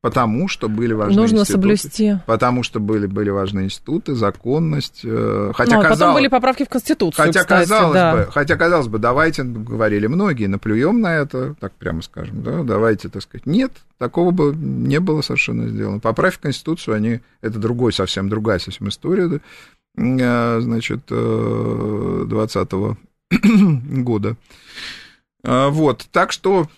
потому, 0.00 0.46
что 0.48 0.68
были 0.68 0.92
важны 0.92 1.20
Нужно 1.20 1.38
институты. 1.38 1.62
соблюсти. 1.62 2.18
Потому 2.26 2.62
что 2.62 2.78
были, 2.78 3.06
были 3.06 3.30
важны 3.30 3.64
институты, 3.64 4.14
законность. 4.14 5.00
Э, 5.02 5.50
хотя 5.54 5.80
ну, 5.80 5.86
а 5.86 5.88
потом 5.88 6.14
были 6.14 6.28
поправки 6.28 6.64
в 6.64 6.68
Конституцию, 6.68 7.26
хотя 7.26 7.40
кстати, 7.40 7.68
казалось 7.68 7.94
да. 7.94 8.14
бы, 8.14 8.28
Хотя, 8.30 8.56
казалось 8.56 8.86
бы, 8.86 8.98
давайте, 8.98 9.42
говорили 9.42 10.06
многие, 10.06 10.46
наплюем 10.46 11.00
на 11.00 11.16
это, 11.16 11.56
так 11.58 11.72
прямо 11.72 12.02
скажем, 12.02 12.44
да, 12.44 12.62
давайте, 12.62 13.08
так 13.08 13.22
сказать. 13.22 13.44
Нет, 13.44 13.72
такого 13.98 14.30
бы 14.30 14.54
не 14.54 15.00
было 15.00 15.20
совершенно 15.20 15.68
сделано. 15.68 15.98
Поправь 15.98 16.36
в 16.36 16.40
Конституцию, 16.40 16.94
они, 16.94 17.20
это 17.40 17.58
другой, 17.58 17.92
совсем 17.92 18.28
другая 18.28 18.60
совсем 18.60 18.88
история, 18.88 19.40
да, 19.96 20.60
значит, 20.60 21.06
2020 21.08 22.70
года. 24.04 24.36
Вот, 25.44 26.06
так 26.10 26.32
что 26.32 26.68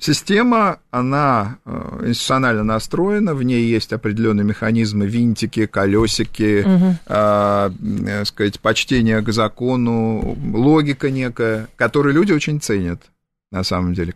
Система, 0.00 0.78
она 0.92 1.58
э, 1.64 2.04
институционально 2.06 2.62
настроена, 2.62 3.34
в 3.34 3.42
ней 3.42 3.64
есть 3.64 3.92
определенные 3.92 4.44
механизмы, 4.44 5.06
винтики, 5.06 5.66
колесики, 5.66 6.62
угу. 6.64 6.94
э, 7.06 8.24
сказать, 8.24 8.60
почтение 8.60 9.22
к 9.22 9.32
закону, 9.32 10.36
логика 10.54 11.10
некая, 11.10 11.68
которую 11.74 12.14
люди 12.14 12.32
очень 12.32 12.60
ценят, 12.60 13.02
на 13.50 13.64
самом 13.64 13.94
деле. 13.94 14.14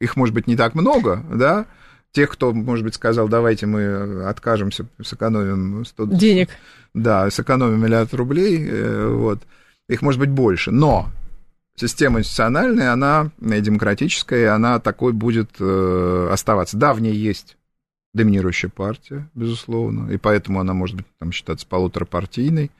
Их, 0.00 0.16
может 0.16 0.34
быть, 0.34 0.48
не 0.48 0.56
так 0.56 0.74
много, 0.74 1.22
да, 1.32 1.66
тех, 2.10 2.30
кто, 2.30 2.52
может 2.52 2.84
быть, 2.84 2.94
сказал, 2.94 3.28
давайте 3.28 3.66
мы 3.66 4.24
откажемся, 4.24 4.86
сэкономим 5.00 5.84
100... 5.84 6.06
Денег. 6.06 6.48
Да, 6.92 7.30
сэкономим 7.30 7.80
миллиард 7.80 8.12
рублей, 8.14 8.66
э, 8.68 9.12
вот, 9.14 9.42
их 9.88 10.02
может 10.02 10.20
быть 10.20 10.30
больше, 10.30 10.70
но 10.70 11.10
система 11.76 12.20
институциональная, 12.20 12.92
она 12.92 13.30
демократическая, 13.40 14.54
она 14.54 14.78
такой 14.80 15.12
будет 15.12 15.50
э, 15.60 16.28
оставаться. 16.32 16.76
Да, 16.76 16.92
в 16.92 17.00
ней 17.00 17.14
есть 17.14 17.56
доминирующая 18.14 18.70
партия, 18.70 19.28
безусловно, 19.34 20.10
и 20.10 20.16
поэтому 20.16 20.60
она 20.60 20.74
может 20.74 20.96
быть 20.96 21.06
там, 21.18 21.32
считаться 21.32 21.66
полуторапартийной, 21.66 22.70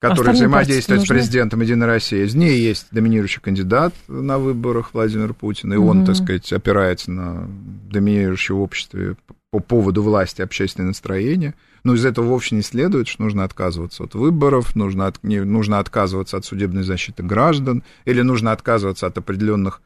которая 0.00 0.34
взаимодействует 0.34 1.02
с 1.02 1.06
президентом 1.06 1.60
Единой 1.60 1.86
России. 1.86 2.24
Из 2.24 2.34
нее 2.34 2.62
есть 2.62 2.88
доминирующий 2.90 3.40
кандидат 3.40 3.94
на 4.08 4.38
выборах 4.38 4.92
Владимир 4.92 5.32
Путин, 5.32 5.72
и 5.72 5.76
он, 5.76 6.04
так 6.04 6.16
сказать, 6.16 6.52
опирается 6.52 7.10
на 7.10 7.48
доминирующее 7.90 8.56
в 8.56 8.60
обществе 8.60 9.16
по 9.50 9.60
поводу 9.60 10.02
власти 10.02 10.42
общественное 10.42 10.88
настроение. 10.88 11.54
Но 11.84 11.94
из 11.94 12.04
этого 12.04 12.24
вовсе 12.24 12.56
не 12.56 12.62
следует, 12.62 13.06
что 13.08 13.22
нужно 13.22 13.44
отказываться 13.44 14.04
от 14.04 14.14
выборов, 14.14 14.74
нужно, 14.74 15.06
от, 15.06 15.22
не, 15.22 15.40
нужно 15.40 15.78
отказываться 15.78 16.38
от 16.38 16.46
судебной 16.46 16.82
защиты 16.82 17.22
граждан, 17.22 17.82
или 18.06 18.22
нужно 18.22 18.52
отказываться 18.52 19.06
от 19.06 19.18
определенных 19.18 19.82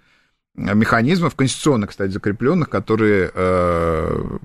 э, 0.57 0.75
механизмов, 0.75 1.35
конституционно, 1.35 1.89
кстати, 1.89 2.13
закрепленных, 2.13 2.71
которые 2.71 3.33
э, 3.35 4.39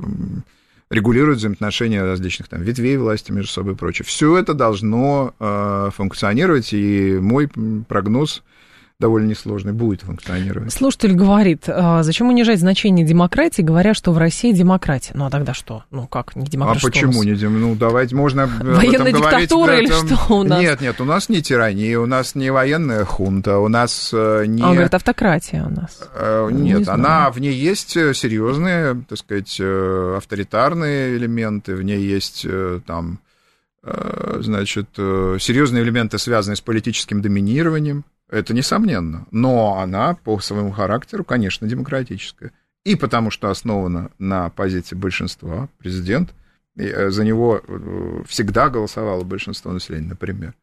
регулируют 0.90 1.38
взаимоотношения 1.38 2.04
различных 2.04 2.48
там, 2.48 2.62
ветвей 2.64 2.98
власти 2.98 3.32
между 3.32 3.52
собой 3.52 3.74
и 3.74 3.78
прочее. 3.78 4.06
Все 4.06 4.36
это 4.36 4.56
должно 4.56 5.36
э, 5.40 5.90
функционировать, 5.94 6.74
и 6.74 7.20
мой 7.22 7.50
прогноз 7.88 8.42
довольно 9.04 9.28
несложный, 9.28 9.74
будет 9.74 10.02
функционировать. 10.02 10.72
Слушатель 10.72 11.14
говорит, 11.14 11.66
а 11.68 12.04
зачем 12.04 12.30
унижать 12.30 12.60
значение 12.60 13.06
демократии, 13.06 13.62
говоря, 13.62 13.94
что 13.94 14.14
в 14.14 14.18
России 14.18 14.54
демократия? 14.54 15.12
Ну, 15.14 15.26
а 15.26 15.30
тогда 15.30 15.54
что? 15.54 15.84
Ну, 15.92 16.08
как, 16.08 16.38
не 16.38 16.46
демократия? 16.46 16.88
А 16.88 16.90
почему 16.90 17.24
не 17.24 17.36
демократия? 17.36 17.66
Ну, 17.68 17.76
давайте, 17.76 18.16
можно 18.16 18.48
Военная 18.48 19.12
диктатура 19.12 19.78
или 19.78 19.92
что 19.92 20.34
у 20.34 20.44
нас? 20.44 20.62
Нет, 20.62 20.80
нет, 20.80 21.02
у 21.02 21.04
нас 21.04 21.28
не 21.28 21.42
тирания, 21.42 22.00
у 22.00 22.06
нас 22.06 22.34
не 22.34 22.50
военная 22.50 23.04
хунта, 23.04 23.58
у 23.58 23.68
нас 23.68 24.12
э, 24.14 24.46
не... 24.48 24.62
А 24.64 24.68
он 24.68 24.74
говорит, 24.76 24.94
автократия 24.94 25.66
у 25.66 25.70
нас. 25.70 26.00
Э, 26.16 26.48
нет, 26.50 26.80
не 26.80 26.86
она, 26.86 27.30
в 27.30 27.40
ней 27.40 27.54
есть 27.54 27.90
серьезные, 27.90 29.04
так 29.10 29.18
сказать, 29.18 29.58
э, 29.60 30.16
авторитарные 30.18 31.18
элементы, 31.18 31.76
в 31.76 31.84
ней 31.84 32.00
есть 32.00 32.48
там 32.86 33.20
значит, 34.40 34.88
серьезные 34.96 35.84
элементы, 35.84 36.18
связанные 36.18 36.56
с 36.56 36.62
политическим 36.62 37.22
доминированием. 37.22 38.06
Это 38.34 38.56
несомненно. 38.56 39.28
Но 39.30 39.78
она 39.78 40.16
по 40.16 40.40
своему 40.40 40.72
характеру, 40.72 41.24
конечно, 41.24 41.68
демократическая. 41.68 42.52
И 42.84 42.96
потому 42.96 43.30
что 43.30 43.52
основана 43.52 44.10
на 44.18 44.50
позиции 44.50 44.96
большинства, 44.96 45.70
президент, 45.78 46.34
э, 46.76 47.12
за 47.12 47.24
него 47.24 47.62
э, 47.66 48.24
всегда 48.28 48.70
голосовало 48.70 49.24
большинство 49.24 49.72
населения, 49.72 50.08
например. 50.08 50.56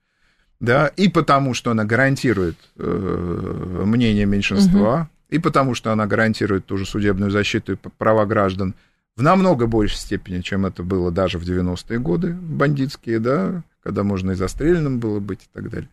Да, 0.59 0.89
и 0.89 1.09
потому 1.09 1.55
что 1.55 1.71
она 1.71 1.85
гарантирует 1.85 2.57
э, 2.77 3.83
мнение 3.87 4.27
меньшинства, 4.27 5.03
угу. 5.03 5.09
и 5.29 5.39
потому 5.39 5.77
что 5.77 5.93
она 5.93 6.07
гарантирует 6.07 6.67
ту 6.67 6.77
же 6.77 6.85
судебную 6.85 7.31
защиту 7.31 7.75
и 7.75 7.77
права 7.77 8.27
граждан 8.27 8.75
в 9.15 9.23
намного 9.23 9.69
большей 9.69 9.97
степени, 9.97 10.41
чем 10.41 10.67
это 10.67 10.83
было 10.83 11.13
даже 11.13 11.39
в 11.39 11.45
90-е 11.45 12.01
годы 12.01 12.33
бандитские, 12.33 13.21
да, 13.21 13.63
когда 13.81 14.03
можно 14.03 14.33
и 14.33 14.35
застреленным 14.35 14.99
было 14.99 15.21
быть 15.21 15.45
и 15.45 15.49
так 15.53 15.71
далее. 15.71 15.89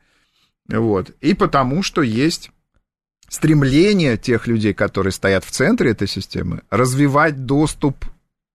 Вот. 0.70 1.12
И 1.22 1.34
потому 1.34 1.84
что 1.84 2.02
есть 2.02 2.52
стремление 3.30 4.18
тех 4.18 4.48
людей, 4.48 4.74
которые 4.74 5.12
стоят 5.12 5.44
в 5.44 5.52
центре 5.52 5.92
этой 5.92 6.08
системы, 6.08 6.62
развивать 6.70 7.46
доступ 7.46 8.06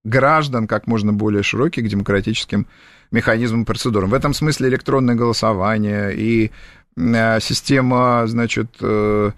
граждан 0.05 0.67
как 0.67 0.87
можно 0.87 1.13
более 1.13 1.43
широкий 1.43 1.83
к 1.83 1.89
демократическим 1.89 2.67
механизмам 3.11 3.63
и 3.63 3.67
процедурам. 3.67 4.11
В 4.11 4.15
этом 4.15 4.35
смысле 4.35 4.69
электронное 4.69 5.15
голосование 5.15 6.15
и 6.17 6.51
э, 6.97 7.41
система, 7.41 8.27
значит, 8.27 8.69
э, 8.81 9.33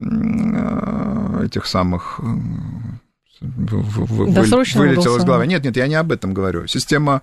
э, 0.00 1.42
этих 1.44 1.66
самых 1.66 2.20
вылетела 4.74 5.18
из 5.18 5.24
головы. 5.24 5.46
Нет, 5.46 5.64
нет, 5.64 5.76
я 5.76 5.86
не 5.86 5.94
об 5.94 6.12
этом 6.12 6.34
говорю. 6.34 6.66
Система 6.66 7.22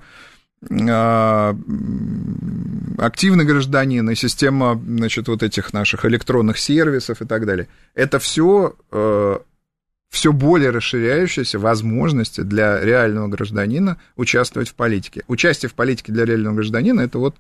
активный 2.98 3.46
гражданин 3.46 4.10
и 4.10 4.16
система, 4.16 4.82
значит, 4.86 5.28
вот 5.28 5.44
этих 5.44 5.72
наших 5.74 6.06
электронных 6.06 6.58
сервисов 6.58 7.22
и 7.22 7.26
так 7.26 7.46
далее. 7.46 7.68
Это 7.96 8.20
все 8.20 8.76
э, 8.92 9.38
все 10.10 10.34
более 10.34 10.72
расширяющиеся 10.72 11.60
возможности 11.60 12.42
для 12.42 12.84
реального 12.84 13.28
гражданина 13.28 13.98
участвовать 14.16 14.70
в 14.70 14.74
политике. 14.74 15.24
Участие 15.28 15.70
в 15.70 15.74
политике 15.74 16.12
для 16.12 16.26
реального 16.26 16.56
гражданина 16.56 17.02
это 17.02 17.20
вот 17.20 17.36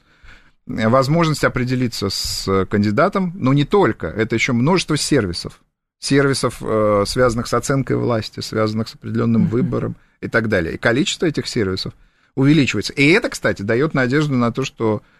возможность 0.65 1.43
определиться 1.43 2.09
с 2.09 2.65
кандидатом, 2.69 3.33
но 3.35 3.53
не 3.53 3.65
только, 3.65 4.07
это 4.07 4.35
еще 4.35 4.53
множество 4.53 4.97
сервисов. 4.97 5.61
Сервисов, 5.99 6.57
э, 6.61 7.03
связанных 7.07 7.47
с 7.47 7.53
оценкой 7.53 7.97
власти, 7.97 8.41
связанных 8.41 8.89
с 8.89 8.95
определенным 8.95 9.47
выбором 9.47 9.95
и 10.21 10.27
так 10.27 10.47
далее. 10.47 10.75
И 10.75 10.77
количество 10.77 11.25
этих 11.25 11.47
сервисов– 11.47 11.93
увеличивается. 12.37 12.93
И 12.93 13.03
это, 13.07 13.29
кстати, 13.29 13.63
дает 13.63 13.95
надежду 13.95 14.35
на 14.35 14.51
то, 14.51 14.63
что 14.63 15.01
э, 15.01 15.16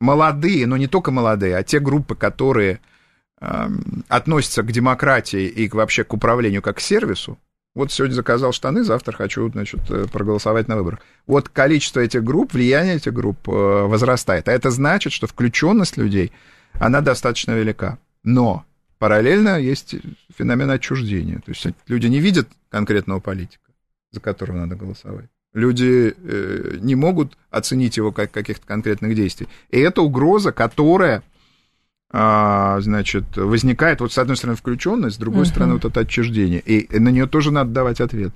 молодые, 0.00 0.66
но 0.66 0.76
не 0.76 0.86
только 0.86 1.10
молодые, 1.10 1.56
а 1.56 1.62
те 1.62 1.80
группы, 1.80 2.14
которые 2.14 2.80
э, 3.40 3.68
относятся 4.08 4.62
к 4.62 4.72
демократии 4.72 5.46
и 5.46 5.68
вообще 5.68 6.04
к 6.04 6.12
управлению 6.12 6.62
как 6.62 6.76
к 6.76 6.80
сервису, 6.80 7.38
вот 7.74 7.92
сегодня 7.92 8.14
заказал 8.14 8.52
штаны, 8.52 8.84
завтра 8.84 9.14
хочу, 9.14 9.50
значит, 9.50 9.80
э, 9.90 10.06
проголосовать 10.10 10.68
на 10.68 10.76
выборах. 10.76 11.00
Вот 11.26 11.48
количество 11.48 12.00
этих 12.00 12.24
групп, 12.24 12.54
влияние 12.54 12.96
этих 12.96 13.12
групп 13.12 13.48
э, 13.48 13.52
возрастает. 13.52 14.48
А 14.48 14.52
это 14.52 14.70
значит, 14.70 15.12
что 15.12 15.26
включенность 15.26 15.96
людей, 15.96 16.32
она 16.74 17.00
достаточно 17.00 17.52
велика. 17.52 17.98
Но 18.22 18.64
параллельно 18.98 19.58
есть 19.60 19.94
феномен 20.36 20.70
отчуждения. 20.70 21.36
То 21.44 21.52
есть 21.52 21.66
люди 21.86 22.06
не 22.06 22.20
видят 22.20 22.48
конкретного 22.70 23.20
политика, 23.20 23.70
за 24.10 24.20
которого 24.20 24.56
надо 24.56 24.74
голосовать 24.74 25.28
люди 25.56 26.14
э, 26.16 26.76
не 26.80 26.94
могут 26.94 27.36
оценить 27.50 27.96
его 27.96 28.12
как 28.12 28.30
каких-то 28.30 28.66
конкретных 28.66 29.14
действий. 29.14 29.48
И 29.70 29.80
это 29.80 30.02
угроза, 30.02 30.52
которая, 30.52 31.22
а, 32.12 32.78
значит, 32.80 33.24
возникает, 33.36 34.00
вот 34.00 34.12
с 34.12 34.18
одной 34.18 34.36
стороны 34.36 34.56
включенность, 34.56 35.16
с 35.16 35.18
другой 35.18 35.44
uh-huh. 35.44 35.50
стороны 35.50 35.72
вот 35.74 35.86
это 35.86 36.00
отчуждение. 36.00 36.60
И 36.60 36.98
на 36.98 37.08
нее 37.08 37.26
тоже 37.26 37.50
надо 37.50 37.70
давать 37.70 38.02
ответ. 38.02 38.34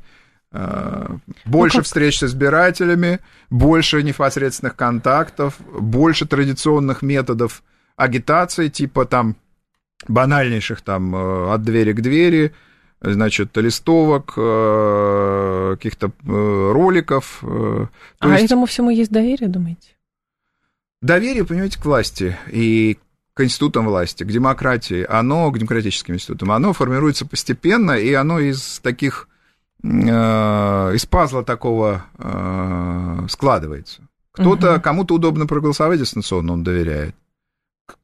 А, 0.51 1.19
больше 1.45 1.79
ну, 1.79 1.83
встреч 1.83 2.21
с 2.21 2.23
избирателями, 2.23 3.21
больше 3.51 4.03
непосредственных 4.03 4.75
контактов, 4.75 5.59
больше 5.79 6.27
традиционных 6.27 7.03
методов 7.03 7.63
агитации, 7.97 8.69
типа 8.69 9.05
там 9.05 9.37
банальнейших 10.09 10.81
там 10.81 11.15
э, 11.15 11.53
от 11.53 11.63
двери 11.63 11.93
к 11.93 12.01
двери, 12.01 12.55
значит, 13.01 13.57
листовок, 13.57 14.35
э, 14.37 15.77
каких-то 15.77 16.09
э, 16.09 16.71
роликов. 16.73 17.39
Э, 17.43 17.87
То 18.19 18.29
а 18.29 18.33
есть... 18.33 18.45
этому 18.45 18.67
всему 18.67 18.91
есть 18.91 19.11
доверие, 19.11 19.49
думаете? 19.49 19.97
Доверие, 21.01 21.47
понимаете, 21.47 21.81
к 21.81 21.85
власти 21.85 22.37
и 22.51 22.99
к 23.33 23.43
институтам 23.43 23.87
власти, 23.87 24.23
к 24.25 24.27
демократии, 24.27 25.07
оно, 25.09 25.51
к 25.51 25.59
демократическим 25.59 26.15
институтам, 26.15 26.53
оно 26.53 26.75
формируется 26.75 27.25
постепенно, 27.25 27.93
и 27.93 28.13
оно 28.13 28.39
из 28.39 28.81
таких, 28.81 29.29
из 29.83 31.07
пазла 31.07 31.43
такого 31.43 32.05
складывается. 33.31 34.03
Кто-то, 34.33 34.75
угу. 34.75 34.83
кому-то 34.83 35.15
удобно 35.15 35.47
проголосовать 35.47 36.01
дистанционно, 36.01 36.53
он 36.53 36.65
доверяет. 36.65 37.15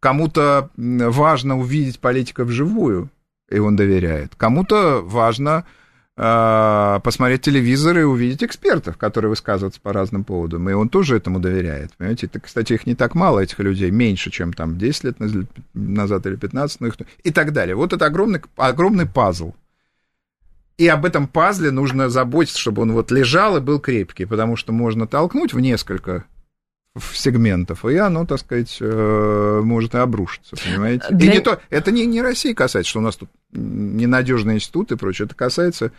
Кому-то 0.01 0.70
важно 0.76 1.59
увидеть 1.59 1.99
политика 1.99 2.44
вживую, 2.44 3.11
и 3.49 3.59
он 3.59 3.76
доверяет. 3.76 4.34
Кому-то 4.36 5.03
важно 5.03 5.64
э, 6.16 7.01
посмотреть 7.03 7.42
телевизор 7.42 7.99
и 7.99 8.03
увидеть 8.03 8.42
экспертов, 8.42 8.97
которые 8.97 9.28
высказываются 9.30 9.80
по 9.80 9.92
разным 9.92 10.24
поводам, 10.24 10.68
и 10.68 10.72
он 10.72 10.88
тоже 10.88 11.16
этому 11.16 11.38
доверяет. 11.38 11.92
Понимаете, 11.97 12.26
это, 12.26 12.40
кстати, 12.40 12.72
их 12.72 12.86
не 12.86 12.94
так 12.94 13.14
мало, 13.14 13.40
этих 13.40 13.59
людей, 13.59 13.90
меньше, 13.90 14.30
чем 14.30 14.53
там 14.53 14.78
10 14.78 15.05
лет 15.05 15.16
назад 15.74 16.26
или 16.26 16.36
15, 16.36 16.80
но 16.80 16.86
их... 16.88 16.94
и 17.22 17.30
так 17.30 17.53
далее. 17.53 17.76
Вот 17.76 17.92
это 17.92 18.07
огромный, 18.07 18.42
огромный 18.57 19.07
пазл. 19.07 19.55
И 20.78 20.86
об 20.88 21.07
этом 21.07 21.26
пазле 21.26 21.70
нужно 21.70 22.11
заботиться, 22.11 22.59
чтобы 22.59 22.82
он 22.82 22.92
вот 22.92 23.11
лежал 23.11 23.57
и 23.57 23.61
был 23.61 23.80
крепкий, 23.80 24.26
потому 24.26 24.57
что 24.57 24.72
можно 24.72 25.07
толкнуть 25.07 25.55
в 25.55 25.61
несколько 25.61 26.24
сегментов, 27.14 27.84
и 27.84 27.97
оно, 27.97 28.24
так 28.26 28.38
сказать, 28.40 28.76
э, 28.80 29.61
может 29.64 29.94
и 29.94 29.99
обрушиться, 29.99 30.57
понимаете? 30.57 31.07
Для... 31.11 31.32
И 31.32 31.34
не 31.34 31.40
то, 31.40 31.61
это 31.70 31.90
не, 31.90 32.07
не 32.07 32.22
России 32.22 32.53
касается, 32.53 32.90
что 32.90 33.01
у 33.01 33.03
нас 33.03 33.16
тут 33.16 33.30
ненадежный 33.53 34.55
институт 34.55 34.92
и 34.92 34.97
прочее, 34.97 35.26
это 35.26 35.34
касается 35.34 35.92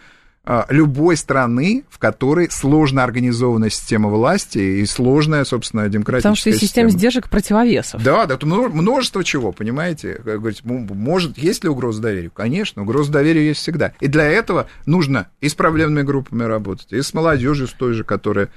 а, 0.50 0.66
любой 0.70 1.18
страны, 1.18 1.84
в 1.90 2.00
которой 2.00 2.50
сложно 2.50 3.04
организованная 3.04 3.70
система 3.70 4.08
власти 4.08 4.58
и 4.58 4.86
сложная, 4.86 5.44
собственно, 5.44 5.90
демократическая 5.90 6.30
Потому 6.30 6.36
что 6.38 6.50
есть 6.52 6.62
система 6.62 6.90
сдержек 6.90 7.30
противовесов. 7.30 8.02
Да, 8.02 8.26
да, 8.26 8.38
множество 8.42 9.26
чего, 9.26 9.52
понимаете? 9.52 10.14
Как 10.24 10.40
говорить, 10.40 10.62
может, 10.64 11.38
есть 11.38 11.66
ли 11.66 11.70
угроза 11.70 12.02
доверию? 12.02 12.32
Конечно, 12.32 12.84
угроза 12.84 13.12
доверию 13.12 13.44
есть 13.44 13.60
всегда. 13.60 13.92
И 14.00 14.08
для 14.08 14.24
этого 14.24 14.68
нужно 14.86 15.28
и 15.42 15.50
с 15.50 15.54
проблемными 15.54 16.06
группами 16.06 16.44
работать, 16.44 16.94
и 16.94 17.02
с 17.02 17.14
молодежью, 17.14 17.68
с 17.68 17.74
той 17.74 17.92
же, 17.92 18.06
которая 18.06 18.48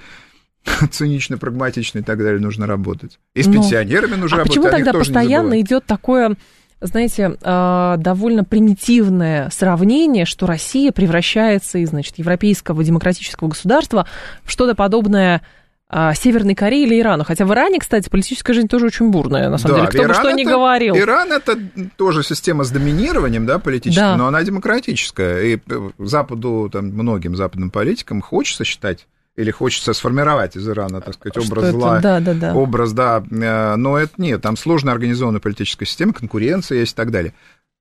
цинично, 0.90 1.38
прагматично 1.38 2.00
и 2.00 2.02
так 2.02 2.18
далее 2.18 2.40
нужно 2.40 2.66
работать. 2.66 3.18
И 3.34 3.42
с 3.42 3.46
Но... 3.46 3.54
пенсионерами 3.54 4.16
нужно 4.16 4.36
а 4.36 4.38
работать. 4.40 4.62
Почему 4.62 4.70
тогда 4.70 4.92
постоянно 4.92 5.60
идет 5.60 5.84
такое 5.86 6.36
знаете, 6.82 7.36
а, 7.42 7.98
довольно 7.98 8.42
примитивное 8.42 9.50
сравнение, 9.50 10.24
что 10.24 10.46
Россия 10.46 10.92
превращается 10.92 11.76
из, 11.78 11.90
значит, 11.90 12.18
европейского 12.18 12.82
демократического 12.82 13.48
государства 13.48 14.06
в 14.44 14.50
что-то 14.50 14.74
подобное 14.74 15.42
а, 15.90 16.14
Северной 16.14 16.54
Корее 16.54 16.86
или 16.86 17.00
Ирану. 17.00 17.24
Хотя 17.24 17.44
в 17.44 17.52
Иране, 17.52 17.80
кстати, 17.80 18.08
политическая 18.08 18.54
жизнь 18.54 18.68
тоже 18.68 18.86
очень 18.86 19.10
бурная, 19.10 19.50
на 19.50 19.58
самом 19.58 19.74
да, 19.74 19.80
деле. 19.80 19.88
Кто 19.88 19.98
Иран 19.98 20.08
бы 20.08 20.14
что 20.14 20.28
это, 20.28 20.36
ни 20.38 20.44
говорил. 20.44 20.96
Иран 20.96 21.32
это 21.32 21.58
тоже 21.96 22.22
система 22.22 22.64
с 22.64 22.70
доминированием, 22.70 23.44
да, 23.44 23.58
политическим, 23.58 24.02
да. 24.02 24.16
но 24.16 24.28
она 24.28 24.42
демократическая. 24.42 25.42
И 25.42 25.58
Западу, 25.98 26.70
там, 26.72 26.86
многим 26.86 27.36
западным 27.36 27.70
политикам 27.70 28.22
хочется 28.22 28.64
считать 28.64 29.06
или 29.40 29.50
хочется 29.50 29.94
сформировать 29.94 30.54
из 30.56 30.68
Ирана, 30.68 31.00
так 31.00 31.14
сказать, 31.14 31.38
образ 31.38 31.68
Что 31.68 31.72
зла, 31.72 32.00
да, 32.00 32.20
да, 32.20 32.34
да. 32.34 32.54
образ, 32.54 32.92
да, 32.92 33.24
э, 33.30 33.76
но 33.76 33.96
это 33.96 34.12
нет, 34.18 34.42
там 34.42 34.56
сложно 34.56 34.92
организованная 34.92 35.40
политическая 35.40 35.86
система, 35.86 36.12
конкуренция 36.12 36.80
есть 36.80 36.92
и 36.92 36.96
так 36.96 37.10
далее. 37.10 37.32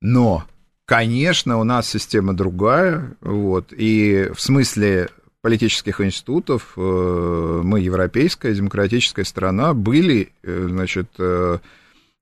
Но, 0.02 0.46
конечно, 0.86 1.58
у 1.58 1.66
нас 1.66 1.90
система 1.90 2.34
другая, 2.34 3.18
вот, 3.20 3.74
и 3.76 4.32
в 4.34 4.40
смысле 4.40 5.10
политических 5.42 6.00
институтов 6.00 6.74
э, 6.78 7.62
мы 7.64 7.82
европейская 7.82 8.54
демократическая 8.54 9.26
страна 9.26 9.74
были, 9.74 10.32
э, 10.44 10.68
значит, 10.70 11.10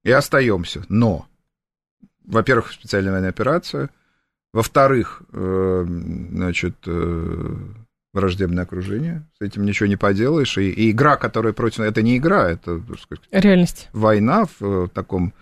и 0.04 0.12
остаемся. 0.12 0.84
Но, 0.90 1.28
во-первых, 2.26 2.72
специальная 2.72 3.12
военная 3.12 3.30
операция, 3.30 3.90
во-вторых, 4.54 5.22
значит, 5.32 6.76
враждебное 8.18 8.64
окружение, 8.64 9.24
с 9.38 9.42
этим 9.42 9.66
ничего 9.66 9.88
не 9.88 9.96
поделаешь, 9.96 10.58
и, 10.58 10.70
и 10.70 10.92
игра, 10.92 11.16
которая 11.16 11.54
против... 11.54 11.80
Это 11.80 12.02
не 12.02 12.18
игра, 12.18 12.50
это, 12.50 12.82
сказать, 13.02 13.24
Реальность. 13.32 13.90
война 13.94 14.46
в 14.46 14.86
э, 14.86 14.88
таком 14.94 15.34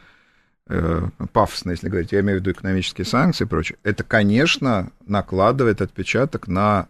э, 0.68 1.08
пафосно, 1.34 1.72
если 1.72 1.90
говорить, 1.90 2.12
я 2.12 2.20
имею 2.20 2.40
в 2.40 2.42
виду 2.42 2.52
экономические 2.52 3.06
санкции 3.06 3.46
и 3.46 3.48
прочее, 3.48 3.78
это, 3.84 4.04
конечно, 4.04 4.92
накладывает 5.08 5.82
отпечаток 5.82 6.48
на 6.48 6.88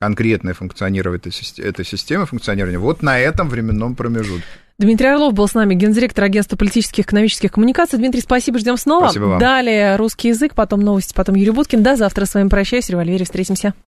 конкретное 0.00 0.54
функционирование 0.54 1.18
этой, 1.18 1.62
этой 1.62 1.84
системы 1.84 2.26
функционирования 2.26 2.78
вот 2.78 3.02
на 3.02 3.18
этом 3.18 3.48
временном 3.48 3.94
промежутке. 3.94 4.44
Дмитрий 4.76 5.06
Орлов 5.06 5.34
был 5.34 5.46
с 5.46 5.54
нами, 5.54 5.74
гендиректор 5.74 6.24
агентства 6.24 6.56
политических 6.56 6.98
и 6.98 7.02
экономических 7.02 7.52
коммуникаций. 7.52 7.96
Дмитрий, 7.98 8.20
спасибо, 8.20 8.58
ждем 8.58 8.76
снова. 8.76 9.04
Спасибо 9.04 9.24
вам. 9.24 9.38
Далее 9.38 9.94
русский 9.96 10.28
язык, 10.28 10.54
потом 10.54 10.80
новости, 10.80 11.14
потом 11.14 11.36
Юрий 11.36 11.52
Буткин. 11.52 11.82
До 11.82 11.94
завтра 11.94 12.24
с 12.24 12.34
вами 12.34 12.48
прощаюсь. 12.48 12.86
В 12.86 12.90
револьвере 12.90 13.24
встретимся. 13.24 13.74